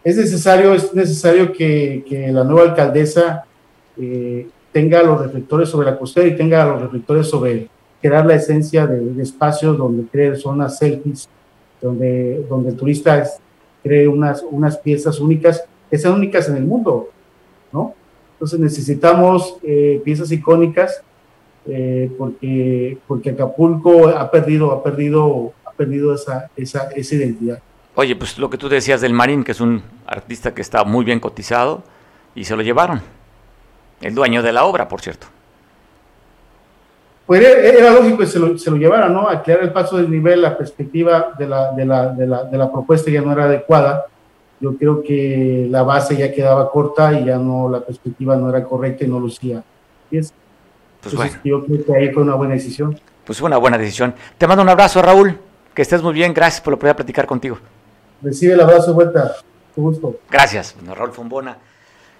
Es 0.03 0.17
necesario, 0.17 0.73
es 0.73 0.95
necesario 0.95 1.53
que, 1.53 2.03
la 2.33 2.43
nueva 2.43 2.71
alcaldesa 2.71 3.45
eh, 4.01 4.47
tenga 4.71 5.03
los 5.03 5.21
reflectores 5.21 5.69
sobre 5.69 5.91
la 5.91 5.99
costera 5.99 6.27
y 6.27 6.35
tenga 6.35 6.65
los 6.65 6.81
reflectores 6.81 7.27
sobre 7.27 7.69
crear 8.01 8.25
la 8.25 8.33
esencia 8.33 8.87
de, 8.87 9.21
espacios 9.21 9.77
donde 9.77 10.07
crear 10.07 10.37
zonas 10.37 10.79
selfies, 10.79 11.29
donde, 11.79 12.43
donde 12.49 12.71
el 12.71 12.75
turista 12.75 13.23
cree 13.83 14.07
unas, 14.07 14.43
unas 14.49 14.75
piezas 14.79 15.19
únicas, 15.19 15.63
que 15.91 15.99
sean 15.99 16.15
únicas 16.15 16.49
en 16.49 16.55
el 16.55 16.63
mundo. 16.63 17.12
Entonces 18.43 18.59
necesitamos 18.59 19.55
eh, 19.63 20.01
piezas 20.03 20.29
icónicas 20.29 21.01
eh, 21.65 22.11
porque, 22.17 22.97
porque 23.07 23.29
Acapulco 23.29 24.09
ha 24.09 24.29
perdido, 24.29 24.73
ha 24.73 24.83
perdido, 24.83 25.53
ha 25.63 25.71
perdido 25.71 26.13
esa, 26.13 26.49
esa, 26.57 26.89
esa 26.93 27.15
identidad. 27.15 27.59
Oye, 27.95 28.17
pues 28.17 28.37
lo 28.37 28.49
que 28.49 28.57
tú 28.57 28.67
decías 28.67 28.99
del 28.99 29.13
Marín, 29.13 29.45
que 29.45 29.53
es 29.53 29.61
un 29.61 29.81
artista 30.05 30.53
que 30.53 30.61
está 30.61 30.83
muy 30.83 31.05
bien 31.05 31.21
cotizado, 31.21 31.83
y 32.35 32.43
se 32.43 32.53
lo 32.57 32.63
llevaron. 32.63 32.99
El 34.01 34.13
dueño 34.13 34.43
de 34.43 34.51
la 34.51 34.65
obra, 34.65 34.89
por 34.89 34.99
cierto. 34.99 35.27
Pues 37.25 37.41
era, 37.45 37.91
lógico 37.91 38.17
que 38.17 38.25
se 38.25 38.39
lo, 38.39 38.57
se 38.57 38.69
lo 38.69 38.75
llevara, 38.75 39.07
¿no? 39.07 39.29
A 39.29 39.41
crear 39.41 39.63
el 39.63 39.71
paso 39.71 39.95
del 39.95 40.11
nivel, 40.11 40.41
la 40.41 40.57
perspectiva 40.57 41.33
de 41.39 41.47
la, 41.47 41.71
de, 41.71 41.85
la, 41.85 42.07
de, 42.09 42.27
la, 42.27 42.43
de 42.43 42.57
la 42.57 42.69
propuesta 42.69 43.09
ya 43.09 43.21
no 43.21 43.31
era 43.31 43.45
adecuada. 43.45 44.07
Yo 44.63 44.77
creo 44.77 45.03
que 45.03 45.67
la 45.69 45.83
base 45.83 46.15
ya 46.15 46.31
quedaba 46.31 46.71
corta 46.71 47.19
y 47.19 47.25
ya 47.25 47.37
no, 47.37 47.67
la 47.67 47.81
perspectiva 47.81 48.37
no 48.37 48.49
era 48.49 48.63
correcta 48.63 49.03
y 49.03 49.09
no 49.09 49.19
lucía. 49.19 49.61
Es, 50.09 50.31
pues 51.01 51.13
Entonces, 51.13 51.39
bueno. 51.43 51.59
yo 51.59 51.65
creo 51.65 51.85
que 51.85 51.95
ahí 51.97 52.13
fue 52.13 52.23
una 52.23 52.35
buena 52.35 52.53
decisión. 52.53 52.97
Pues 53.25 53.39
fue 53.39 53.47
una 53.47 53.57
buena 53.57 53.77
decisión. 53.77 54.15
Te 54.37 54.47
mando 54.47 54.63
un 54.63 54.69
abrazo, 54.69 55.01
Raúl. 55.01 55.37
Que 55.73 55.81
estés 55.81 56.01
muy 56.01 56.13
bien. 56.13 56.33
Gracias 56.33 56.61
por 56.61 56.71
la 56.71 56.75
oportunidad 56.75 56.93
de 56.93 57.03
platicar 57.03 57.25
contigo. 57.25 57.57
Recibe 58.21 58.53
el 58.53 58.61
abrazo 58.61 58.91
de 58.91 58.93
vuelta. 58.93 59.35
Tu 59.75 59.81
gusto. 59.81 60.15
Gracias, 60.31 60.75
bueno, 60.79 60.95
Raúl 60.95 61.11
Fombona. 61.11 61.57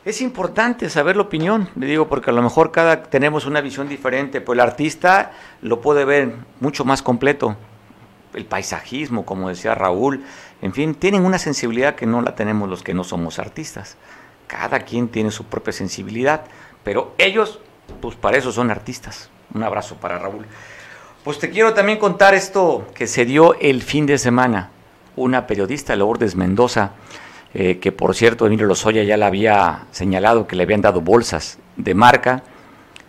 Es 0.03 0.19
importante 0.21 0.89
saber 0.89 1.15
la 1.15 1.21
opinión, 1.21 1.69
le 1.77 1.85
digo, 1.85 2.09
porque 2.09 2.29
a 2.29 2.33
lo 2.33 2.41
mejor 2.41 2.71
cada 2.71 3.03
tenemos 3.03 3.45
una 3.45 3.61
visión 3.61 3.87
diferente, 3.87 4.41
pues 4.41 4.57
el 4.57 4.59
artista 4.59 5.31
lo 5.61 5.79
puede 5.79 6.03
ver 6.03 6.33
mucho 6.59 6.83
más 6.83 7.01
completo. 7.01 7.55
el 8.33 8.45
paisajismo, 8.45 9.25
como 9.25 9.47
decía 9.47 9.75
Raúl, 9.75 10.23
en 10.63 10.71
fin, 10.71 10.95
tienen 10.95 11.25
una 11.25 11.39
sensibilidad 11.39 11.95
que 11.95 12.05
no 12.05 12.21
la 12.21 12.35
tenemos 12.35 12.69
los 12.69 12.83
que 12.83 12.93
no 12.93 13.03
somos 13.03 13.37
artistas. 13.37 13.97
Cada 14.47 14.79
quien 14.79 15.09
tiene 15.09 15.29
su 15.29 15.43
propia 15.43 15.73
sensibilidad, 15.73 16.45
pero 16.85 17.13
ellos, 17.17 17.59
pues 17.99 18.15
para 18.15 18.37
eso 18.37 18.53
son 18.53 18.71
artistas. 18.71 19.29
Un 19.53 19.63
abrazo 19.63 19.97
para 19.97 20.19
Raúl. 20.19 20.45
Pues 21.25 21.37
te 21.37 21.49
quiero 21.49 21.73
también 21.73 21.99
contar 21.99 22.33
esto 22.33 22.87
que 22.95 23.07
se 23.07 23.25
dio 23.25 23.59
el 23.59 23.81
fin 23.81 24.05
de 24.05 24.17
semana. 24.17 24.69
Una 25.17 25.47
periodista, 25.47 25.97
Lourdes 25.97 26.37
Mendoza, 26.37 26.91
eh, 27.53 27.79
que 27.79 27.91
por 27.91 28.15
cierto 28.15 28.47
Emilio 28.47 28.65
Lozoya 28.65 29.03
ya 29.03 29.17
le 29.17 29.25
había 29.25 29.87
señalado 29.91 30.47
que 30.47 30.55
le 30.55 30.63
habían 30.63 30.79
dado 30.79 31.01
bolsas 31.01 31.59
de 31.75 31.93
marca. 31.93 32.41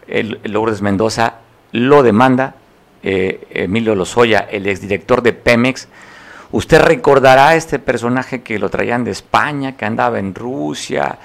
El 0.09 0.41
Lourdes 0.43 0.83
Mendoza 0.83 1.37
lo 1.71 2.03
demanda. 2.03 2.57
Eh, 3.05 3.47
Emilio 3.51 3.95
Lozoya, 3.95 4.41
el 4.41 4.67
exdirector 4.67 5.23
de 5.23 5.35
Pemex. 5.35 5.87
Usted 6.55 6.83
recordará 6.83 7.49
a 7.49 7.57
este 7.57 7.81
personaje 7.81 8.45
que 8.45 8.61
lo 8.61 8.69
traían 8.69 9.03
de 9.03 9.11
España, 9.11 9.77
que 9.77 9.87
andaba 9.87 10.21
en 10.21 10.37
Rusia, 10.37 11.19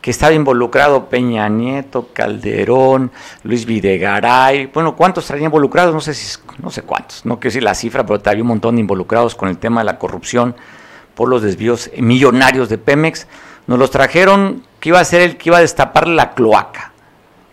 que 0.00 0.12
estaba 0.12 0.32
involucrado 0.32 1.08
Peña 1.08 1.48
Nieto, 1.48 2.10
Calderón, 2.12 3.10
Luis 3.42 3.66
Videgaray, 3.66 4.66
bueno, 4.66 4.94
¿cuántos 4.94 5.26
traían 5.26 5.46
involucrados? 5.46 5.92
No 5.92 6.00
sé 6.00 6.14
si, 6.14 6.38
no 6.62 6.70
sé 6.70 6.82
cuántos, 6.82 7.26
no 7.26 7.40
quiero 7.40 7.48
decir 7.48 7.62
la 7.64 7.74
cifra, 7.74 8.06
pero 8.06 8.22
había 8.24 8.44
un 8.44 8.46
montón 8.46 8.76
de 8.76 8.82
involucrados 8.82 9.34
con 9.34 9.48
el 9.48 9.58
tema 9.58 9.80
de 9.80 9.86
la 9.86 9.98
corrupción 9.98 10.54
por 11.16 11.28
los 11.28 11.42
desvíos 11.42 11.90
millonarios 11.98 12.68
de 12.68 12.78
Pemex. 12.78 13.26
Nos 13.66 13.80
los 13.80 13.90
trajeron 13.90 14.62
que 14.78 14.90
iba 14.90 15.00
a 15.00 15.04
ser 15.04 15.22
el 15.22 15.36
que 15.36 15.48
iba 15.48 15.58
a 15.58 15.62
destapar 15.62 16.06
la 16.06 16.32
cloaca. 16.32 16.92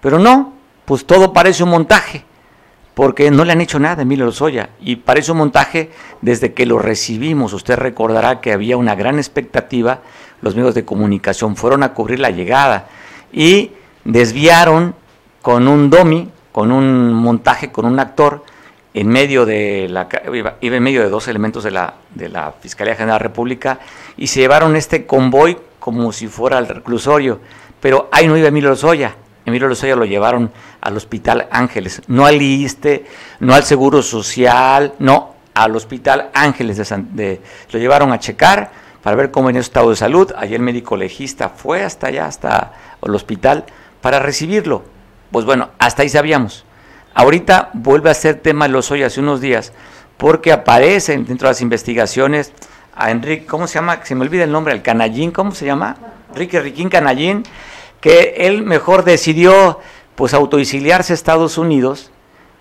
Pero 0.02 0.20
no, 0.20 0.54
pues 0.86 1.04
todo 1.08 1.34
parece 1.34 1.64
un 1.64 1.72
montaje, 1.72 2.26
porque 2.94 3.32
no 3.32 3.44
le 3.44 3.54
han 3.54 3.62
hecho 3.62 3.80
nada 3.80 4.00
a 4.00 4.02
Emilio 4.04 4.26
Lozoya, 4.26 4.70
y 4.80 4.98
parece 4.98 5.32
un 5.32 5.39
montaje 5.39 5.91
desde 6.22 6.54
que 6.54 6.66
lo 6.66 6.80
recibimos. 6.80 7.54
Usted 7.54 7.76
recordará 7.76 8.41
que 8.41 8.54
había 8.54 8.78
una 8.78 8.96
gran 8.96 9.18
expectativa 9.18 10.02
los 10.44 10.56
medios 10.56 10.76
de 10.76 10.84
comunicación 10.84 11.56
fueron 11.56 11.84
a 11.84 11.94
cubrir 11.94 12.20
la 12.20 12.30
llegada 12.30 12.89
y 13.32 13.72
desviaron 14.04 14.94
con 15.41 15.70
un 15.70 15.89
domi, 15.89 16.30
con 16.52 16.72
un 16.72 17.14
montaje, 17.14 17.72
con 17.72 17.86
un 17.86 17.98
actor, 18.00 18.44
en 18.94 19.08
medio 19.08 19.46
de 19.46 19.88
la 19.89 20.08
iba 20.34 20.58
en 20.62 20.84
medio 20.84 21.02
de 21.02 21.10
dos 21.10 21.28
elementos 21.28 21.64
de 21.64 21.72
la, 21.72 21.96
de 22.14 22.30
la 22.30 22.54
Fiscalía 22.60 22.94
General 22.94 23.18
de 23.18 23.24
la 23.24 23.30
República 23.30 23.80
y 24.18 24.28
se 24.28 24.41
llevaron 24.41 24.76
este 24.76 25.06
convoy 25.06 25.58
como 25.80 26.12
si 26.12 26.28
fuera 26.28 26.58
al 26.58 26.68
reclusorio, 26.68 27.39
pero 27.80 28.10
ahí 28.12 28.28
no 28.28 28.38
iba 28.38 28.50
Emilio 28.50 28.70
Lozoya. 28.70 29.16
Emilio 29.46 29.68
Lozoya 29.68 29.96
lo 29.96 30.06
llevaron 30.06 30.52
al 30.82 30.96
Hospital 30.96 31.48
Ángeles, 31.52 32.02
no 32.08 32.26
al 32.26 32.41
ISTE, 32.41 33.06
no 33.39 33.54
al 33.54 33.64
Seguro 33.64 34.02
Social, 34.02 34.94
no, 35.00 35.36
al 35.54 35.76
Hospital 35.76 36.30
Ángeles 36.34 36.78
de, 36.78 36.86
San, 36.86 37.16
de 37.16 37.41
lo 37.72 37.80
llevaron 37.80 38.12
a 38.12 38.20
checar 38.20 38.72
para 39.02 39.18
ver 39.18 39.32
cómo 39.32 39.50
en 39.50 39.58
estado 39.58 39.89
de 39.89 39.96
salud. 39.96 40.32
Ayer 40.38 40.56
el 40.56 40.62
médico 40.62 40.96
legista 40.96 41.50
fue 41.50 41.84
hasta 41.84 42.08
allá, 42.08 42.26
hasta 42.26 42.74
el 43.02 43.14
hospital, 43.14 43.66
para 44.02 44.20
recibirlo. 44.20 44.84
Pues 45.32 45.46
bueno, 45.46 45.70
hasta 45.78 46.04
ahí 46.04 46.10
sabíamos. 46.10 46.66
Ahorita 47.14 47.70
vuelve 47.74 48.10
a 48.10 48.14
ser 48.14 48.39
tema 48.39 48.68
los 48.68 48.89
hoy 48.91 49.04
hace 49.04 49.20
unos 49.20 49.41
días, 49.41 49.74
porque 50.18 50.52
aparecen 50.52 51.26
dentro 51.26 51.48
de 51.48 51.52
las 51.52 51.62
investigaciones 51.62 52.54
a 52.96 53.12
Enrique, 53.12 53.46
¿cómo 53.46 53.68
se 53.68 53.76
llama? 53.76 54.00
Se 54.04 54.16
me 54.16 54.22
olvida 54.22 54.44
el 54.44 54.52
nombre, 54.52 54.74
el 54.74 54.82
Canallín, 54.82 55.32
¿cómo 55.32 55.52
se 55.52 55.66
llama? 55.66 55.98
Enrique 56.30 56.60
Riquín 56.60 56.89
Canallín, 56.89 57.44
que 58.04 58.34
él 58.39 58.64
mejor 58.64 59.06
decidió 59.06 59.80
pues 60.16 60.34
autoexiliarse 60.34 61.14
a 61.14 61.16
Estados 61.16 61.58
Unidos, 61.58 62.12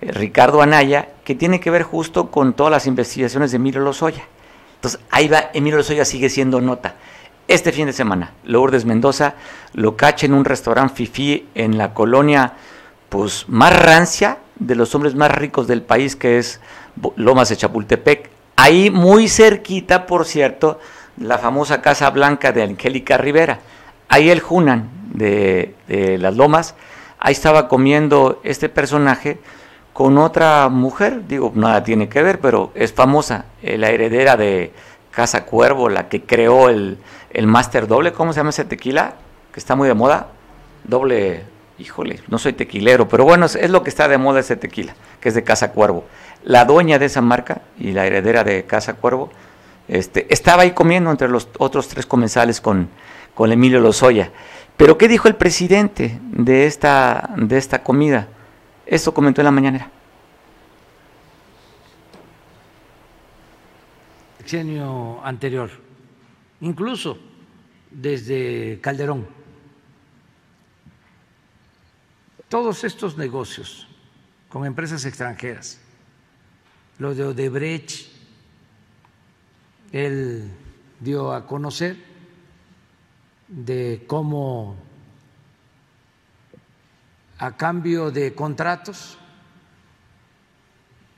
eh, 0.01 0.13
Ricardo 0.13 0.63
Anaya, 0.63 1.09
que 1.25 1.35
tiene 1.35 1.59
que 1.59 1.69
ver 1.69 1.83
justo 1.83 2.31
con 2.31 2.53
todas 2.53 2.71
las 2.71 2.87
investigaciones 2.87 3.51
de 3.51 3.57
Emilio 3.57 3.81
Lozoya. 3.81 4.23
Entonces, 4.77 5.01
ahí 5.11 5.27
va, 5.27 5.51
Emilio 5.53 5.79
Lozoya 5.79 6.05
sigue 6.05 6.29
siendo 6.29 6.61
nota. 6.61 6.95
Este 7.49 7.73
fin 7.73 7.87
de 7.87 7.93
semana, 7.93 8.35
Lourdes 8.45 8.85
Mendoza 8.85 9.35
lo 9.73 9.97
cacha 9.97 10.27
en 10.27 10.35
un 10.35 10.45
restaurante 10.45 10.95
fifí 10.95 11.49
en 11.57 11.77
la 11.77 11.93
colonia 11.93 12.53
pues 13.09 13.47
más 13.49 13.77
rancia 13.77 14.39
de 14.61 14.77
los 14.77 14.95
hombres 14.95 15.17
más 15.17 15.33
ricos 15.33 15.67
del 15.67 15.83
país, 15.83 16.15
que 16.15 16.39
es 16.39 16.61
Lomas 17.17 17.49
de 17.49 17.57
Chapultepec. 17.57 18.31
Ahí 18.55 18.91
muy 18.91 19.29
cerquita, 19.29 20.07
por 20.07 20.25
cierto, 20.25 20.79
la 21.17 21.39
famosa 21.39 21.83
Casa 21.83 22.09
Blanca 22.11 22.53
de 22.53 22.63
Angélica 22.63 23.19
Rivera. 23.19 23.59
Ahí 24.13 24.29
el 24.29 24.41
Junan 24.41 24.91
de, 25.15 25.75
de 25.89 26.19
las 26.19 26.37
Lomas, 26.37 26.75
ahí 27.19 27.33
estaba 27.33 27.67
comiendo 27.67 28.43
este 28.45 28.69
personaje 28.69 29.39
con 29.95 30.19
otra 30.19 30.69
mujer, 30.69 31.27
digo, 31.27 31.51
nada 31.55 31.83
tiene 31.83 32.11
que 32.11 32.23
ver, 32.23 32.39
pero 32.39 32.73
es 32.75 32.93
famosa, 32.93 33.47
eh, 33.63 33.79
la 33.79 33.89
heredera 33.89 34.37
de 34.37 34.75
Casa 35.13 35.47
Cuervo, 35.47 35.89
la 35.89 36.11
que 36.11 36.25
creó 36.25 36.69
el, 36.69 36.99
el 37.31 37.47
Master 37.47 37.87
Doble, 37.87 38.13
¿cómo 38.13 38.35
se 38.35 38.41
llama 38.41 38.51
ese 38.51 38.67
tequila? 38.67 39.15
Que 39.51 39.59
está 39.59 39.77
muy 39.77 39.89
de 39.89 39.95
moda, 39.95 40.27
doble, 40.85 41.45
híjole, 41.79 42.21
no 42.29 42.37
soy 42.37 42.53
tequilero, 42.53 43.09
pero 43.09 43.25
bueno, 43.25 43.47
es, 43.47 43.57
es 43.57 43.71
lo 43.71 43.83
que 43.83 43.89
está 43.89 44.09
de 44.09 44.19
moda 44.19 44.41
ese 44.41 44.57
tequila, 44.57 44.95
que 45.23 45.31
es 45.31 45.35
de 45.35 45.43
Casa 45.43 45.73
Cuervo. 45.73 46.05
La 46.45 46.67
dueña 46.67 46.99
de 46.99 47.07
esa 47.07 47.23
marca 47.23 47.63
y 47.79 47.93
la 47.93 48.05
heredera 48.05 48.45
de 48.45 48.67
Casa 48.67 48.93
Cuervo, 48.93 49.31
este, 49.89 50.27
estaba 50.29 50.65
ahí 50.65 50.73
comiendo 50.73 51.11
entre 51.11 51.29
los 51.29 51.49
otros 51.57 51.89
tres 51.89 52.05
comensales 52.05 52.61
con, 52.61 52.91
con 53.35 53.53
Emilio 53.53 53.81
Lozoya. 53.81 54.31
Pero 54.77 54.99
¿qué 54.99 55.09
dijo 55.09 55.29
el 55.29 55.37
presidente 55.37 56.19
de 56.23 56.67
esta, 56.67 57.35
de 57.37 57.59
esta 57.59 57.83
comida? 57.83 58.29
Esto 58.87 59.15
comentó 59.15 59.41
en 59.41 59.45
la 59.45 59.51
mañanera. 59.51 59.91
Sexenio 64.39 65.25
anterior, 65.25 65.71
incluso 66.61 67.19
desde 67.91 68.81
Calderón. 68.81 69.27
Todos 72.49 72.85
estos 72.85 73.17
negocios 73.17 73.87
con 74.49 74.67
empresas 74.67 75.05
extranjeras, 75.07 75.81
lo 76.99 77.15
de 77.15 77.25
Odebrecht, 77.25 78.09
él 79.93 80.51
dio 81.01 81.33
a 81.33 81.47
conocer 81.47 82.12
de 83.53 84.05
cómo 84.07 84.77
a 87.39 87.55
cambio 87.57 88.11
de 88.11 88.35
contratos, 88.35 89.19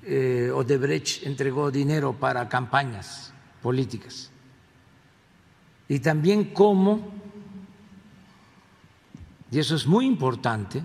eh, 0.02 0.50
Odebrecht 0.52 1.24
entregó 1.26 1.70
dinero 1.70 2.12
para 2.12 2.48
campañas 2.48 3.32
políticas. 3.62 4.30
Y 5.86 6.00
también 6.00 6.52
cómo, 6.52 7.12
y 9.50 9.58
eso 9.58 9.76
es 9.76 9.86
muy 9.86 10.06
importante, 10.06 10.82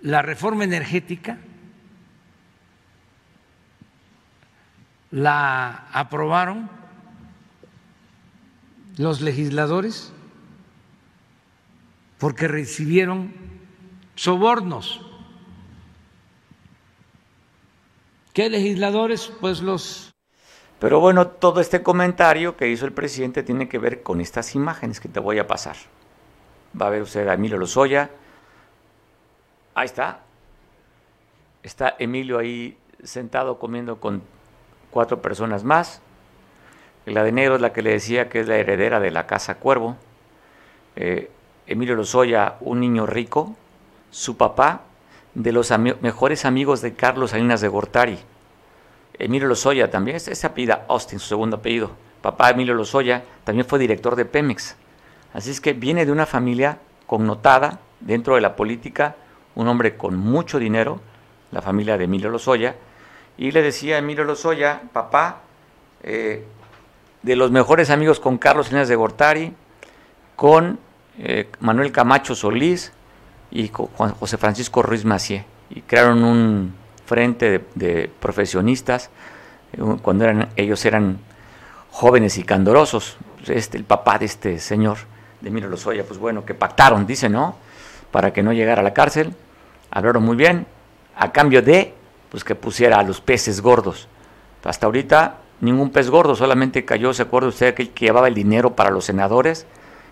la 0.00 0.22
reforma 0.22 0.64
energética 0.64 1.38
la 5.14 5.86
aprobaron 5.92 6.68
los 8.96 9.20
legisladores 9.20 10.12
porque 12.18 12.48
recibieron 12.48 13.32
sobornos. 14.16 15.06
¿Qué 18.32 18.50
legisladores? 18.50 19.32
Pues 19.40 19.62
los... 19.62 20.12
Pero 20.80 20.98
bueno, 20.98 21.28
todo 21.28 21.60
este 21.60 21.84
comentario 21.84 22.56
que 22.56 22.68
hizo 22.68 22.84
el 22.84 22.92
presidente 22.92 23.44
tiene 23.44 23.68
que 23.68 23.78
ver 23.78 24.02
con 24.02 24.20
estas 24.20 24.56
imágenes 24.56 24.98
que 24.98 25.08
te 25.08 25.20
voy 25.20 25.38
a 25.38 25.46
pasar. 25.46 25.76
Va 26.80 26.88
a 26.88 26.90
ver 26.90 27.02
usted 27.02 27.28
a 27.28 27.34
Emilio 27.34 27.56
Lozoya. 27.56 28.10
Ahí 29.76 29.86
está. 29.86 30.22
Está 31.62 31.94
Emilio 32.00 32.36
ahí 32.36 32.76
sentado 33.04 33.60
comiendo 33.60 34.00
con 34.00 34.33
cuatro 34.94 35.20
personas 35.20 35.64
más. 35.64 36.00
La 37.04 37.24
de 37.24 37.32
negro 37.32 37.56
es 37.56 37.60
la 37.60 37.72
que 37.72 37.82
le 37.82 37.90
decía 37.90 38.28
que 38.28 38.38
es 38.38 38.46
la 38.46 38.56
heredera 38.56 39.00
de 39.00 39.10
la 39.10 39.26
Casa 39.26 39.56
Cuervo. 39.56 39.96
Eh, 40.94 41.30
Emilio 41.66 41.96
Lozoya, 41.96 42.54
un 42.60 42.78
niño 42.78 43.04
rico, 43.04 43.56
su 44.12 44.36
papá, 44.36 44.82
de 45.34 45.50
los 45.50 45.76
mejores 46.00 46.44
amigos 46.44 46.80
de 46.80 46.94
Carlos 46.94 47.32
Salinas 47.32 47.60
de 47.60 47.66
Gortari. 47.66 48.18
Emilio 49.18 49.48
Lozoya 49.48 49.90
también, 49.90 50.16
ese 50.16 50.46
apellido 50.46 50.78
Austin, 50.86 51.18
su 51.18 51.26
segundo 51.26 51.56
apellido. 51.56 51.90
Papá 52.22 52.50
Emilio 52.50 52.74
Lozoya 52.74 53.24
también 53.42 53.66
fue 53.66 53.80
director 53.80 54.14
de 54.14 54.24
Pemex. 54.24 54.76
Así 55.32 55.50
es 55.50 55.60
que 55.60 55.72
viene 55.72 56.06
de 56.06 56.12
una 56.12 56.24
familia 56.24 56.78
connotada 57.06 57.80
dentro 57.98 58.36
de 58.36 58.40
la 58.42 58.54
política, 58.54 59.16
un 59.56 59.66
hombre 59.66 59.96
con 59.96 60.16
mucho 60.16 60.60
dinero, 60.60 61.00
la 61.50 61.62
familia 61.62 61.98
de 61.98 62.04
Emilio 62.04 62.30
Lozoya, 62.30 62.76
y 63.36 63.50
le 63.50 63.62
decía 63.62 63.96
a 63.96 63.98
Emilio 63.98 64.24
Lozoya, 64.24 64.82
papá, 64.92 65.40
eh, 66.02 66.44
de 67.22 67.36
los 67.36 67.50
mejores 67.50 67.90
amigos 67.90 68.20
con 68.20 68.38
Carlos 68.38 68.66
Salinas 68.66 68.88
de 68.88 68.96
Gortari, 68.96 69.54
con 70.36 70.78
eh, 71.18 71.48
Manuel 71.60 71.92
Camacho 71.92 72.34
Solís 72.34 72.92
y 73.50 73.68
con 73.68 73.88
José 73.88 74.36
Francisco 74.36 74.82
Ruiz 74.82 75.04
Macié 75.04 75.44
y 75.70 75.80
crearon 75.82 76.24
un 76.24 76.74
frente 77.06 77.50
de, 77.50 77.64
de 77.74 78.10
profesionistas 78.20 79.10
eh, 79.72 79.78
cuando 80.02 80.24
eran, 80.24 80.48
ellos 80.56 80.84
eran 80.84 81.18
jóvenes 81.90 82.38
y 82.38 82.44
candorosos. 82.44 83.16
Este, 83.46 83.76
el 83.76 83.84
papá 83.84 84.18
de 84.18 84.26
este 84.26 84.58
señor, 84.58 84.98
de 85.40 85.48
Emilio 85.48 85.68
Lozoya, 85.68 86.04
pues 86.04 86.18
bueno, 86.18 86.44
que 86.44 86.54
pactaron, 86.54 87.06
dice, 87.06 87.28
¿no? 87.28 87.56
Para 88.10 88.32
que 88.32 88.42
no 88.42 88.52
llegara 88.52 88.80
a 88.80 88.84
la 88.84 88.94
cárcel. 88.94 89.34
Hablaron 89.90 90.24
muy 90.24 90.36
bien, 90.36 90.66
a 91.16 91.30
cambio 91.32 91.62
de, 91.62 91.94
pues 92.34 92.42
que 92.42 92.56
pusiera 92.56 92.98
a 92.98 93.04
los 93.04 93.20
peces 93.20 93.60
gordos. 93.60 94.08
Hasta 94.64 94.86
ahorita 94.86 95.36
ningún 95.60 95.90
pez 95.90 96.10
gordo, 96.10 96.34
solamente 96.34 96.84
cayó, 96.84 97.14
¿se 97.14 97.22
acuerda 97.22 97.46
usted 97.46 97.74
que, 97.74 97.90
que 97.90 98.06
llevaba 98.06 98.26
el 98.26 98.34
dinero 98.34 98.74
para 98.74 98.90
los 98.90 99.04
senadores? 99.04 99.66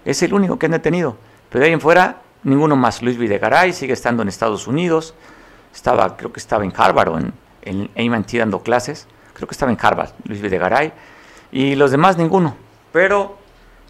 Es 0.04 0.22
el 0.22 0.32
único 0.32 0.56
que 0.56 0.66
han 0.66 0.72
detenido. 0.72 1.16
Pero 1.50 1.62
de 1.62 1.66
ahí 1.66 1.72
en 1.72 1.80
fuera, 1.80 2.18
ninguno 2.44 2.76
más. 2.76 3.02
Luis 3.02 3.18
Videgaray 3.18 3.72
sigue 3.72 3.92
estando 3.92 4.22
en 4.22 4.28
Estados 4.28 4.68
Unidos. 4.68 5.14
Estaba, 5.74 6.16
creo 6.16 6.32
que 6.32 6.38
estaba 6.38 6.62
en 6.62 6.72
Harvard 6.76 7.08
o 7.08 7.18
en, 7.18 7.32
en 7.62 8.12
MIT 8.12 8.38
dando 8.38 8.62
clases. 8.62 9.08
Creo 9.34 9.48
que 9.48 9.54
estaba 9.54 9.72
en 9.72 9.78
Harvard, 9.82 10.10
Luis 10.22 10.40
Videgaray. 10.40 10.92
Y 11.50 11.74
los 11.74 11.90
demás, 11.90 12.18
ninguno. 12.18 12.54
Pero, 12.92 13.36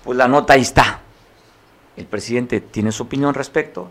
pues 0.05 0.17
la 0.17 0.27
nota 0.27 0.55
ahí 0.55 0.63
está. 0.63 1.01
El 1.99 2.07
presidente 2.07 2.63
tiene 2.63 2.93
su 2.93 3.03
opinión 3.03 3.35
respecto. 3.35 3.91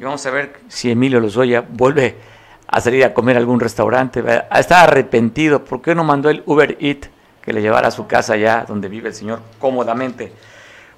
Y 0.00 0.04
vamos 0.04 0.24
a 0.24 0.30
ver 0.30 0.60
si 0.68 0.90
Emilio 0.90 1.20
Lozoya 1.20 1.62
vuelve 1.68 2.31
a 2.72 2.80
salir 2.80 3.04
a 3.04 3.12
comer 3.12 3.36
a 3.36 3.38
algún 3.38 3.60
restaurante. 3.60 4.24
Está 4.50 4.82
arrepentido. 4.82 5.62
¿Por 5.64 5.82
qué 5.82 5.94
no 5.94 6.04
mandó 6.04 6.30
el 6.30 6.42
Uber 6.46 6.76
Eat 6.80 7.06
que 7.42 7.52
le 7.52 7.60
llevara 7.60 7.88
a 7.88 7.92
su 7.92 8.06
casa 8.06 8.32
allá 8.32 8.64
donde 8.66 8.88
vive 8.88 9.10
el 9.10 9.14
señor 9.14 9.42
cómodamente? 9.58 10.32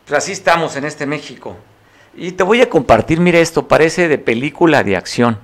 Pues 0.07 0.19
así 0.19 0.33
estamos 0.33 0.77
en 0.77 0.85
este 0.85 1.05
México. 1.05 1.57
Y 2.15 2.33
te 2.33 2.45
voy 2.45 2.61
a 2.61 2.71
compartir, 2.71 3.19
mire 3.19 3.41
esto, 3.41 3.67
parece 3.67 4.07
de 4.07 4.19
película 4.19 4.85
de 4.85 4.97
acción. 4.97 5.37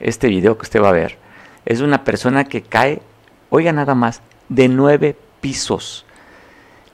Este 0.00 0.28
video 0.28 0.56
que 0.56 0.62
usted 0.62 0.82
va 0.82 0.88
a 0.88 0.92
ver. 0.92 1.18
Es 1.66 1.82
una 1.82 2.02
persona 2.02 2.44
que 2.44 2.62
cae, 2.62 3.02
oiga 3.50 3.72
nada 3.72 3.94
más, 3.94 4.22
de 4.48 4.68
nueve 4.68 5.18
pisos. 5.42 6.06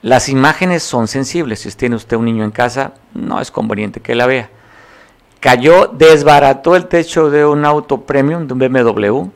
Las 0.01 0.27
imágenes 0.27 0.83
son 0.83 1.07
sensibles. 1.07 1.61
Si 1.61 1.71
tiene 1.71 1.95
usted 1.95 2.17
un 2.17 2.25
niño 2.25 2.43
en 2.43 2.51
casa, 2.51 2.93
no 3.13 3.39
es 3.39 3.51
conveniente 3.51 4.01
que 4.01 4.15
la 4.15 4.25
vea. 4.25 4.49
Cayó, 5.41 5.87
desbarató 5.87 6.75
el 6.75 6.85
techo 6.85 7.31
de 7.31 7.43
un 7.47 7.65
auto 7.65 8.01
premium, 8.01 8.45
de 8.45 8.53
un 8.53 8.59
BMW, 8.59 9.29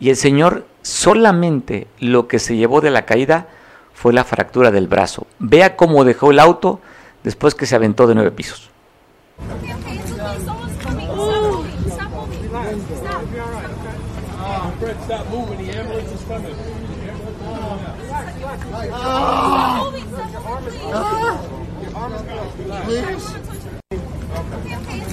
y 0.00 0.08
el 0.08 0.16
señor 0.16 0.64
solamente 0.80 1.88
lo 1.98 2.26
que 2.26 2.38
se 2.38 2.56
llevó 2.56 2.80
de 2.80 2.90
la 2.90 3.04
caída 3.04 3.48
fue 3.92 4.14
la 4.14 4.24
fractura 4.24 4.70
del 4.70 4.88
brazo. 4.88 5.26
Vea 5.38 5.76
cómo 5.76 6.04
dejó 6.04 6.30
el 6.30 6.38
auto 6.38 6.80
después 7.22 7.54
que 7.54 7.66
se 7.66 7.76
aventó 7.76 8.06
de 8.06 8.14
nueve 8.14 8.30
pisos. 8.30 8.70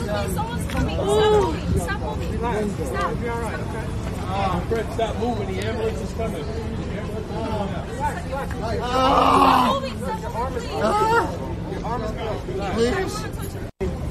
please. 0.09 0.33
Someone's 0.35 0.71
coming. 0.71 0.95
Stop 0.95 1.09
moving. 1.31 1.79
Stop 1.79 1.99
moving. 2.01 2.85
Stop. 2.85 3.09
You'll 3.09 3.21
be 3.21 3.29
all 3.29 3.39
right, 3.39 3.59
okay? 3.59 3.85
Uh, 4.31 4.59
Fred, 4.61 4.93
stop 4.93 5.15
moving. 5.17 5.47
The 5.55 5.67
ambulance 5.67 6.01
is 6.01 6.13
coming. 6.13 6.43
Stop 6.43 6.53
moving. 9.73 9.97
Stop 9.99 10.21
moving, 10.33 10.65
please. 12.73 13.15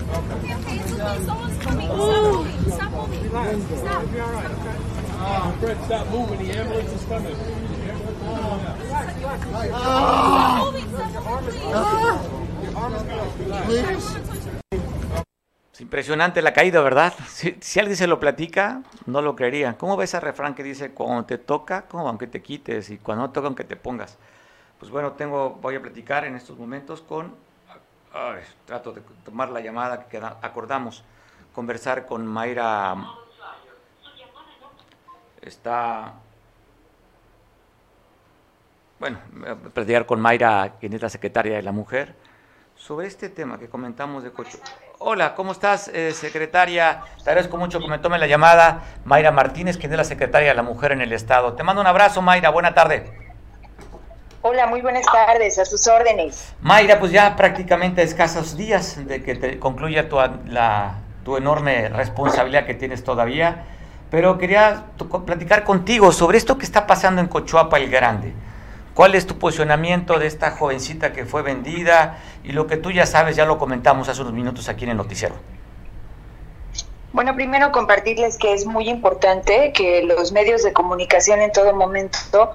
Okay, 0.08 0.54
okay. 0.54 0.76
It's 0.78 0.92
coming. 1.62 1.88
Stop 1.88 2.12
moving. 2.32 2.70
Stop 2.70 2.90
moving. 2.92 3.28
Stop. 3.78 4.02
You'll 4.02 4.12
be 4.12 4.20
all 4.20 4.32
right, 4.32 4.50
okay? 4.50 4.76
Uh, 5.20 5.52
Fred, 5.58 5.76
stop 5.84 6.06
moving. 6.10 6.38
The 6.46 6.58
ambulance 6.58 6.92
is 6.92 7.04
coming. 7.04 7.34
Stop 7.34 7.52
moving. 10.64 10.88
Stop 10.88 11.22
moving, 12.90 13.64
Please. 13.64 14.57
Es 15.78 15.82
impresionante 15.82 16.42
la 16.42 16.52
caída, 16.52 16.80
¿verdad? 16.80 17.14
Si, 17.28 17.78
alguien 17.78 17.96
se 17.96 18.08
lo 18.08 18.18
platica, 18.18 18.82
no 19.06 19.22
lo 19.22 19.36
creería. 19.36 19.78
¿Cómo 19.78 19.96
ves 19.96 20.10
ese 20.10 20.18
refrán 20.18 20.56
que 20.56 20.64
dice, 20.64 20.90
cuando 20.90 21.24
te 21.24 21.38
toca, 21.38 21.82
como 21.82 22.08
aunque 22.08 22.26
te 22.26 22.42
quites, 22.42 22.90
y 22.90 22.98
cuando 22.98 23.28
no 23.28 23.30
toca, 23.30 23.46
aunque 23.46 23.62
te 23.62 23.76
pongas? 23.76 24.18
Pues 24.80 24.90
bueno, 24.90 25.12
tengo, 25.12 25.50
voy 25.50 25.76
a 25.76 25.80
platicar 25.80 26.24
en 26.24 26.34
estos 26.34 26.58
momentos 26.58 27.00
con, 27.00 27.32
trato 28.66 28.90
de 28.90 29.02
tomar 29.24 29.50
la 29.50 29.60
llamada 29.60 30.08
que 30.08 30.18
acordamos, 30.18 31.04
conversar 31.54 32.06
con 32.06 32.26
Mayra, 32.26 32.96
está, 35.40 36.14
bueno, 38.98 39.20
platicar 39.72 40.06
con 40.06 40.20
Mayra, 40.20 40.72
quien 40.80 40.92
es 40.94 41.02
la 41.02 41.08
secretaria 41.08 41.54
de 41.54 41.62
la 41.62 41.70
mujer, 41.70 42.16
sobre 42.78 43.08
este 43.08 43.28
tema 43.28 43.58
que 43.58 43.68
comentamos 43.68 44.22
de 44.22 44.30
Cocho. 44.30 44.58
Hola, 45.00 45.34
¿cómo 45.34 45.52
estás, 45.52 45.88
eh, 45.88 46.12
secretaria? 46.12 47.02
Te 47.22 47.30
agradezco 47.30 47.56
mucho 47.56 47.80
que 47.80 47.88
me 47.88 47.98
tome 47.98 48.18
la 48.18 48.26
llamada. 48.26 48.82
Mayra 49.04 49.32
Martínez, 49.32 49.76
quien 49.76 49.92
es 49.92 49.98
la 49.98 50.04
secretaria 50.04 50.50
de 50.50 50.54
la 50.54 50.62
Mujer 50.62 50.92
en 50.92 51.00
el 51.00 51.12
Estado. 51.12 51.54
Te 51.54 51.64
mando 51.64 51.82
un 51.82 51.88
abrazo, 51.88 52.22
Mayra. 52.22 52.50
Buena 52.50 52.74
tarde. 52.74 53.12
Hola, 54.42 54.66
muy 54.66 54.80
buenas 54.80 55.04
tardes. 55.06 55.58
A 55.58 55.64
sus 55.64 55.86
órdenes. 55.88 56.54
Mayra, 56.60 57.00
pues 57.00 57.10
ya 57.10 57.34
prácticamente 57.34 58.02
escasos 58.02 58.56
días 58.56 59.06
de 59.06 59.22
que 59.22 59.34
te 59.34 59.58
concluya 59.58 60.08
tu, 60.08 60.16
la, 60.46 60.98
tu 61.24 61.36
enorme 61.36 61.88
responsabilidad 61.88 62.64
que 62.64 62.74
tienes 62.74 63.02
todavía. 63.02 63.64
Pero 64.10 64.38
quería 64.38 64.84
platicar 65.26 65.64
contigo 65.64 66.12
sobre 66.12 66.38
esto 66.38 66.56
que 66.56 66.64
está 66.64 66.86
pasando 66.86 67.20
en 67.20 67.26
Cochuapa 67.26 67.76
el 67.76 67.90
Grande. 67.90 68.32
¿Cuál 68.98 69.14
es 69.14 69.28
tu 69.28 69.38
posicionamiento 69.38 70.18
de 70.18 70.26
esta 70.26 70.50
jovencita 70.50 71.12
que 71.12 71.24
fue 71.24 71.42
vendida? 71.42 72.18
Y 72.48 72.52
lo 72.52 72.66
que 72.66 72.78
tú 72.78 72.90
ya 72.90 73.04
sabes, 73.04 73.36
ya 73.36 73.44
lo 73.44 73.58
comentamos 73.58 74.08
hace 74.08 74.22
unos 74.22 74.32
minutos 74.32 74.70
aquí 74.70 74.84
en 74.84 74.92
el 74.92 74.96
noticiero. 74.96 75.34
Bueno, 77.12 77.34
primero 77.34 77.70
compartirles 77.72 78.38
que 78.38 78.54
es 78.54 78.64
muy 78.64 78.88
importante 78.88 79.70
que 79.74 80.02
los 80.02 80.32
medios 80.32 80.62
de 80.62 80.72
comunicación 80.72 81.42
en 81.42 81.52
todo 81.52 81.74
momento 81.74 82.52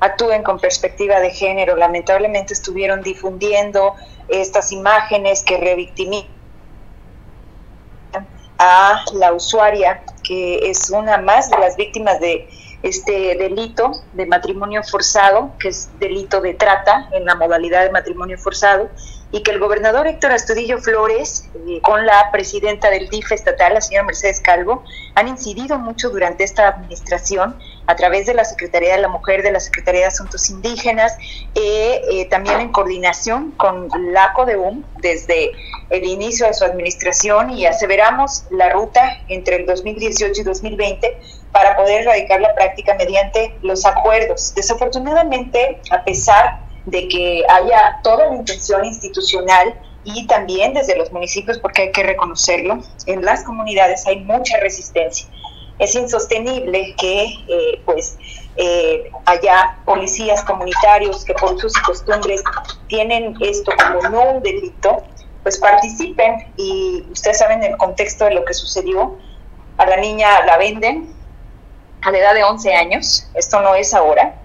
actúen 0.00 0.42
con 0.42 0.58
perspectiva 0.58 1.20
de 1.20 1.30
género. 1.30 1.76
Lamentablemente 1.76 2.54
estuvieron 2.54 3.02
difundiendo 3.02 3.94
estas 4.26 4.72
imágenes 4.72 5.44
que 5.44 5.58
revictimizan 5.58 6.26
a 8.58 9.04
la 9.14 9.32
usuaria, 9.32 10.02
que 10.24 10.70
es 10.70 10.90
una 10.90 11.18
más 11.18 11.50
de 11.50 11.58
las 11.58 11.76
víctimas 11.76 12.18
de 12.18 12.48
este 12.82 13.36
delito 13.36 13.92
de 14.12 14.26
matrimonio 14.26 14.82
forzado, 14.82 15.52
que 15.60 15.68
es 15.68 15.88
delito 16.00 16.40
de 16.40 16.54
trata 16.54 17.08
en 17.12 17.24
la 17.24 17.36
modalidad 17.36 17.84
de 17.84 17.92
matrimonio 17.92 18.38
forzado, 18.38 18.90
y 19.32 19.42
que 19.42 19.50
el 19.50 19.58
gobernador 19.58 20.06
Héctor 20.06 20.32
Astudillo 20.32 20.78
Flores, 20.78 21.48
eh, 21.68 21.80
con 21.82 22.06
la 22.06 22.30
presidenta 22.30 22.90
del 22.90 23.08
DIF 23.08 23.32
estatal, 23.32 23.74
la 23.74 23.80
señora 23.80 24.04
Mercedes 24.04 24.40
Calvo, 24.40 24.84
han 25.14 25.26
incidido 25.26 25.78
mucho 25.78 26.10
durante 26.10 26.44
esta 26.44 26.68
administración 26.68 27.58
a 27.86 27.96
través 27.96 28.26
de 28.26 28.34
la 28.34 28.44
Secretaría 28.44 28.94
de 28.94 29.02
la 29.02 29.08
Mujer, 29.08 29.42
de 29.42 29.50
la 29.50 29.60
Secretaría 29.60 30.02
de 30.02 30.06
Asuntos 30.06 30.48
Indígenas, 30.48 31.16
eh, 31.54 32.02
eh, 32.10 32.24
también 32.26 32.60
en 32.60 32.70
coordinación 32.70 33.50
con 33.52 33.88
la 34.12 34.32
CODEUM 34.32 34.84
desde 34.98 35.52
el 35.90 36.04
inicio 36.04 36.46
de 36.46 36.54
su 36.54 36.64
administración 36.64 37.50
y 37.50 37.66
aseveramos 37.66 38.44
la 38.50 38.70
ruta 38.70 39.18
entre 39.28 39.56
el 39.56 39.66
2018 39.66 40.40
y 40.40 40.44
2020 40.44 41.18
para 41.52 41.76
poder 41.76 42.02
erradicar 42.02 42.40
la 42.40 42.54
práctica 42.54 42.94
mediante 42.94 43.56
los 43.62 43.86
acuerdos. 43.86 44.54
Desafortunadamente, 44.54 45.80
a 45.90 46.04
pesar 46.04 46.65
de 46.86 47.08
que 47.08 47.44
haya 47.48 48.00
toda 48.02 48.28
la 48.28 48.36
intención 48.36 48.84
institucional 48.84 49.78
y 50.04 50.26
también 50.26 50.72
desde 50.72 50.96
los 50.96 51.12
municipios, 51.12 51.58
porque 51.58 51.82
hay 51.82 51.92
que 51.92 52.04
reconocerlo, 52.04 52.78
en 53.06 53.24
las 53.24 53.42
comunidades 53.42 54.06
hay 54.06 54.20
mucha 54.20 54.58
resistencia. 54.60 55.28
Es 55.78 55.94
insostenible 55.94 56.94
que 56.96 57.24
eh, 57.48 57.82
pues 57.84 58.16
eh, 58.56 59.10
haya 59.26 59.76
policías 59.84 60.42
comunitarios 60.44 61.24
que 61.24 61.34
por 61.34 61.60
sus 61.60 61.76
costumbres 61.80 62.42
tienen 62.86 63.36
esto 63.40 63.72
como 63.76 64.08
no 64.08 64.30
un 64.30 64.42
delito, 64.42 65.02
pues 65.42 65.58
participen 65.58 66.52
y 66.56 67.04
ustedes 67.10 67.38
saben 67.38 67.62
el 67.62 67.76
contexto 67.76 68.24
de 68.24 68.34
lo 68.34 68.44
que 68.44 68.54
sucedió. 68.54 69.18
A 69.76 69.84
la 69.86 69.96
niña 69.98 70.46
la 70.46 70.56
venden 70.56 71.14
a 72.02 72.10
la 72.12 72.18
edad 72.18 72.34
de 72.34 72.44
11 72.44 72.74
años, 72.74 73.28
esto 73.34 73.60
no 73.60 73.74
es 73.74 73.92
ahora, 73.92 74.36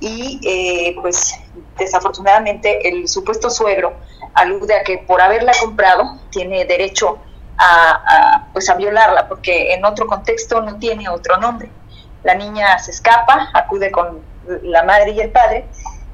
y 0.00 0.40
eh, 0.44 0.94
pues 1.00 1.34
desafortunadamente 1.78 2.88
el 2.88 3.08
supuesto 3.08 3.50
suegro 3.50 3.94
alude 4.34 4.74
a 4.74 4.84
que 4.84 4.98
por 4.98 5.20
haberla 5.20 5.52
comprado 5.60 6.18
tiene 6.30 6.64
derecho 6.64 7.18
a, 7.58 8.48
pues 8.52 8.68
a 8.68 8.74
violarla 8.74 9.28
porque 9.28 9.74
en 9.74 9.84
otro 9.84 10.06
contexto 10.06 10.60
no 10.60 10.78
tiene 10.78 11.08
otro 11.08 11.36
nombre. 11.38 11.70
La 12.22 12.34
niña 12.34 12.78
se 12.78 12.92
escapa, 12.92 13.50
acude 13.52 13.90
con 13.90 14.20
la 14.62 14.82
madre 14.84 15.12
y 15.12 15.20
el 15.20 15.30
padre 15.30 15.66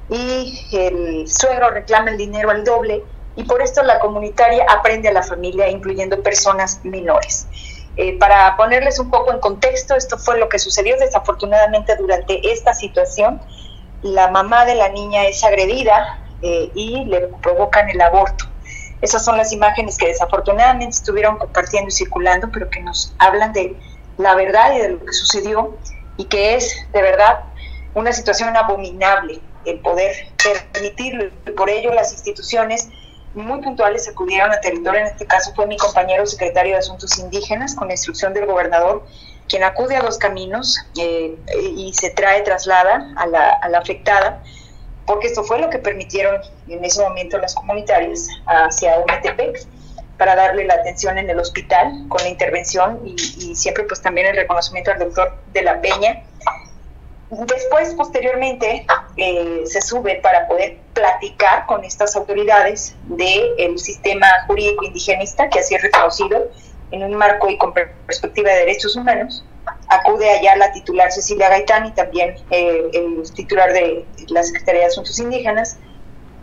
y 0.08 0.68
el 0.72 1.28
suegro 1.28 1.70
reclama 1.70 2.10
el 2.10 2.18
dinero 2.18 2.50
al 2.50 2.64
doble 2.64 3.02
y 3.36 3.44
por 3.44 3.62
esto 3.62 3.82
la 3.82 3.98
comunitaria 3.98 4.64
aprende 4.68 5.08
a 5.08 5.12
la 5.12 5.22
familia 5.22 5.68
incluyendo 5.68 6.22
personas 6.22 6.80
menores. 6.84 7.46
Eh, 7.96 8.18
para 8.18 8.56
ponerles 8.56 8.98
un 8.98 9.10
poco 9.10 9.32
en 9.32 9.38
contexto, 9.38 9.94
esto 9.94 10.18
fue 10.18 10.38
lo 10.38 10.48
que 10.48 10.58
sucedió 10.58 10.96
desafortunadamente 10.98 11.94
durante 11.96 12.52
esta 12.52 12.74
situación. 12.74 13.40
La 14.04 14.30
mamá 14.30 14.66
de 14.66 14.74
la 14.74 14.90
niña 14.90 15.24
es 15.24 15.42
agredida 15.44 16.18
eh, 16.42 16.70
y 16.74 17.06
le 17.06 17.22
provocan 17.42 17.88
el 17.88 17.98
aborto. 18.02 18.44
Esas 19.00 19.24
son 19.24 19.38
las 19.38 19.50
imágenes 19.50 19.96
que 19.96 20.08
desafortunadamente 20.08 20.94
estuvieron 20.94 21.38
compartiendo 21.38 21.88
y 21.88 21.90
circulando, 21.90 22.50
pero 22.52 22.68
que 22.68 22.82
nos 22.82 23.14
hablan 23.18 23.54
de 23.54 23.74
la 24.18 24.34
verdad 24.34 24.74
y 24.74 24.80
de 24.80 24.88
lo 24.90 24.98
que 25.02 25.12
sucedió 25.14 25.78
y 26.18 26.26
que 26.26 26.54
es 26.54 26.86
de 26.92 27.00
verdad 27.00 27.44
una 27.94 28.12
situación 28.12 28.54
abominable 28.54 29.40
el 29.64 29.80
poder 29.80 30.14
permitirlo. 30.70 31.30
Por 31.56 31.70
ello 31.70 31.94
las 31.94 32.12
instituciones 32.12 32.90
muy 33.32 33.62
puntuales 33.62 34.06
acudieron 34.06 34.52
a 34.52 34.60
territorio, 34.60 35.00
en 35.00 35.06
este 35.06 35.24
caso 35.24 35.54
fue 35.54 35.66
mi 35.66 35.78
compañero 35.78 36.26
secretario 36.26 36.72
de 36.72 36.80
Asuntos 36.80 37.18
Indígenas, 37.18 37.74
con 37.74 37.90
instrucción 37.90 38.34
del 38.34 38.44
gobernador, 38.44 39.06
quien 39.48 39.62
acude 39.62 39.96
a 39.96 40.02
los 40.02 40.18
caminos 40.18 40.78
eh, 40.98 41.36
y 41.76 41.92
se 41.92 42.10
trae, 42.10 42.42
traslada 42.42 43.12
a 43.16 43.26
la, 43.26 43.78
afectada, 43.78 44.42
porque 45.06 45.26
esto 45.26 45.44
fue 45.44 45.58
lo 45.58 45.70
que 45.70 45.78
permitieron 45.78 46.40
en 46.68 46.84
ese 46.84 47.02
momento 47.02 47.38
las 47.38 47.54
comunitarias 47.54 48.26
hacia 48.46 48.96
Ometepec 48.98 49.66
para 50.16 50.36
darle 50.36 50.64
la 50.64 50.74
atención 50.74 51.18
en 51.18 51.28
el 51.28 51.38
hospital 51.38 52.06
con 52.08 52.22
la 52.22 52.28
intervención 52.28 53.00
y, 53.04 53.14
y 53.14 53.56
siempre 53.56 53.84
pues 53.84 54.00
también 54.00 54.28
el 54.28 54.36
reconocimiento 54.36 54.92
al 54.92 55.00
doctor 55.00 55.36
de 55.52 55.62
la 55.62 55.80
Peña, 55.80 56.22
Después, 57.30 57.94
posteriormente, 57.94 58.86
eh, 59.16 59.62
se 59.64 59.80
sube 59.80 60.20
para 60.22 60.46
poder 60.46 60.78
platicar 60.92 61.66
con 61.66 61.82
estas 61.82 62.14
autoridades 62.16 62.94
del 63.04 63.78
sistema 63.78 64.26
jurídico 64.46 64.84
indigenista, 64.84 65.48
que 65.48 65.58
así 65.58 65.74
es 65.74 65.82
reconocido 65.82 66.50
en 66.94 67.02
un 67.02 67.14
marco 67.14 67.48
y 67.50 67.58
con 67.58 67.72
perspectiva 67.72 68.50
de 68.50 68.58
derechos 68.60 68.96
humanos. 68.96 69.44
Acude 69.88 70.28
allá 70.30 70.56
la 70.56 70.72
titular 70.72 71.10
Cecilia 71.10 71.48
Gaitán 71.48 71.86
y 71.86 71.92
también 71.92 72.36
eh, 72.50 72.90
el 72.92 73.22
titular 73.34 73.72
de 73.72 74.06
la 74.28 74.42
Secretaría 74.42 74.82
de 74.82 74.86
Asuntos 74.86 75.18
Indígenas. 75.18 75.78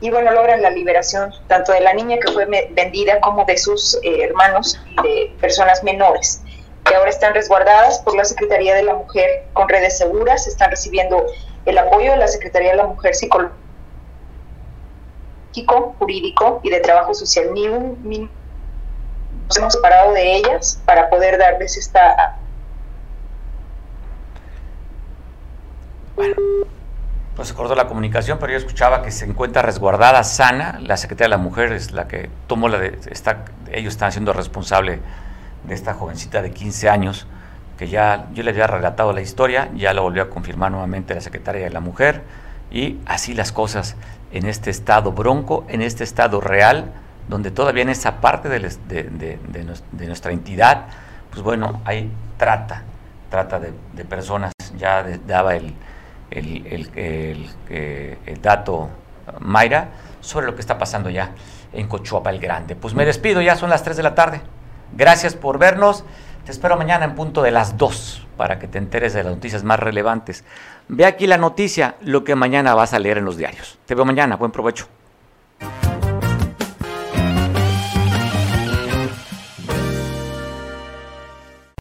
Y 0.02 0.10
bueno, 0.10 0.32
logran 0.32 0.62
la 0.62 0.72
liberación 0.72 1.32
tanto 1.48 1.72
de 1.72 1.80
la 1.82 1.94
niña 1.94 2.18
que 2.18 2.32
fue 2.32 2.46
vendida 2.46 3.20
como 3.22 3.46
de 3.46 3.58
sus 3.58 3.96
eh, 4.04 4.24
hermanos 4.24 4.80
y 4.90 4.96
de 4.96 5.36
personas 5.40 5.84
menores 5.84 6.42
que 6.84 6.96
ahora 6.96 7.12
están 7.12 7.34
resguardadas 7.34 8.00
por 8.00 8.16
la 8.16 8.26
Secretaría 8.26 8.76
de 8.76 8.84
la 8.84 8.96
Mujer 8.96 9.46
con 9.54 9.70
redes 9.70 10.00
seguras, 10.00 10.48
están 10.48 10.72
recibiendo 10.72 11.24
el 11.66 11.78
apoyo 11.78 12.12
de 12.12 12.18
la 12.18 12.28
Secretaría 12.28 12.72
de 12.72 12.78
la 12.78 12.88
Mujer 12.88 13.14
psicológico, 13.14 13.56
jurídico 16.00 16.60
y 16.64 16.72
de 16.72 16.80
trabajo 16.80 17.14
social. 17.14 17.54
Ni 17.54 17.68
un 17.68 18.32
nos 19.52 19.58
hemos 19.58 19.74
separado 19.74 20.14
de 20.14 20.38
ellas 20.38 20.80
para 20.86 21.10
poder 21.10 21.38
darles 21.38 21.76
esta... 21.76 22.38
Bueno, 26.16 26.36
pues 27.36 27.50
se 27.50 27.54
cortó 27.54 27.76
la 27.76 27.88
comunicación, 27.88 28.38
pero 28.40 28.54
yo 28.54 28.58
escuchaba 28.58 29.02
que 29.02 29.12
se 29.12 29.26
encuentra 29.26 29.62
resguardada, 29.62 30.24
sana. 30.24 30.80
La 30.80 30.96
Secretaría 30.96 31.26
de 31.26 31.38
la 31.38 31.44
Mujer 31.44 31.74
es 31.74 31.92
la 31.92 32.08
que 32.08 32.30
tomó 32.48 32.70
la 32.70 32.78
de... 32.78 32.98
Está, 33.12 33.44
ellos 33.74 33.96
están 33.96 34.14
siendo 34.14 34.32
responsables 34.32 35.02
de 35.66 35.74
esta 35.74 35.96
jovencita 35.96 36.42
de 36.42 36.52
15 36.52 36.88
años, 36.88 37.28
que 37.78 37.90
ya 37.90 38.28
yo 38.32 38.44
le 38.44 38.52
había 38.52 38.68
relatado 38.68 39.12
la 39.12 39.20
historia, 39.20 39.70
ya 39.76 39.94
lo 39.94 40.04
volvió 40.04 40.24
a 40.24 40.30
confirmar 40.30 40.72
nuevamente 40.72 41.14
la 41.14 41.20
secretaria 41.20 41.66
de 41.66 41.72
la 41.72 41.82
mujer, 41.82 42.22
y 42.72 43.00
así 43.06 43.34
las 43.34 43.52
cosas 43.52 43.98
en 44.32 44.46
este 44.46 44.70
estado 44.70 45.12
bronco, 45.12 45.66
en 45.68 45.82
este 45.82 46.06
estado 46.06 46.40
real, 46.40 46.94
donde 47.32 47.50
todavía 47.50 47.84
en 47.84 47.90
esa 47.90 48.20
parte 48.20 48.50
de, 48.50 48.60
nuestra 50.06 50.34
entidad, 50.34 50.88
pues 51.30 51.42
bueno, 51.42 51.82
hay 51.86 52.12
trata, 52.36 52.84
trata 53.30 53.58
de, 53.58 54.04
personas, 54.04 54.52
ya 54.78 55.02
daba 55.26 55.56
el, 55.56 55.74
el, 56.30 57.50
dato 58.42 58.90
Mayra 59.40 59.92
sobre 60.20 60.46
lo 60.46 60.56
que 60.56 60.60
está 60.60 60.78
pasando 60.78 61.10
ya 61.10 61.32
en 61.72 61.88
Cochuapa 61.88 62.32
el 62.32 62.40
Grande. 62.40 62.76
Pues 62.76 62.94
me 62.94 63.06
despido, 63.06 63.42
ya 63.42 63.56
son 63.56 63.70
las 63.70 63.82
3 63.82 63.96
de 63.96 64.04
la 64.04 64.14
tarde. 64.14 64.42
Gracias 64.92 65.34
por 65.34 65.58
vernos. 65.58 66.04
Te 66.44 66.52
espero 66.52 66.76
mañana 66.76 67.06
en 67.06 67.16
punto 67.16 67.42
de 67.42 67.52
las 67.52 67.78
2 67.78 68.28
para 68.36 68.60
que 68.60 68.68
te 68.68 68.78
enteres 68.78 69.14
de 69.14 69.24
las 69.24 69.34
noticias 69.34 69.64
más 69.64 69.80
relevantes. 69.80 70.44
Ve 70.90 71.06
aquí 71.06 71.28
la 71.28 71.38
noticia, 71.38 71.96
lo 72.02 72.26
que 72.26 72.36
mañana 72.36 72.76
vas 72.76 72.94
a 72.94 73.00
leer 73.00 73.20
en 73.20 73.24
los 73.24 73.38
diarios. 73.38 73.80
Te 73.86 73.96
veo 73.96 74.04
mañana. 74.04 74.36
Buen 74.36 74.52
provecho. 74.52 74.90